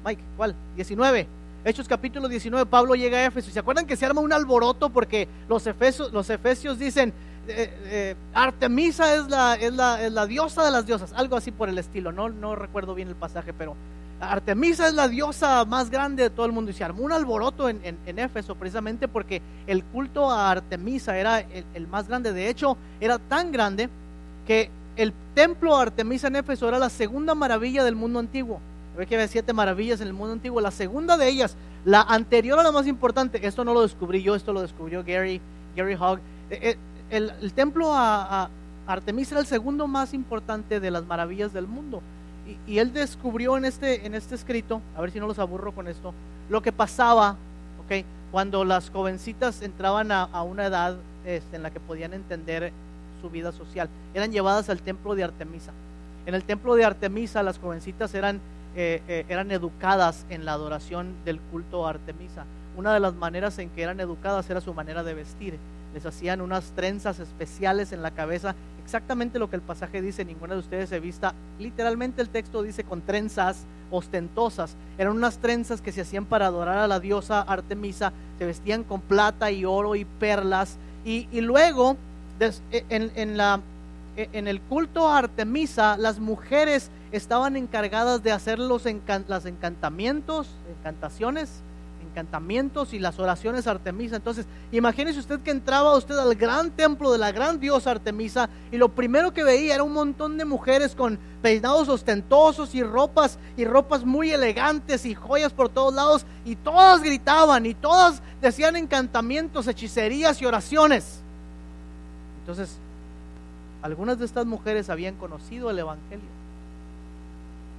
Mike, 0.04 0.22
¿cuál? 0.36 0.54
19. 0.74 1.26
Hechos 1.64 1.88
capítulo 1.88 2.28
19, 2.28 2.66
Pablo 2.66 2.94
llega 2.94 3.18
a 3.18 3.26
Éfeso. 3.26 3.50
¿Se 3.50 3.58
acuerdan 3.58 3.86
que 3.86 3.96
se 3.96 4.06
arma 4.06 4.20
un 4.20 4.32
alboroto 4.32 4.90
porque 4.90 5.28
los, 5.48 5.66
efesios, 5.66 6.12
los 6.12 6.30
efesios 6.30 6.78
dicen, 6.78 7.12
eh, 7.48 7.78
eh, 7.84 8.16
Artemisa 8.34 9.14
es 9.14 9.28
la, 9.28 9.54
es, 9.54 9.72
la, 9.72 10.02
es 10.02 10.12
la, 10.12 10.26
diosa 10.26 10.64
de 10.64 10.70
las 10.70 10.86
diosas, 10.86 11.12
algo 11.12 11.36
así 11.36 11.52
por 11.52 11.68
el 11.68 11.78
estilo, 11.78 12.10
no, 12.10 12.28
no 12.28 12.56
recuerdo 12.56 12.94
bien 12.94 13.08
el 13.08 13.14
pasaje, 13.14 13.52
pero 13.52 13.76
Artemisa 14.20 14.88
es 14.88 14.94
la 14.94 15.08
diosa 15.08 15.64
más 15.66 15.90
grande 15.90 16.24
de 16.24 16.30
todo 16.30 16.46
el 16.46 16.52
mundo 16.52 16.70
y 16.70 16.74
se 16.74 16.84
armó 16.84 17.02
un 17.02 17.12
alboroto 17.12 17.68
en, 17.68 17.80
en, 17.82 18.18
Éfeso 18.18 18.54
precisamente 18.54 19.08
porque 19.08 19.42
el 19.66 19.84
culto 19.84 20.30
a 20.30 20.50
Artemisa 20.50 21.18
era 21.18 21.40
el, 21.40 21.86
más 21.86 22.08
grande, 22.08 22.32
de 22.32 22.48
hecho 22.48 22.78
era 22.98 23.18
tan 23.18 23.52
grande 23.52 23.90
que 24.46 24.70
el 24.96 25.12
templo 25.34 25.76
a 25.76 25.82
Artemisa 25.82 26.28
en 26.28 26.36
Éfeso 26.36 26.68
era 26.68 26.78
la 26.78 26.88
segunda 26.88 27.34
maravilla 27.34 27.84
del 27.84 27.94
mundo 27.94 28.18
antiguo. 28.18 28.60
Ve 28.96 29.06
que 29.06 29.14
había 29.14 29.28
siete 29.28 29.52
maravillas 29.52 30.00
en 30.00 30.06
el 30.08 30.14
mundo 30.14 30.32
antiguo. 30.32 30.58
La 30.62 30.70
segunda 30.70 31.18
de 31.18 31.28
ellas, 31.28 31.54
la 31.84 32.00
anterior 32.00 32.58
a 32.58 32.62
la 32.62 32.72
más 32.72 32.86
importante, 32.86 33.46
esto 33.46 33.62
no 33.62 33.74
lo 33.74 33.82
descubrí 33.82 34.22
yo, 34.22 34.34
esto 34.34 34.54
lo 34.54 34.62
descubrió 34.62 35.04
Gary, 35.04 35.42
Gary 35.76 35.94
Hogg. 35.94 36.20
Eh, 36.48 36.70
eh, 36.70 36.76
el, 37.10 37.52
templo 37.52 37.92
a, 37.92 38.48
Artemisa 38.86 39.34
era 39.34 39.40
el 39.40 39.46
segundo 39.46 39.86
más 39.86 40.14
importante 40.14 40.80
de 40.80 40.90
las 40.90 41.04
maravillas 41.04 41.52
del 41.52 41.66
mundo. 41.66 42.00
Y, 42.66 42.78
él 42.78 42.92
descubrió 42.92 43.56
en 43.56 43.64
este, 43.64 44.06
en 44.06 44.14
este 44.14 44.34
escrito, 44.34 44.80
a 44.96 45.00
ver 45.00 45.10
si 45.10 45.18
no 45.18 45.26
los 45.26 45.38
aburro 45.38 45.72
con 45.72 45.88
esto, 45.88 46.14
lo 46.48 46.62
que 46.62 46.72
pasaba, 46.72 47.36
ok, 47.84 48.04
cuando 48.30 48.64
las 48.64 48.90
jovencitas 48.90 49.62
entraban 49.62 50.12
a, 50.12 50.42
una 50.42 50.66
edad 50.66 50.96
este, 51.24 51.56
en 51.56 51.62
la 51.62 51.70
que 51.70 51.80
podían 51.80 52.12
entender 52.14 52.72
su 53.20 53.30
vida 53.30 53.52
social, 53.52 53.88
eran 54.14 54.30
llevadas 54.30 54.68
al 54.68 54.80
templo 54.80 55.14
de 55.14 55.24
Artemisa. 55.24 55.72
En 56.26 56.34
el 56.34 56.44
templo 56.44 56.74
de 56.74 56.84
Artemisa 56.84 57.42
las 57.42 57.58
jovencitas 57.58 58.14
eran, 58.14 58.40
eh, 58.74 59.02
eh, 59.08 59.24
eran 59.28 59.50
educadas 59.50 60.26
en 60.28 60.44
la 60.44 60.52
adoración 60.52 61.14
del 61.24 61.40
culto 61.40 61.86
a 61.86 61.90
Artemisa. 61.90 62.44
Una 62.76 62.92
de 62.92 63.00
las 63.00 63.14
maneras 63.14 63.58
en 63.58 63.70
que 63.70 63.82
eran 63.82 64.00
educadas 64.00 64.50
era 64.50 64.60
su 64.60 64.74
manera 64.74 65.02
de 65.02 65.14
vestir. 65.14 65.56
Les 65.94 66.04
hacían 66.04 66.40
unas 66.40 66.72
trenzas 66.72 67.20
especiales 67.20 67.92
en 67.92 68.02
la 68.02 68.10
cabeza, 68.10 68.54
exactamente 68.86 69.40
lo 69.40 69.50
que 69.50 69.56
el 69.56 69.62
pasaje 69.62 70.00
dice, 70.00 70.24
ninguna 70.24 70.54
de 70.54 70.60
ustedes 70.60 70.88
se 70.88 71.00
vista, 71.00 71.34
literalmente 71.58 72.22
el 72.22 72.28
texto 72.28 72.62
dice 72.62 72.84
con 72.84 73.00
trenzas 73.00 73.64
ostentosas. 73.90 74.76
Eran 74.96 75.16
unas 75.16 75.38
trenzas 75.38 75.80
que 75.80 75.90
se 75.90 76.02
hacían 76.02 76.24
para 76.24 76.46
adorar 76.46 76.78
a 76.78 76.86
la 76.86 77.00
diosa 77.00 77.40
Artemisa, 77.42 78.12
se 78.38 78.46
vestían 78.46 78.84
con 78.84 79.00
plata 79.00 79.50
y 79.50 79.64
oro 79.64 79.96
y 79.96 80.04
perlas. 80.04 80.76
Y, 81.04 81.26
luego, 81.40 81.96
e, 82.38 82.84
en, 82.88 83.36
la, 83.36 83.60
e, 84.16 84.28
en 84.32 84.46
el 84.46 84.60
culto 84.60 85.08
a 85.08 85.18
Artemisa, 85.18 85.96
las 85.96 86.20
mujeres 86.20 86.92
estaban 87.10 87.56
encargadas 87.56 88.22
de 88.22 88.30
hacer 88.30 88.60
los 88.60 88.86
encantamientos, 88.86 90.48
encantaciones, 90.78 91.60
encantamientos 92.16 92.94
y 92.94 92.98
las 92.98 93.18
oraciones 93.18 93.66
Artemisa. 93.66 94.16
Entonces, 94.16 94.46
imagínese 94.72 95.18
usted 95.18 95.40
que 95.40 95.50
entraba 95.50 95.94
usted 95.96 96.16
al 96.16 96.34
gran 96.34 96.70
templo 96.70 97.12
de 97.12 97.18
la 97.18 97.30
gran 97.30 97.60
diosa 97.60 97.90
Artemisa 97.90 98.48
y 98.72 98.78
lo 98.78 98.88
primero 98.88 99.34
que 99.34 99.44
veía 99.44 99.74
era 99.74 99.82
un 99.82 99.92
montón 99.92 100.38
de 100.38 100.46
mujeres 100.46 100.94
con 100.94 101.18
peinados 101.42 101.90
ostentosos 101.90 102.74
y 102.74 102.82
ropas 102.82 103.38
y 103.58 103.66
ropas 103.66 104.06
muy 104.06 104.30
elegantes 104.30 105.04
y 105.04 105.14
joyas 105.14 105.52
por 105.52 105.68
todos 105.68 105.92
lados 105.92 106.24
y 106.46 106.56
todas 106.56 107.02
gritaban 107.02 107.66
y 107.66 107.74
todas 107.74 108.22
decían 108.40 108.76
encantamientos, 108.76 109.68
hechicerías 109.68 110.40
y 110.40 110.46
oraciones. 110.46 111.20
Entonces, 112.40 112.78
algunas 113.82 114.18
de 114.18 114.24
estas 114.24 114.46
mujeres 114.46 114.88
habían 114.88 115.16
conocido 115.16 115.68
el 115.68 115.78
evangelio. 115.78 116.24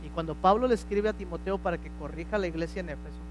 Y 0.06 0.10
cuando 0.10 0.36
Pablo 0.36 0.68
le 0.68 0.76
escribe 0.76 1.10
a 1.10 1.14
Timoteo 1.14 1.58
para 1.58 1.80
que 1.80 1.90
corrija 2.00 2.38
la 2.38 2.46
iglesia 2.46 2.82
en 2.82 2.90
Éfeso, 2.90 3.27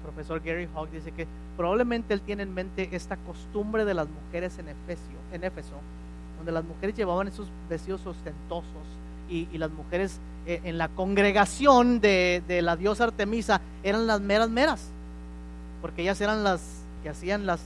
profesor 0.00 0.40
Gary 0.42 0.68
Hawk 0.74 0.90
dice 0.90 1.12
que 1.12 1.26
probablemente 1.56 2.14
él 2.14 2.20
tiene 2.20 2.42
en 2.42 2.54
mente 2.54 2.88
esta 2.92 3.16
costumbre 3.16 3.84
de 3.84 3.94
las 3.94 4.08
mujeres 4.08 4.58
en, 4.58 4.68
Efesio, 4.68 5.18
en 5.32 5.44
Éfeso, 5.44 5.74
donde 6.38 6.52
las 6.52 6.64
mujeres 6.64 6.96
llevaban 6.96 7.28
esos 7.28 7.48
vestidos 7.68 8.06
ostentosos 8.06 8.64
y, 9.28 9.46
las 9.58 9.70
mujeres 9.70 10.18
eh, 10.46 10.60
en 10.64 10.78
la 10.78 10.88
congregación 10.88 12.00
de, 12.00 12.42
la 12.62 12.76
diosa 12.76 13.04
Artemisa 13.04 13.60
eran 13.82 14.06
las 14.06 14.20
meras 14.20 14.50
meras, 14.50 14.88
porque 15.80 16.02
ellas 16.02 16.20
eran 16.20 16.42
las 16.42 16.82
que 17.02 17.10
hacían 17.10 17.46
las 17.46 17.60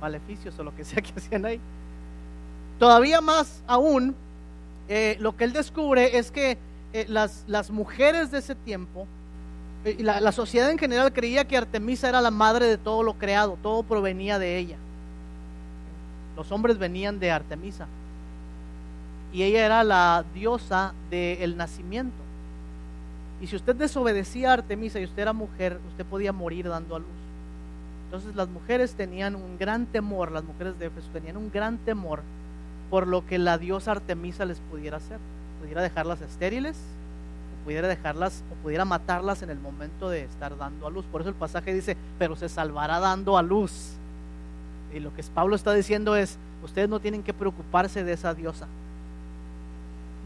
maleficios 0.00 0.58
o 0.58 0.64
lo 0.64 0.74
que 0.74 0.84
sea 0.84 1.02
que 1.02 1.12
hacían 1.16 1.44
ahí. 1.44 1.60
Todavía 2.78 3.20
más 3.20 3.62
aún, 3.66 4.14
eh, 4.88 5.16
lo 5.20 5.36
que 5.36 5.44
él 5.44 5.52
descubre 5.52 6.18
es 6.18 6.30
que 6.30 6.58
eh, 6.92 7.06
las 7.08 7.70
mujeres 7.70 8.30
de 8.30 8.38
ese 8.38 8.54
tiempo 8.54 9.06
eh, 9.86 9.96
la, 10.00 10.32
sociedad 10.32 10.68
en 10.72 10.78
general 10.78 11.12
creía 11.12 11.44
que 11.44 11.56
Artemisa 11.56 12.08
era 12.08 12.20
la 12.20 12.32
madre 12.32 12.66
de 12.66 12.76
todo 12.76 13.04
lo 13.04 13.14
creado, 13.14 13.56
todo 13.62 13.84
provenía 13.84 14.36
de 14.40 14.58
ella. 14.58 14.76
Los 16.36 16.50
hombres 16.50 16.76
venían 16.76 17.20
de 17.20 17.30
Artemisa 17.30 17.86
y 19.32 19.44
ella 19.44 19.64
era 19.64 19.84
la 19.84 20.24
diosa 20.34 20.92
del 21.08 21.56
nacimiento. 21.56 22.16
Y 23.40 23.46
si 23.46 23.54
usted 23.54 23.76
desobedecía 23.76 24.50
a 24.50 24.54
Artemisa 24.54 24.98
y 24.98 25.04
usted 25.04 25.22
era 25.22 25.32
mujer, 25.32 25.78
usted 25.88 26.04
podía 26.04 26.32
morir 26.32 26.68
dando 26.68 26.96
a 26.96 26.98
luz. 26.98 27.08
Entonces 28.06 28.34
las 28.34 28.48
mujeres 28.48 28.94
tenían 28.94 29.36
un 29.36 29.56
gran 29.56 29.86
temor, 29.86 30.32
las 30.32 30.42
mujeres 30.42 30.76
de 30.80 30.86
Éfeso 30.86 31.08
tenían 31.12 31.36
un 31.36 31.50
gran 31.52 31.78
temor 31.78 32.22
por 32.90 33.06
lo 33.06 33.24
que 33.24 33.38
la 33.38 33.56
diosa 33.56 33.92
Artemisa 33.92 34.44
les 34.44 34.58
pudiera 34.58 34.96
hacer. 34.96 35.18
Pudiera 35.60 35.82
dejarlas 35.82 36.20
estériles, 36.22 36.76
pudiera 37.66 37.88
dejarlas 37.88 38.44
o 38.52 38.54
pudiera 38.62 38.84
matarlas 38.84 39.42
en 39.42 39.50
el 39.50 39.58
momento 39.58 40.08
de 40.08 40.22
estar 40.22 40.56
dando 40.56 40.86
a 40.86 40.90
luz. 40.90 41.04
Por 41.10 41.20
eso 41.20 41.30
el 41.30 41.34
pasaje 41.34 41.74
dice, 41.74 41.96
pero 42.16 42.36
se 42.36 42.48
salvará 42.48 43.00
dando 43.00 43.36
a 43.36 43.42
luz. 43.42 43.94
Y 44.94 45.00
lo 45.00 45.12
que 45.12 45.24
Pablo 45.24 45.56
está 45.56 45.74
diciendo 45.74 46.14
es, 46.14 46.38
ustedes 46.62 46.88
no 46.88 47.00
tienen 47.00 47.24
que 47.24 47.34
preocuparse 47.34 48.04
de 48.04 48.12
esa 48.12 48.34
diosa. 48.34 48.68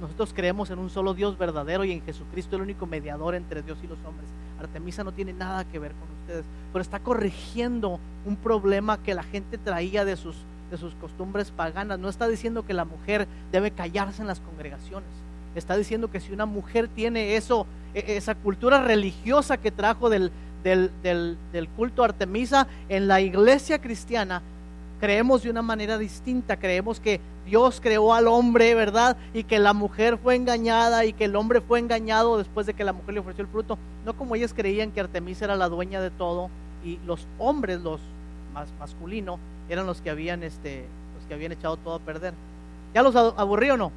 Nosotros 0.02 0.34
creemos 0.34 0.68
en 0.68 0.80
un 0.80 0.90
solo 0.90 1.14
Dios 1.14 1.38
verdadero 1.38 1.82
y 1.84 1.92
en 1.92 2.02
Jesucristo 2.02 2.56
el 2.56 2.62
único 2.62 2.84
mediador 2.86 3.34
entre 3.34 3.62
Dios 3.62 3.78
y 3.82 3.86
los 3.86 3.98
hombres. 4.04 4.28
Artemisa 4.60 5.02
no 5.02 5.12
tiene 5.12 5.32
nada 5.32 5.64
que 5.64 5.78
ver 5.78 5.92
con 5.92 6.08
ustedes, 6.20 6.44
pero 6.74 6.82
está 6.82 7.00
corrigiendo 7.00 7.98
un 8.26 8.36
problema 8.36 8.98
que 8.98 9.14
la 9.14 9.22
gente 9.22 9.56
traía 9.56 10.04
de 10.04 10.16
sus, 10.16 10.36
de 10.70 10.76
sus 10.76 10.94
costumbres 10.96 11.50
paganas. 11.50 11.98
No 11.98 12.10
está 12.10 12.28
diciendo 12.28 12.66
que 12.66 12.74
la 12.74 12.84
mujer 12.84 13.26
debe 13.50 13.70
callarse 13.70 14.20
en 14.20 14.28
las 14.28 14.40
congregaciones 14.40 15.08
está 15.54 15.76
diciendo 15.76 16.10
que 16.10 16.20
si 16.20 16.32
una 16.32 16.46
mujer 16.46 16.88
tiene 16.88 17.36
eso, 17.36 17.66
e, 17.94 18.16
esa 18.16 18.34
cultura 18.34 18.82
religiosa 18.82 19.56
que 19.56 19.70
trajo 19.70 20.10
del, 20.10 20.30
del, 20.62 20.90
del, 21.02 21.68
culto 21.70 22.02
a 22.02 22.06
Artemisa, 22.06 22.66
en 22.88 23.08
la 23.08 23.20
iglesia 23.20 23.80
cristiana 23.80 24.42
creemos 25.00 25.42
de 25.42 25.50
una 25.50 25.62
manera 25.62 25.96
distinta, 25.96 26.58
creemos 26.58 27.00
que 27.00 27.20
Dios 27.46 27.80
creó 27.80 28.12
al 28.12 28.28
hombre, 28.28 28.74
¿verdad? 28.74 29.16
Y 29.32 29.44
que 29.44 29.58
la 29.58 29.72
mujer 29.72 30.18
fue 30.18 30.36
engañada 30.36 31.06
y 31.06 31.14
que 31.14 31.24
el 31.24 31.36
hombre 31.36 31.62
fue 31.62 31.78
engañado 31.78 32.36
después 32.36 32.66
de 32.66 32.74
que 32.74 32.84
la 32.84 32.92
mujer 32.92 33.14
le 33.14 33.20
ofreció 33.20 33.42
el 33.42 33.48
fruto, 33.48 33.78
no 34.04 34.14
como 34.14 34.36
ellas 34.36 34.52
creían 34.54 34.92
que 34.92 35.00
Artemisa 35.00 35.46
era 35.46 35.56
la 35.56 35.68
dueña 35.68 36.00
de 36.02 36.10
todo 36.10 36.50
y 36.84 36.98
los 37.06 37.26
hombres, 37.38 37.80
los 37.80 38.00
más 38.52 38.68
masculinos, 38.78 39.38
eran 39.68 39.86
los 39.86 40.00
que 40.00 40.10
habían 40.10 40.42
este 40.42 40.84
los 41.16 41.26
que 41.26 41.34
habían 41.34 41.52
echado 41.52 41.76
todo 41.78 41.94
a 41.94 41.98
perder. 42.00 42.34
¿Ya 42.94 43.02
los 43.02 43.16
aburrí 43.16 43.70
o 43.70 43.76
no? 43.76 43.92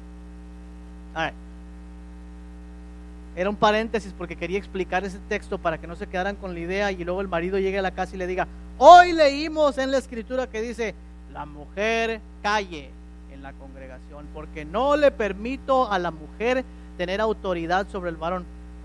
Era 3.36 3.50
un 3.50 3.56
paréntesis 3.56 4.14
porque 4.16 4.36
quería 4.36 4.58
explicar 4.58 5.04
ese 5.04 5.18
texto 5.28 5.58
para 5.58 5.78
que 5.78 5.86
no 5.86 5.96
se 5.96 6.06
quedaran 6.06 6.36
con 6.36 6.54
la 6.54 6.60
idea 6.60 6.92
y 6.92 7.02
luego 7.04 7.20
el 7.20 7.28
marido 7.28 7.58
llegue 7.58 7.78
a 7.78 7.82
la 7.82 7.90
casa 7.90 8.14
y 8.14 8.18
le 8.18 8.28
diga, 8.28 8.46
hoy 8.78 9.12
leímos 9.12 9.76
en 9.78 9.90
la 9.90 9.98
escritura 9.98 10.46
que 10.46 10.62
dice, 10.62 10.94
la 11.32 11.44
mujer 11.44 12.20
calle 12.42 12.90
en 13.32 13.42
la 13.42 13.52
congregación 13.54 14.26
porque 14.32 14.64
no 14.64 14.96
le 14.96 15.10
permito 15.10 15.90
a 15.90 15.98
la 15.98 16.12
mujer 16.12 16.64
tener 16.96 17.20
autoridad 17.20 17.88
sobre 17.88 18.10
el 18.10 18.16
varón. 18.16 18.44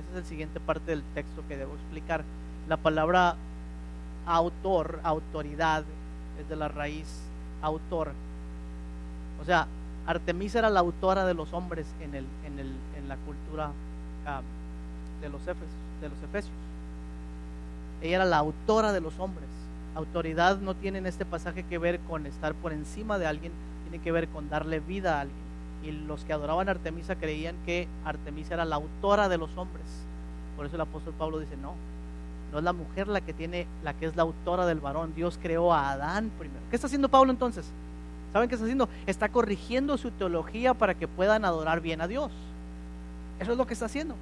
Esa 0.10 0.18
es 0.18 0.24
la 0.24 0.30
siguiente 0.30 0.60
parte 0.60 0.92
del 0.92 1.04
texto 1.14 1.44
que 1.48 1.56
debo 1.56 1.76
explicar. 1.76 2.24
La 2.68 2.78
palabra 2.78 3.36
autor, 4.26 5.00
autoridad, 5.04 5.84
es 6.40 6.50
de 6.50 6.56
la 6.56 6.70
raíz 6.70 7.06
autor. 7.62 8.14
O 9.42 9.46
sea, 9.46 9.68
Artemisa 10.08 10.60
era 10.60 10.72
la 10.72 10.80
autora 10.80 11.26
de 11.26 11.36
los 11.36 11.54
hombres 11.54 11.86
en, 12.02 12.16
el, 12.16 12.26
en, 12.46 12.58
el, 12.58 12.72
en 12.98 13.08
la 13.08 13.18
cultura 13.18 13.72
de, 15.22 15.30
los 15.30 15.46
de 15.46 16.10
los 16.10 16.24
efesios. 16.24 16.54
Ella 18.02 18.18
era 18.18 18.26
la 18.26 18.38
autora 18.38 18.92
de 18.94 19.02
los 19.02 19.18
hombres. 19.20 19.48
Autoridad 19.96 20.60
no 20.60 20.76
tiene 20.76 21.00
en 21.00 21.06
este 21.06 21.26
pasaje 21.26 21.64
que 21.64 21.78
ver 21.78 22.00
con 22.02 22.26
estar 22.26 22.54
por 22.54 22.72
encima 22.72 23.18
de 23.18 23.28
alguien, 23.28 23.52
tiene 23.84 24.04
que 24.04 24.12
ver 24.12 24.28
con 24.30 24.50
darle 24.50 24.80
vida 24.80 25.18
a 25.18 25.22
alguien. 25.22 25.50
Y 25.84 25.92
los 25.92 26.24
que 26.26 26.34
adoraban 26.34 26.68
a 26.68 26.72
Artemisa 26.72 27.16
creían 27.16 27.56
que 27.66 27.88
Artemisa 28.06 28.54
era 28.54 28.66
la 28.66 28.76
autora 28.76 29.30
de 29.30 29.38
los 29.38 29.56
hombres. 29.58 29.86
Por 30.56 30.66
eso 30.66 30.76
el 30.76 30.82
apóstol 30.82 31.14
Pablo 31.18 31.40
dice, 31.40 31.56
no, 31.58 31.74
no 32.52 32.58
es 32.58 32.64
la 32.64 32.74
mujer 32.74 33.08
la 33.08 33.22
que 33.22 33.34
tiene, 33.34 33.68
la 33.84 33.94
que 33.94 34.06
es 34.06 34.16
la 34.16 34.24
autora 34.24 34.66
del 34.66 34.80
varón. 34.80 35.14
Dios 35.16 35.40
creó 35.42 35.74
a 35.74 35.92
Adán 35.92 36.32
primero. 36.38 36.62
¿Qué 36.70 36.76
está 36.76 36.88
haciendo 36.88 37.10
Pablo 37.10 37.32
entonces? 37.32 37.66
¿Saben 38.34 38.48
qué 38.48 38.56
está 38.56 38.66
haciendo? 38.66 38.90
Está 39.08 39.30
corrigiendo 39.30 39.98
su 39.98 40.12
teología 40.12 40.74
para 40.74 40.94
que 40.94 41.08
puedan 41.08 41.46
adorar 41.46 41.82
bien 41.82 42.02
a 42.02 42.08
Dios. 42.08 42.32
Eso 43.40 43.52
es 43.54 43.58
lo 43.58 43.66
que 43.66 43.74
está 43.74 43.86
haciendo. 43.86 44.16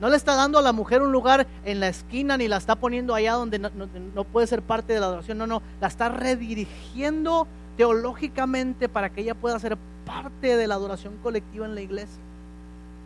No 0.00 0.08
le 0.08 0.16
está 0.16 0.36
dando 0.36 0.58
a 0.58 0.62
la 0.62 0.72
mujer 0.72 1.02
un 1.02 1.10
lugar 1.10 1.46
en 1.64 1.80
la 1.80 1.88
esquina 1.88 2.36
ni 2.36 2.46
la 2.46 2.56
está 2.56 2.76
poniendo 2.76 3.14
allá 3.14 3.32
donde 3.32 3.58
no, 3.58 4.24
puede 4.24 4.46
ser 4.46 4.62
parte 4.62 4.92
de 4.92 5.00
la 5.00 5.06
adoración. 5.06 5.38
No, 5.38 5.46
no, 5.46 5.62
la 5.80 5.88
está 5.88 6.08
redirigiendo 6.08 7.48
teológicamente 7.76 8.88
para 8.88 9.10
que 9.10 9.22
ella 9.22 9.34
pueda 9.34 9.58
ser 9.58 9.76
parte 10.06 10.56
de 10.56 10.66
la 10.66 10.74
adoración 10.74 11.16
colectiva 11.22 11.66
en 11.66 11.74
la 11.74 11.80
iglesia. 11.80 12.22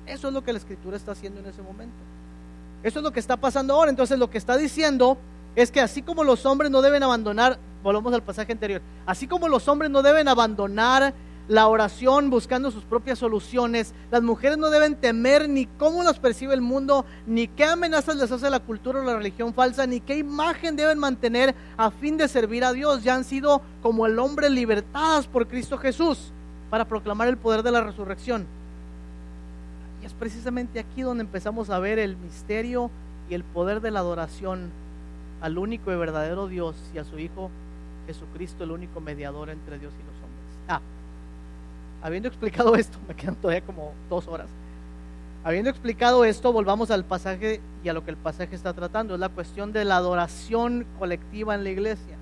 Eso 0.06 0.28
es 0.28 0.34
lo 0.34 0.42
que 0.42 0.52
la 0.52 0.58
escritura 0.58 0.96
está 0.96 1.12
haciendo 1.12 1.40
en 1.40 1.46
ese 1.46 1.62
momento. 1.62 1.96
Eso 2.82 2.98
es 2.98 3.02
lo 3.02 3.12
que 3.12 3.20
está 3.20 3.36
pasando 3.36 3.74
ahora. 3.74 3.90
Entonces 3.90 4.18
lo 4.18 4.28
que 4.28 4.38
está 4.38 4.56
diciendo 4.56 5.16
es 5.54 5.70
que 5.70 5.80
así 5.80 6.02
como 6.02 6.24
los 6.24 6.44
hombres 6.44 6.70
no 6.70 6.82
deben 6.82 7.02
abandonar, 7.02 7.58
volvemos 7.82 8.12
al 8.12 8.22
pasaje 8.22 8.52
anterior, 8.52 8.82
así 9.06 9.26
como 9.26 9.48
los 9.48 9.66
hombres 9.68 9.90
no 9.90 10.02
deben 10.02 10.28
abandonar 10.28 11.14
la 11.48 11.66
oración 11.66 12.30
buscando 12.30 12.70
sus 12.70 12.84
propias 12.84 13.18
soluciones. 13.18 13.94
Las 14.10 14.22
mujeres 14.22 14.58
no 14.58 14.70
deben 14.70 14.94
temer 14.94 15.48
ni 15.48 15.66
cómo 15.66 16.02
las 16.02 16.18
percibe 16.18 16.54
el 16.54 16.60
mundo, 16.60 17.04
ni 17.26 17.48
qué 17.48 17.64
amenazas 17.64 18.16
les 18.16 18.30
hace 18.30 18.50
la 18.50 18.60
cultura 18.60 19.00
o 19.00 19.04
la 19.04 19.16
religión 19.16 19.52
falsa, 19.54 19.86
ni 19.86 20.00
qué 20.00 20.16
imagen 20.16 20.76
deben 20.76 20.98
mantener 20.98 21.54
a 21.76 21.90
fin 21.90 22.16
de 22.16 22.28
servir 22.28 22.64
a 22.64 22.72
Dios. 22.72 23.02
Ya 23.02 23.14
han 23.14 23.24
sido 23.24 23.62
como 23.82 24.06
el 24.06 24.18
hombre 24.18 24.50
libertadas 24.50 25.26
por 25.26 25.48
Cristo 25.48 25.78
Jesús 25.78 26.32
para 26.70 26.86
proclamar 26.86 27.28
el 27.28 27.36
poder 27.36 27.62
de 27.62 27.72
la 27.72 27.82
resurrección. 27.82 28.46
Y 30.02 30.06
es 30.06 30.14
precisamente 30.14 30.80
aquí 30.80 31.02
donde 31.02 31.22
empezamos 31.22 31.70
a 31.70 31.78
ver 31.78 31.98
el 31.98 32.16
misterio 32.16 32.90
y 33.28 33.34
el 33.34 33.44
poder 33.44 33.80
de 33.80 33.90
la 33.90 34.00
adoración 34.00 34.70
al 35.40 35.58
único 35.58 35.92
y 35.92 35.96
verdadero 35.96 36.46
Dios 36.46 36.76
y 36.94 36.98
a 36.98 37.04
su 37.04 37.18
Hijo 37.18 37.50
Jesucristo, 38.06 38.64
el 38.64 38.70
único 38.70 39.00
mediador 39.00 39.50
entre 39.50 39.78
Dios 39.78 39.92
y 39.92 40.02
los 40.06 40.14
hombres. 40.16 40.42
Ah, 40.68 40.80
habiendo 42.02 42.28
explicado 42.28 42.74
esto, 42.76 42.98
me 43.08 43.14
quedan 43.14 43.36
todavía 43.36 43.62
como 43.62 43.92
dos 44.10 44.26
horas. 44.28 44.48
Habiendo 45.44 45.70
explicado 45.70 46.24
esto, 46.24 46.52
volvamos 46.52 46.92
al 46.92 47.04
pasaje 47.04 47.60
y 47.82 47.88
a 47.88 47.92
lo 47.92 48.04
que 48.04 48.12
el 48.12 48.16
pasaje 48.16 48.54
está 48.54 48.72
tratando. 48.74 49.14
Es 49.14 49.20
la 49.20 49.28
cuestión 49.28 49.72
de 49.72 49.84
la 49.84 49.96
adoración 49.96 50.86
colectiva 51.00 51.54
en 51.56 51.64
la 51.64 51.70
iglesia. 51.70 52.16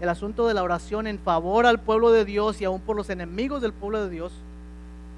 El 0.00 0.08
asunto 0.08 0.48
de 0.48 0.54
la 0.54 0.62
oración 0.62 1.06
en 1.06 1.18
favor 1.18 1.66
al 1.66 1.80
pueblo 1.80 2.10
de 2.10 2.24
Dios 2.24 2.60
y 2.60 2.64
aún 2.64 2.80
por 2.80 2.96
los 2.96 3.10
enemigos 3.10 3.60
del 3.60 3.74
pueblo 3.74 4.02
de 4.02 4.08
Dios. 4.08 4.32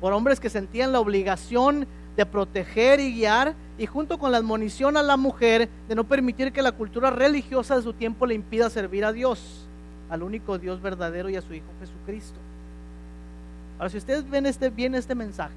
Por 0.01 0.13
hombres 0.13 0.41
que 0.41 0.51
sentían 0.51 0.93
la 0.93 0.99
obligación 0.99 1.87
de 2.17 2.27
proteger 2.27 2.99
y 2.99 3.15
guiar 3.15 3.55
y 3.79 3.87
junto 3.87 4.19
con 4.19 4.33
la 4.33 4.39
admonición 4.39 4.97
a 4.97 5.03
la 5.03 5.17
mujer 5.17 5.69
de 5.89 5.95
no 5.95 6.05
permitir 6.05 6.53
que 6.53 6.61
la 6.61 6.73
cultura 6.73 7.11
religiosa 7.11 7.77
de 7.77 7.83
su 7.83 7.93
tiempo 7.93 8.27
le 8.27 8.35
impida 8.35 8.69
servir 8.69 9.05
a 9.05 9.13
Dios, 9.13 9.67
al 10.11 10.25
único 10.25 10.59
Dios 10.59 10.83
verdadero 10.83 11.29
y 11.29 11.37
a 11.37 11.43
su 11.43 11.55
Hijo 11.55 11.67
Jesucristo. 11.81 12.39
Ahora, 13.79 13.91
si 13.91 13.99
ustedes 13.99 14.29
ven 14.29 14.47
este, 14.47 14.71
bien 14.71 14.95
este 14.95 15.15
mensaje, 15.15 15.55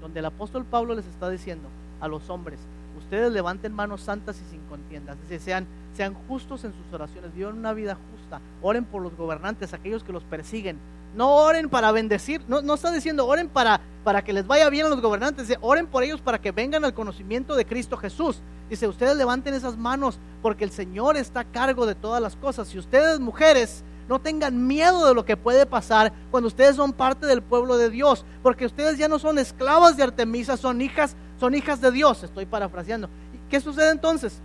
donde 0.00 0.20
el 0.20 0.26
apóstol 0.26 0.64
Pablo 0.64 0.94
les 0.94 1.06
está 1.06 1.28
diciendo 1.30 1.68
a 2.00 2.08
los 2.08 2.28
hombres, 2.30 2.58
ustedes 2.98 3.32
levanten 3.32 3.72
manos 3.72 4.02
santas 4.02 4.40
y 4.40 4.50
sin 4.50 4.60
contiendas, 4.68 5.16
sean, 5.38 5.66
sean 5.96 6.14
justos 6.28 6.64
en 6.64 6.72
sus 6.72 6.92
oraciones, 6.92 7.34
vivan 7.34 7.58
una 7.58 7.72
vida 7.72 7.96
justa, 8.10 8.40
oren 8.62 8.84
por 8.84 9.02
los 9.02 9.16
gobernantes, 9.16 9.72
aquellos 9.74 10.02
que 10.02 10.12
los 10.12 10.24
persiguen, 10.24 10.78
no 11.14 11.34
oren 11.36 11.68
para 11.68 11.92
bendecir, 11.92 12.42
no, 12.46 12.62
no 12.62 12.74
está 12.74 12.92
diciendo 12.92 13.26
oren 13.26 13.48
para, 13.48 13.80
para 14.04 14.22
que 14.22 14.32
les 14.32 14.46
vaya 14.46 14.68
bien 14.70 14.86
a 14.86 14.88
los 14.88 15.00
gobernantes, 15.00 15.48
dice, 15.48 15.58
oren 15.60 15.86
por 15.86 16.02
ellos 16.02 16.20
para 16.20 16.40
que 16.40 16.52
vengan 16.52 16.84
al 16.84 16.94
conocimiento 16.94 17.56
de 17.56 17.66
Cristo 17.66 17.96
Jesús. 17.96 18.40
Dice, 18.68 18.86
ustedes 18.86 19.16
levanten 19.16 19.54
esas 19.54 19.76
manos 19.76 20.20
porque 20.42 20.62
el 20.62 20.70
Señor 20.70 21.16
está 21.16 21.40
a 21.40 21.44
cargo 21.44 21.86
de 21.86 21.96
todas 21.96 22.22
las 22.22 22.36
cosas. 22.36 22.68
Si 22.68 22.78
ustedes 22.78 23.18
mujeres 23.18 23.82
no 24.10 24.20
tengan 24.20 24.66
miedo 24.66 25.06
de 25.06 25.14
lo 25.14 25.24
que 25.24 25.36
puede 25.36 25.66
pasar 25.66 26.12
cuando 26.32 26.48
ustedes 26.48 26.74
son 26.74 26.92
parte 26.92 27.26
del 27.26 27.42
pueblo 27.42 27.76
de 27.76 27.90
Dios, 27.90 28.24
porque 28.42 28.66
ustedes 28.66 28.98
ya 28.98 29.06
no 29.06 29.20
son 29.20 29.38
esclavas 29.38 29.96
de 29.96 30.02
Artemisa, 30.02 30.56
son 30.56 30.82
hijas, 30.82 31.14
son 31.38 31.54
hijas 31.54 31.80
de 31.80 31.92
Dios. 31.92 32.24
Estoy 32.24 32.44
parafraseando. 32.44 33.08
¿Y 33.32 33.50
qué 33.50 33.60
sucede 33.60 33.92
entonces? 33.92 34.40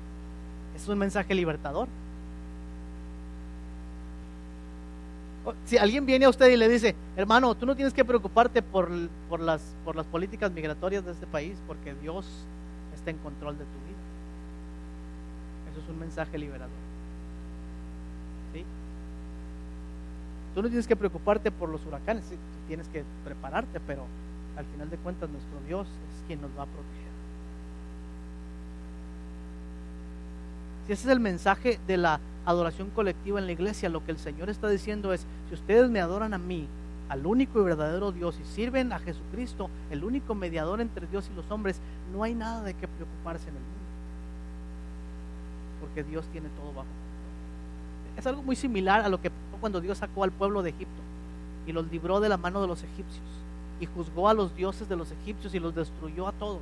Es 0.75 0.87
un 0.87 0.99
mensaje 0.99 1.33
libertador. 1.33 1.87
Si 5.65 5.79
alguien 5.79 6.05
viene 6.05 6.25
a 6.25 6.29
usted 6.29 6.47
y 6.49 6.57
le 6.57 6.69
dice, 6.69 6.95
hermano, 7.17 7.55
tú 7.55 7.65
no 7.65 7.75
tienes 7.75 7.93
que 7.93 8.05
preocuparte 8.05 8.61
por, 8.61 8.91
las, 9.39 9.61
por 9.83 9.95
las 9.95 10.05
políticas 10.05 10.51
migratorias 10.51 11.03
de 11.05 11.11
este 11.11 11.25
país, 11.25 11.57
porque 11.65 11.95
Dios 11.95 12.27
está 12.93 13.09
en 13.09 13.17
control 13.17 13.57
de 13.57 13.63
tu 13.63 13.79
vida. 13.87 13.97
Eso 15.71 15.81
es 15.81 15.89
un 15.89 15.99
mensaje 15.99 16.37
liberador. 16.37 16.69
¿Sí? 18.53 18.63
Tú 20.55 20.61
no 20.61 20.69
tienes 20.69 20.87
que 20.87 20.95
preocuparte 20.95 21.51
por 21.51 21.67
los 21.67 21.85
huracanes, 21.85 22.23
tienes 22.67 22.87
que 22.87 23.03
prepararte, 23.25 23.81
pero 23.81 24.05
al 24.57 24.65
final 24.65 24.89
de 24.89 24.95
cuentas 24.95 25.29
nuestro 25.29 25.59
Dios 25.67 25.85
es 25.85 26.23
quien 26.27 26.41
nos 26.41 26.49
va 26.51 26.63
a 26.63 26.65
proteger. 26.65 27.05
Si 30.87 30.93
ese 30.93 31.07
es 31.07 31.11
el 31.11 31.19
mensaje 31.19 31.77
de 31.85 31.97
la 31.97 32.21
adoración 32.45 32.89
colectiva 32.91 33.37
en 33.37 33.47
la 33.47 33.51
iglesia, 33.51 33.89
lo 33.89 34.05
que 34.05 34.11
el 34.11 34.17
Señor 34.17 34.49
está 34.49 34.69
diciendo 34.69 35.11
es, 35.11 35.25
si 35.49 35.55
ustedes 35.55 35.89
me 35.89 35.99
adoran 35.99 36.33
a 36.33 36.37
mí, 36.37 36.67
al 37.09 37.25
único 37.25 37.59
y 37.59 37.63
verdadero 37.63 38.13
Dios, 38.13 38.39
y 38.39 38.45
sirven 38.45 38.93
a 38.93 38.99
Jesucristo, 38.99 39.69
el 39.91 40.05
único 40.05 40.35
mediador 40.35 40.79
entre 40.79 41.05
Dios 41.07 41.29
y 41.31 41.35
los 41.35 41.51
hombres, 41.51 41.81
no 42.13 42.23
hay 42.23 42.33
nada 42.33 42.63
de 42.63 42.73
qué 42.75 42.87
preocuparse 42.87 43.49
en 43.49 43.55
el 43.55 43.61
mundo. 43.61 43.75
Porque 45.81 46.03
Dios 46.03 46.25
tiene 46.31 46.47
todo 46.49 46.67
bajo 46.67 46.87
control. 46.87 48.17
Es 48.17 48.25
algo 48.27 48.41
muy 48.41 48.55
similar 48.55 49.01
a 49.01 49.09
lo 49.09 49.19
que 49.21 49.31
cuando 49.57 49.81
Dios 49.81 49.97
sacó 49.97 50.23
al 50.23 50.31
pueblo 50.31 50.61
de 50.61 50.71
Egipto 50.71 51.01
y 51.67 51.71
los 51.71 51.89
libró 51.91 52.19
de 52.19 52.29
la 52.29 52.37
mano 52.37 52.61
de 52.61 52.67
los 52.67 52.83
egipcios 52.83 53.23
y 53.79 53.85
juzgó 53.85 54.29
a 54.29 54.33
los 54.33 54.55
dioses 54.55 54.87
de 54.87 54.95
los 54.95 55.11
egipcios 55.11 55.53
y 55.53 55.59
los 55.59 55.75
destruyó 55.75 56.27
a 56.27 56.31
todos. 56.33 56.61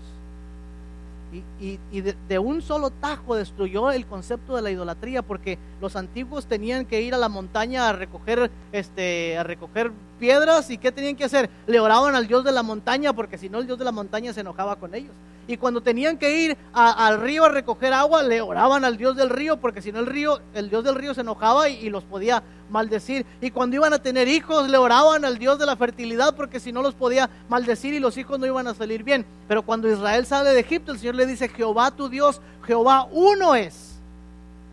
Y, 1.60 2.02
de, 2.02 2.38
un 2.38 2.62
solo 2.62 2.92
tajo 2.92 3.36
destruyó 3.36 3.92
el 3.92 4.06
concepto 4.06 4.56
de 4.56 4.62
la 4.62 4.70
idolatría 4.70 5.24
porque 5.24 5.58
los 5.82 5.96
antiguos 5.96 6.46
tenían 6.46 6.86
que 6.86 7.02
ir 7.02 7.16
a 7.16 7.18
la 7.18 7.28
montaña 7.28 7.90
a 7.90 7.94
recoger 7.94 8.52
este 8.72 9.36
a 9.36 9.44
recoger 9.44 9.92
piedras 10.20 10.70
y 10.70 10.78
qué 10.78 10.92
tenían 10.92 11.16
que 11.16 11.24
hacer 11.24 11.50
le 11.66 11.80
oraban 11.80 12.14
al 12.14 12.28
dios 12.28 12.44
de 12.44 12.52
la 12.52 12.62
montaña 12.62 13.14
porque 13.14 13.40
si 13.40 13.50
no 13.50 13.58
el 13.58 13.66
dios 13.66 13.80
de 13.80 13.86
la 13.86 13.92
montaña 13.92 14.32
se 14.32 14.42
enojaba 14.42 14.76
con 14.76 14.94
ellos 14.94 15.14
y 15.48 15.58
cuando 15.58 15.82
tenían 15.82 16.18
que 16.18 16.38
ir 16.38 16.58
al 16.74 17.20
río 17.20 17.46
a 17.46 17.50
recoger 17.50 17.94
agua 17.94 18.24
le 18.24 18.42
oraban 18.42 18.86
al 18.86 18.98
dios 18.98 19.16
del 19.16 19.30
río 19.30 19.58
porque 19.58 19.82
si 19.82 19.92
no 19.92 20.00
el 20.00 20.06
río 20.06 20.40
el 20.54 20.70
dios 20.70 20.84
del 20.84 20.96
río 20.96 21.14
se 21.14 21.22
enojaba 21.22 21.70
y 21.70 21.90
los 21.90 22.04
podía 22.04 22.44
maldecir. 22.70 23.26
Y 23.40 23.52
cuando 23.52 23.78
iban 23.78 23.94
a 23.94 24.00
tener 24.00 24.28
hijos, 24.28 24.70
le 24.70 24.78
oraban 24.78 25.24
al 25.24 25.38
Dios 25.38 25.60
de 25.60 25.66
la 25.66 25.78
fertilidad 25.78 26.36
porque 26.36 26.60
si 26.60 26.74
no 26.74 26.82
los 26.82 26.96
podía 26.96 27.30
maldecir 27.48 27.94
y 27.94 28.00
los 28.00 28.18
hijos 28.18 28.40
no 28.40 28.46
iban 28.46 28.68
a 28.68 28.74
salir 28.74 29.04
bien. 29.04 29.26
Pero 29.48 29.62
cuando 29.62 29.90
Israel 29.90 30.26
sale 30.26 30.50
de 30.50 30.60
Egipto, 30.60 30.92
el 30.92 31.00
Señor 31.00 31.16
le 31.16 31.26
dice, 31.26 31.48
Jehová 31.48 31.92
tu 31.92 32.10
Dios, 32.10 32.42
Jehová 32.66 33.08
uno 33.12 33.56
es. 33.56 34.00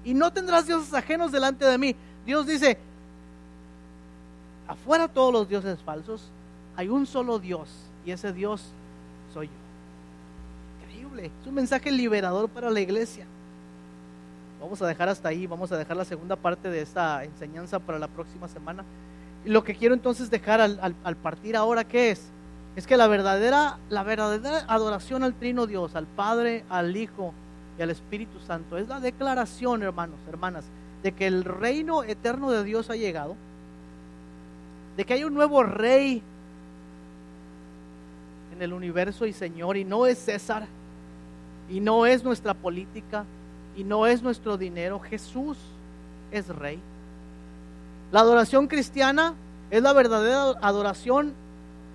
Y 0.04 0.14
no 0.14 0.32
tendrás 0.32 0.66
dioses 0.66 0.92
ajenos 0.94 1.30
delante 1.30 1.64
de 1.64 1.78
mí. 1.78 1.94
Dios 2.24 2.46
dice, 2.46 2.78
afuera 4.66 5.06
todos 5.06 5.32
los 5.32 5.48
dioses 5.48 5.78
falsos, 5.84 6.22
hay 6.76 6.88
un 6.88 7.06
solo 7.06 7.38
Dios 7.38 7.68
y 8.06 8.12
ese 8.12 8.32
Dios 8.32 8.62
soy 9.34 9.46
yo. 9.46 9.69
Es 11.20 11.46
un 11.46 11.54
mensaje 11.54 11.90
liberador 11.90 12.48
para 12.48 12.70
la 12.70 12.80
iglesia. 12.80 13.26
Vamos 14.58 14.80
a 14.80 14.86
dejar 14.86 15.10
hasta 15.10 15.28
ahí, 15.28 15.46
vamos 15.46 15.70
a 15.70 15.76
dejar 15.76 15.96
la 15.96 16.06
segunda 16.06 16.34
parte 16.34 16.70
de 16.70 16.80
esta 16.80 17.24
enseñanza 17.24 17.78
para 17.78 17.98
la 17.98 18.08
próxima 18.08 18.48
semana. 18.48 18.84
Y 19.44 19.50
lo 19.50 19.62
que 19.62 19.74
quiero 19.74 19.94
entonces 19.94 20.30
dejar 20.30 20.62
al, 20.62 21.16
partir 21.16 21.56
ahora, 21.56 21.84
¿qué 21.84 22.10
es? 22.10 22.30
Es 22.74 22.86
que 22.86 22.96
la 22.96 23.06
verdadera, 23.06 23.78
la 23.90 24.02
verdadera 24.02 24.64
adoración 24.66 25.22
al 25.22 25.34
Trino 25.34 25.66
Dios, 25.66 25.94
al 25.94 26.06
Padre, 26.06 26.64
al 26.70 26.96
Hijo 26.96 27.34
y 27.78 27.82
al 27.82 27.90
Espíritu 27.90 28.38
Santo, 28.40 28.78
es 28.78 28.88
la 28.88 29.00
declaración, 29.00 29.82
hermanos, 29.82 30.18
hermanas, 30.26 30.64
de 31.02 31.12
que 31.12 31.26
el 31.26 31.44
reino 31.44 32.02
eterno 32.02 32.50
de 32.50 32.64
Dios 32.64 32.88
ha 32.88 32.96
llegado, 32.96 33.36
de 34.96 35.04
que 35.04 35.14
hay 35.14 35.24
un 35.24 35.34
nuevo 35.34 35.62
rey 35.64 36.22
en 38.54 38.62
el 38.62 38.72
universo 38.72 39.26
y 39.26 39.34
Señor, 39.34 39.76
y 39.76 39.84
no 39.84 40.06
es 40.06 40.18
César, 40.18 40.66
y 41.70 41.80
no 41.80 42.06
es 42.06 42.24
nuestra 42.24 42.54
política, 42.54 43.24
y 43.76 43.84
no 43.84 44.06
es 44.06 44.22
nuestro 44.22 44.56
dinero, 44.56 44.98
Jesús 44.98 45.56
es 46.32 46.48
rey. 46.48 46.80
La 48.12 48.20
adoración 48.20 48.66
cristiana 48.66 49.34
es 49.70 49.82
la 49.82 49.92
verdadera 49.92 50.58
adoración 50.60 51.32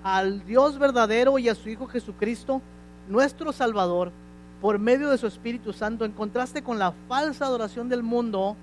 al 0.03 0.45
Dios 0.45 0.79
verdadero 0.79 1.37
y 1.39 1.49
a 1.49 1.55
su 1.55 1.67
Hijo 1.67 1.87
Jesucristo, 1.87 2.61
nuestro 3.09 3.51
Salvador, 3.51 4.11
por 4.61 4.79
medio 4.79 5.09
de 5.09 5.17
su 5.17 5.27
Espíritu 5.27 5.73
Santo, 5.73 6.05
en 6.05 6.11
contraste 6.11 6.63
con 6.63 6.79
la 6.79 6.93
falsa 7.07 7.45
adoración 7.45 7.89
del 7.89 8.03
mundo 8.03 8.55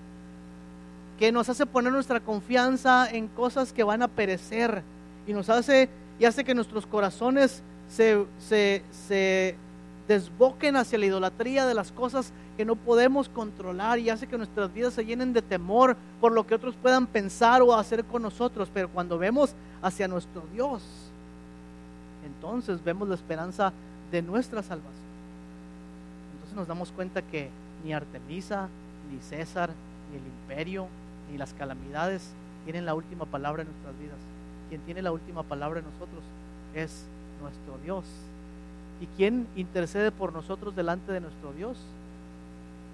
que 1.18 1.30
nos 1.30 1.48
hace 1.48 1.66
poner 1.66 1.92
nuestra 1.92 2.20
confianza 2.20 3.08
en 3.10 3.28
cosas 3.28 3.72
que 3.72 3.84
van 3.84 4.02
a 4.02 4.08
perecer 4.08 4.82
y 5.26 5.32
nos 5.32 5.48
hace 5.50 5.88
y 6.18 6.24
hace 6.24 6.44
que 6.44 6.54
nuestros 6.54 6.86
corazones 6.86 7.62
se, 7.88 8.24
se, 8.38 8.82
se 8.90 9.56
desboquen 10.08 10.76
hacia 10.76 10.98
la 10.98 11.06
idolatría 11.06 11.66
de 11.66 11.74
las 11.74 11.92
cosas 11.92 12.32
que 12.56 12.64
no 12.64 12.76
podemos 12.76 13.28
controlar 13.28 13.98
y 13.98 14.10
hace 14.10 14.26
que 14.26 14.36
nuestras 14.36 14.72
vidas 14.72 14.94
se 14.94 15.04
llenen 15.04 15.32
de 15.32 15.42
temor 15.42 15.96
por 16.20 16.32
lo 16.32 16.46
que 16.46 16.54
otros 16.54 16.74
puedan 16.80 17.06
pensar 17.06 17.62
o 17.62 17.74
hacer 17.74 18.04
con 18.04 18.22
nosotros. 18.22 18.68
Pero 18.72 18.88
cuando 18.88 19.18
vemos 19.18 19.54
hacia 19.80 20.08
nuestro 20.08 20.42
Dios, 20.52 20.82
entonces 22.26 22.82
vemos 22.84 23.08
la 23.08 23.14
esperanza 23.14 23.72
de 24.10 24.22
nuestra 24.22 24.62
salvación. 24.62 24.92
Entonces 26.34 26.56
nos 26.56 26.68
damos 26.68 26.92
cuenta 26.92 27.22
que 27.22 27.50
ni 27.84 27.92
Artemisa, 27.92 28.68
ni 29.10 29.20
César, 29.20 29.70
ni 30.10 30.18
el 30.18 30.24
imperio, 30.24 30.88
ni 31.30 31.38
las 31.38 31.54
calamidades 31.54 32.32
tienen 32.64 32.86
la 32.86 32.94
última 32.94 33.24
palabra 33.24 33.62
en 33.62 33.68
nuestras 33.68 33.98
vidas. 33.98 34.18
Quien 34.68 34.80
tiene 34.82 35.02
la 35.02 35.12
última 35.12 35.42
palabra 35.42 35.80
en 35.80 35.86
nosotros 35.86 36.22
es 36.74 37.04
nuestro 37.40 37.78
Dios. 37.82 38.04
¿Y 39.02 39.06
quién 39.16 39.48
intercede 39.56 40.12
por 40.12 40.32
nosotros 40.32 40.76
delante 40.76 41.10
de 41.10 41.18
nuestro 41.18 41.52
Dios? 41.54 41.76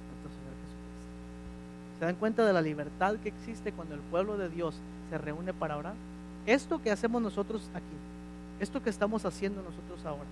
Nuestro 0.08 0.30
Señor 0.30 0.54
Jesucristo. 0.56 1.98
¿Se 1.98 2.04
dan 2.06 2.14
cuenta 2.14 2.46
de 2.46 2.52
la 2.54 2.62
libertad 2.62 3.16
que 3.16 3.28
existe 3.28 3.72
cuando 3.72 3.94
el 3.94 4.00
pueblo 4.00 4.38
de 4.38 4.48
Dios 4.48 4.74
se 5.10 5.18
reúne 5.18 5.52
para 5.52 5.76
orar? 5.76 5.92
Esto 6.46 6.80
que 6.80 6.90
hacemos 6.90 7.20
nosotros 7.20 7.68
aquí, 7.74 7.84
esto 8.58 8.82
que 8.82 8.88
estamos 8.88 9.26
haciendo 9.26 9.62
nosotros 9.62 10.06
ahora, 10.06 10.24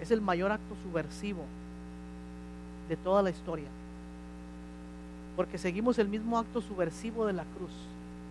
es 0.00 0.10
el 0.10 0.22
mayor 0.22 0.50
acto 0.50 0.74
subversivo 0.82 1.44
de 2.88 2.96
toda 2.96 3.22
la 3.22 3.28
historia. 3.28 3.68
Porque 5.36 5.58
seguimos 5.58 5.98
el 5.98 6.08
mismo 6.08 6.38
acto 6.38 6.62
subversivo 6.62 7.26
de 7.26 7.34
la 7.34 7.44
cruz. 7.44 7.72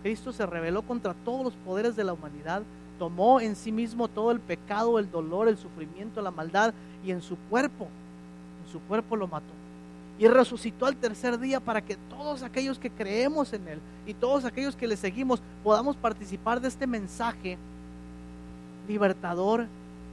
Cristo 0.02 0.32
se 0.32 0.46
rebeló 0.46 0.82
contra 0.82 1.14
todos 1.14 1.44
los 1.44 1.54
poderes 1.54 1.94
de 1.94 2.02
la 2.02 2.12
humanidad 2.12 2.64
tomó 2.98 3.40
en 3.40 3.56
sí 3.56 3.72
mismo 3.72 4.08
todo 4.08 4.30
el 4.30 4.40
pecado, 4.40 4.98
el 4.98 5.10
dolor, 5.10 5.48
el 5.48 5.58
sufrimiento, 5.58 6.22
la 6.22 6.30
maldad 6.30 6.74
y 7.04 7.10
en 7.10 7.22
su 7.22 7.36
cuerpo, 7.50 7.88
en 8.64 8.72
su 8.72 8.80
cuerpo 8.80 9.16
lo 9.16 9.26
mató. 9.26 9.52
y 10.18 10.28
resucitó 10.28 10.86
al 10.86 10.96
tercer 10.96 11.38
día 11.40 11.58
para 11.58 11.80
que 11.80 11.96
todos 12.08 12.42
aquellos 12.42 12.78
que 12.78 12.90
creemos 12.90 13.52
en 13.54 13.66
Él 13.66 13.80
y 14.06 14.14
todos 14.14 14.44
aquellos 14.44 14.76
que 14.76 14.86
le 14.86 14.96
seguimos 14.96 15.42
podamos 15.64 15.96
participar 15.96 16.60
de 16.60 16.68
este 16.68 16.86
mensaje 16.86 17.58
libertador 18.86 19.66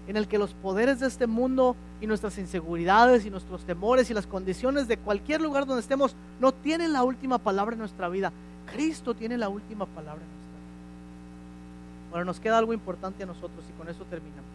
en 0.07 0.17
el 0.17 0.27
que 0.27 0.39
los 0.39 0.53
poderes 0.55 0.99
de 0.99 1.07
este 1.07 1.27
mundo 1.27 1.75
y 2.01 2.07
nuestras 2.07 2.38
inseguridades 2.39 3.25
y 3.25 3.30
nuestros 3.30 3.63
temores 3.63 4.09
y 4.09 4.15
las 4.15 4.25
condiciones 4.25 4.88
de 4.88 4.97
cualquier 4.97 5.41
lugar 5.41 5.67
donde 5.67 5.82
estemos 5.82 6.15
no 6.39 6.51
tienen 6.51 6.93
la 6.93 7.03
última 7.03 7.38
palabra 7.38 7.73
en 7.73 7.80
nuestra 7.80 8.09
vida. 8.09 8.32
Cristo 8.73 9.13
tiene 9.13 9.38
la 9.38 9.49
última 9.49 9.86
palabra 9.86 10.23
en. 10.23 10.39
Bueno, 12.10 12.26
nos 12.26 12.39
queda 12.39 12.57
algo 12.57 12.74
importante 12.74 13.24
a 13.24 13.26
nosotros 13.26 13.64
y 13.70 13.78
con 13.78 13.88
eso 13.88 14.03
terminamos. 14.05 14.49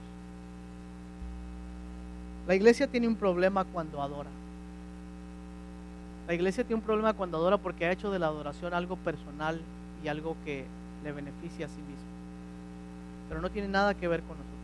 La 2.46 2.54
iglesia 2.54 2.86
tiene 2.86 3.08
un 3.08 3.16
problema 3.16 3.64
cuando 3.64 4.02
adora. 4.02 4.30
La 6.26 6.34
iglesia 6.34 6.64
tiene 6.64 6.80
un 6.80 6.86
problema 6.86 7.12
cuando 7.12 7.36
adora 7.38 7.58
porque 7.58 7.86
ha 7.86 7.92
hecho 7.92 8.10
de 8.10 8.18
la 8.18 8.26
adoración 8.26 8.74
algo 8.74 8.96
personal 8.96 9.60
y 10.02 10.08
algo 10.08 10.36
que 10.44 10.64
le 11.02 11.12
beneficia 11.12 11.66
a 11.66 11.68
sí 11.68 11.80
mismo. 11.80 12.14
Pero 13.28 13.40
no 13.40 13.50
tiene 13.50 13.68
nada 13.68 13.94
que 13.94 14.08
ver 14.08 14.20
con 14.20 14.36
nosotros. 14.36 14.54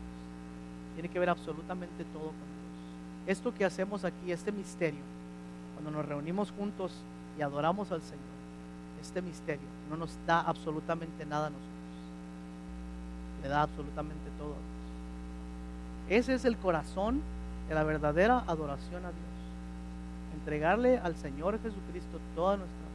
Tiene 0.95 1.09
que 1.09 1.19
ver 1.19 1.29
absolutamente 1.29 2.03
todo 2.05 2.25
con 2.25 2.33
Dios. 2.33 3.37
Esto 3.37 3.53
que 3.53 3.65
hacemos 3.65 4.03
aquí, 4.03 4.31
este 4.31 4.51
misterio, 4.51 5.01
cuando 5.73 5.91
nos 5.91 6.05
reunimos 6.05 6.51
juntos 6.51 6.91
y 7.37 7.41
adoramos 7.41 7.91
al 7.91 8.01
Señor, 8.01 8.21
este 9.01 9.21
misterio 9.21 9.67
no 9.89 9.97
nos 9.97 10.15
da 10.27 10.41
absolutamente 10.41 11.25
nada 11.25 11.47
a 11.47 11.49
nosotros. 11.49 11.80
Le 13.43 13.49
da 13.49 13.63
absolutamente 13.63 14.29
todo. 14.37 14.55
Ese 16.09 16.33
es 16.33 16.45
el 16.45 16.57
corazón 16.57 17.21
de 17.69 17.75
la 17.75 17.83
verdadera 17.83 18.43
adoración 18.47 19.05
a 19.05 19.09
Dios. 19.09 19.31
Entregarle 20.35 20.97
al 20.97 21.15
Señor 21.15 21.59
Jesucristo 21.61 22.19
toda 22.35 22.57
nuestra 22.57 22.77
vida. 22.77 22.91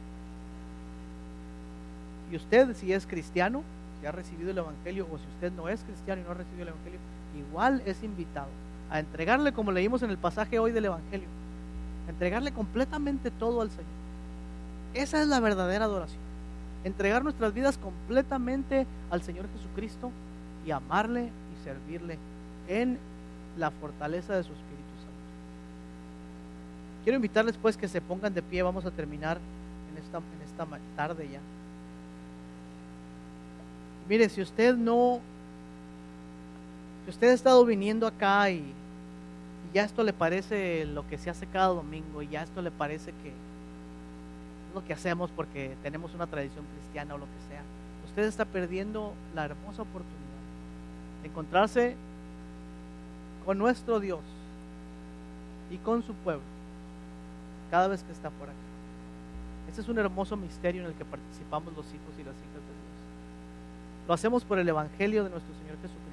Y 2.31 2.35
usted, 2.35 2.75
si 2.75 2.93
es 2.93 3.07
cristiano, 3.07 3.63
si 3.99 4.05
ha 4.05 4.11
recibido 4.11 4.51
el 4.51 4.57
Evangelio, 4.57 5.07
o 5.11 5.17
si 5.17 5.25
usted 5.35 5.51
no 5.53 5.67
es 5.69 5.81
cristiano 5.81 6.21
y 6.21 6.25
no 6.25 6.31
ha 6.31 6.35
recibido 6.35 6.63
el 6.63 6.69
Evangelio, 6.69 6.99
igual 7.35 7.81
es 7.85 8.03
invitado 8.03 8.49
a 8.89 8.99
entregarle, 8.99 9.53
como 9.53 9.71
leímos 9.71 10.03
en 10.03 10.09
el 10.09 10.17
pasaje 10.17 10.59
hoy 10.59 10.71
del 10.71 10.85
Evangelio, 10.85 11.27
a 12.07 12.11
entregarle 12.11 12.51
completamente 12.51 13.31
todo 13.31 13.61
al 13.61 13.69
Señor. 13.69 13.85
Esa 14.93 15.21
es 15.21 15.27
la 15.27 15.39
verdadera 15.39 15.85
adoración. 15.85 16.21
Entregar 16.83 17.23
nuestras 17.23 17.53
vidas 17.53 17.77
completamente 17.77 18.85
al 19.09 19.21
Señor 19.21 19.47
Jesucristo 19.55 20.11
y 20.67 20.71
amarle 20.71 21.23
y 21.23 21.63
servirle 21.63 22.17
en 22.67 22.99
la 23.57 23.71
fortaleza 23.71 24.35
de 24.35 24.43
su 24.43 24.51
Espíritu 24.51 24.95
Santo. 24.97 25.21
Quiero 27.05 27.15
invitarles 27.15 27.55
pues 27.57 27.77
que 27.77 27.87
se 27.87 28.01
pongan 28.01 28.33
de 28.33 28.41
pie, 28.41 28.61
vamos 28.63 28.85
a 28.85 28.91
terminar 28.91 29.37
en 29.89 30.03
esta, 30.03 30.17
en 30.17 30.41
esta 30.45 30.67
tarde 30.97 31.29
ya. 31.31 31.39
Mire, 34.09 34.27
si 34.27 34.41
usted 34.41 34.75
no 34.75 35.21
si 37.05 37.11
usted 37.11 37.29
ha 37.29 37.33
estado 37.33 37.65
viniendo 37.65 38.05
acá 38.05 38.49
y, 38.49 38.57
y, 38.57 38.73
ya 39.73 39.85
esto 39.85 40.03
le 40.03 40.11
parece 40.11 40.85
lo 40.85 41.07
que 41.07 41.17
se 41.17 41.29
hace 41.29 41.47
cada 41.47 41.67
domingo 41.67 42.21
y 42.21 42.27
ya 42.27 42.43
esto 42.43 42.61
le 42.61 42.71
parece 42.71 43.11
que 43.23 43.31
lo 44.75 44.83
que 44.85 44.91
hacemos 44.91 45.31
porque 45.33 45.77
tenemos 45.81 46.13
una 46.13 46.27
tradición 46.27 46.65
cristiana 46.73 47.15
o 47.15 47.17
lo 47.17 47.25
que 47.25 47.47
sea, 47.49 47.61
usted 48.05 48.23
está 48.23 48.43
perdiendo 48.43 49.13
la 49.33 49.45
hermosa 49.45 49.83
oportunidad 49.83 50.26
encontrarse 51.27 51.95
con 53.45 53.57
nuestro 53.57 53.99
Dios 53.99 54.21
y 55.71 55.77
con 55.77 56.03
su 56.03 56.13
pueblo 56.13 56.43
cada 57.71 57.87
vez 57.87 58.03
que 58.03 58.11
está 58.11 58.29
por 58.29 58.49
acá. 58.49 58.57
Este 59.69 59.81
es 59.81 59.89
un 59.89 59.99
hermoso 59.99 60.37
misterio 60.37 60.81
en 60.81 60.87
el 60.87 60.93
que 60.93 61.05
participamos 61.05 61.73
los 61.75 61.85
hijos 61.85 62.13
y 62.15 62.23
las 62.23 62.33
hijas 62.33 62.63
de 62.63 62.73
Dios. 62.73 64.07
Lo 64.07 64.13
hacemos 64.13 64.43
por 64.43 64.59
el 64.59 64.67
Evangelio 64.67 65.23
de 65.23 65.29
nuestro 65.29 65.53
Señor 65.55 65.75
Jesucristo. 65.75 66.07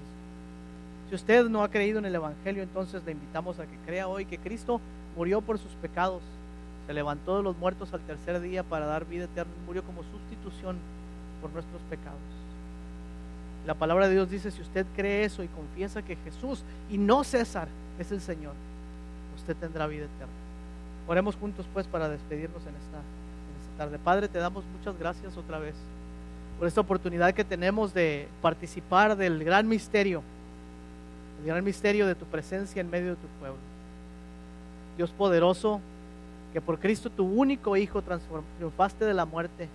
Si 1.08 1.14
usted 1.14 1.48
no 1.48 1.62
ha 1.62 1.68
creído 1.68 1.98
en 1.98 2.06
el 2.06 2.14
Evangelio, 2.14 2.62
entonces 2.62 3.04
le 3.04 3.12
invitamos 3.12 3.58
a 3.60 3.66
que 3.66 3.76
crea 3.86 4.08
hoy 4.08 4.24
que 4.26 4.38
Cristo 4.38 4.80
murió 5.16 5.40
por 5.40 5.58
sus 5.58 5.72
pecados, 5.74 6.22
se 6.86 6.92
levantó 6.92 7.36
de 7.36 7.42
los 7.42 7.56
muertos 7.56 7.94
al 7.94 8.00
tercer 8.00 8.40
día 8.40 8.62
para 8.62 8.86
dar 8.86 9.06
vida 9.06 9.24
eterna, 9.24 9.52
murió 9.66 9.82
como 9.84 10.02
sustitución 10.02 10.76
por 11.40 11.50
nuestros 11.52 11.80
pecados. 11.88 12.18
La 13.66 13.74
palabra 13.74 14.08
de 14.08 14.14
Dios 14.14 14.30
dice, 14.30 14.50
si 14.50 14.60
usted 14.60 14.86
cree 14.94 15.24
eso 15.24 15.42
y 15.42 15.48
confiesa 15.48 16.02
que 16.02 16.16
Jesús 16.16 16.62
y 16.90 16.98
no 16.98 17.24
César 17.24 17.68
es 17.98 18.12
el 18.12 18.20
Señor, 18.20 18.52
usted 19.36 19.56
tendrá 19.56 19.86
vida 19.86 20.04
eterna. 20.04 20.32
Oremos 21.06 21.36
juntos 21.36 21.66
pues 21.72 21.86
para 21.86 22.08
despedirnos 22.08 22.62
en 22.62 22.74
esta, 22.74 22.98
tarde. 23.78 23.98
Padre, 23.98 24.28
te 24.28 24.38
damos 24.38 24.64
muchas 24.78 24.98
gracias 24.98 25.36
otra 25.36 25.58
vez 25.58 25.74
por 26.58 26.68
esta 26.68 26.80
oportunidad 26.80 27.34
que 27.34 27.42
tenemos 27.42 27.92
de 27.92 28.28
participar 28.40 29.16
del 29.16 29.42
gran 29.42 29.66
misterio 29.66 30.22
el 31.40 31.46
gran 31.46 31.64
misterio 31.64 32.06
de 32.06 32.14
tu 32.14 32.24
presencia 32.24 32.80
en 32.80 32.90
medio 32.90 33.10
de 33.10 33.16
tu 33.16 33.26
pueblo. 33.38 33.58
Dios 34.96 35.10
poderoso, 35.10 35.80
que 36.52 36.60
por 36.60 36.78
Cristo 36.78 37.10
tu 37.10 37.26
único 37.26 37.76
Hijo 37.76 38.02
triunfaste 38.02 39.04
de 39.04 39.14
la 39.14 39.24
muerte 39.24 39.68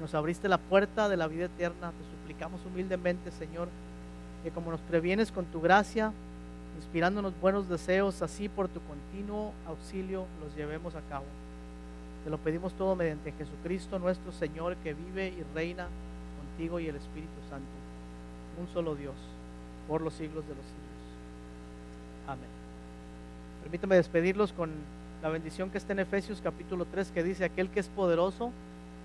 nos 0.00 0.14
abriste 0.14 0.48
la 0.48 0.58
puerta 0.58 1.08
de 1.08 1.16
la 1.16 1.26
vida 1.26 1.46
eterna, 1.46 1.92
te 1.92 2.16
suplicamos 2.16 2.60
humildemente, 2.64 3.30
Señor, 3.30 3.68
que 4.42 4.50
como 4.50 4.70
nos 4.70 4.80
previenes 4.80 5.32
con 5.32 5.44
tu 5.46 5.60
gracia, 5.60 6.12
inspirándonos 6.76 7.32
buenos 7.40 7.68
deseos, 7.68 8.22
así 8.22 8.48
por 8.48 8.68
tu 8.68 8.80
continuo 8.82 9.52
auxilio 9.66 10.26
los 10.42 10.54
llevemos 10.56 10.94
a 10.94 11.00
cabo. 11.02 11.24
Te 12.24 12.30
lo 12.30 12.38
pedimos 12.38 12.72
todo 12.74 12.94
mediante 12.94 13.32
Jesucristo 13.32 13.98
nuestro 13.98 14.32
Señor, 14.32 14.76
que 14.76 14.94
vive 14.94 15.28
y 15.28 15.42
reina 15.54 15.88
contigo 16.38 16.78
y 16.78 16.86
el 16.86 16.96
Espíritu 16.96 17.40
Santo, 17.50 17.66
un 18.60 18.68
solo 18.72 18.94
Dios, 18.94 19.14
por 19.88 20.00
los 20.00 20.14
siglos 20.14 20.44
de 20.44 20.54
los 20.54 20.64
siglos. 20.64 20.88
Amén. 22.28 22.48
Permítame 23.62 23.96
despedirlos 23.96 24.52
con 24.52 24.70
la 25.22 25.28
bendición 25.30 25.70
que 25.70 25.78
está 25.78 25.92
en 25.92 26.00
Efesios 26.00 26.40
capítulo 26.42 26.84
3 26.84 27.10
que 27.10 27.24
dice, 27.24 27.44
aquel 27.44 27.70
que 27.70 27.80
es 27.80 27.88
poderoso 27.88 28.52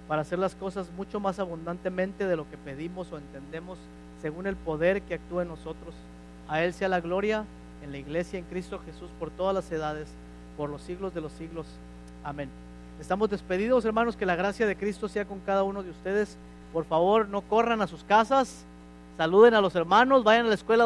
para 0.08 0.22
hacer 0.22 0.40
las 0.40 0.56
cosas 0.56 0.92
mucho 0.96 1.20
más 1.20 1.40
abundantemente 1.40 2.28
de 2.28 2.36
lo 2.36 2.50
que 2.50 2.58
pedimos 2.58 3.12
o 3.12 3.18
entendemos, 3.18 3.78
según 4.22 4.48
el 4.48 4.56
poder 4.56 5.02
que 5.02 5.16
actúa 5.16 5.44
en 5.44 5.50
nosotros. 5.50 5.94
A 6.48 6.64
Él 6.64 6.74
sea 6.74 6.90
la 6.90 7.02
gloria 7.02 7.46
en 7.84 7.92
la 7.92 7.98
iglesia, 7.98 8.40
en 8.40 8.46
Cristo 8.46 8.80
Jesús, 8.86 9.10
por 9.20 9.30
todas 9.32 9.54
las 9.54 9.72
edades, 9.72 10.08
por 10.58 10.70
los 10.70 10.82
siglos 10.82 11.14
de 11.14 11.22
los 11.22 11.32
siglos. 11.34 11.66
Amén. 12.24 12.50
Estamos 13.00 13.30
despedidos, 13.30 13.86
hermanos, 13.86 14.16
que 14.16 14.26
la 14.26 14.36
gracia 14.36 14.66
de 14.66 14.76
Cristo 14.76 15.08
sea 15.10 15.26
con 15.26 15.40
cada 15.40 15.64
uno 15.64 15.84
de 15.84 15.90
ustedes. 15.90 16.38
Por 16.72 16.86
favor, 16.86 17.28
no 17.28 17.42
corran 17.42 17.82
a 17.82 17.88
sus 17.88 18.04
casas, 18.04 18.66
saluden 19.18 19.54
a 19.54 19.62
los 19.62 19.76
hermanos, 19.76 20.24
vayan 20.24 20.46
a 20.46 20.50
la 20.50 20.56
escuela. 20.56 20.82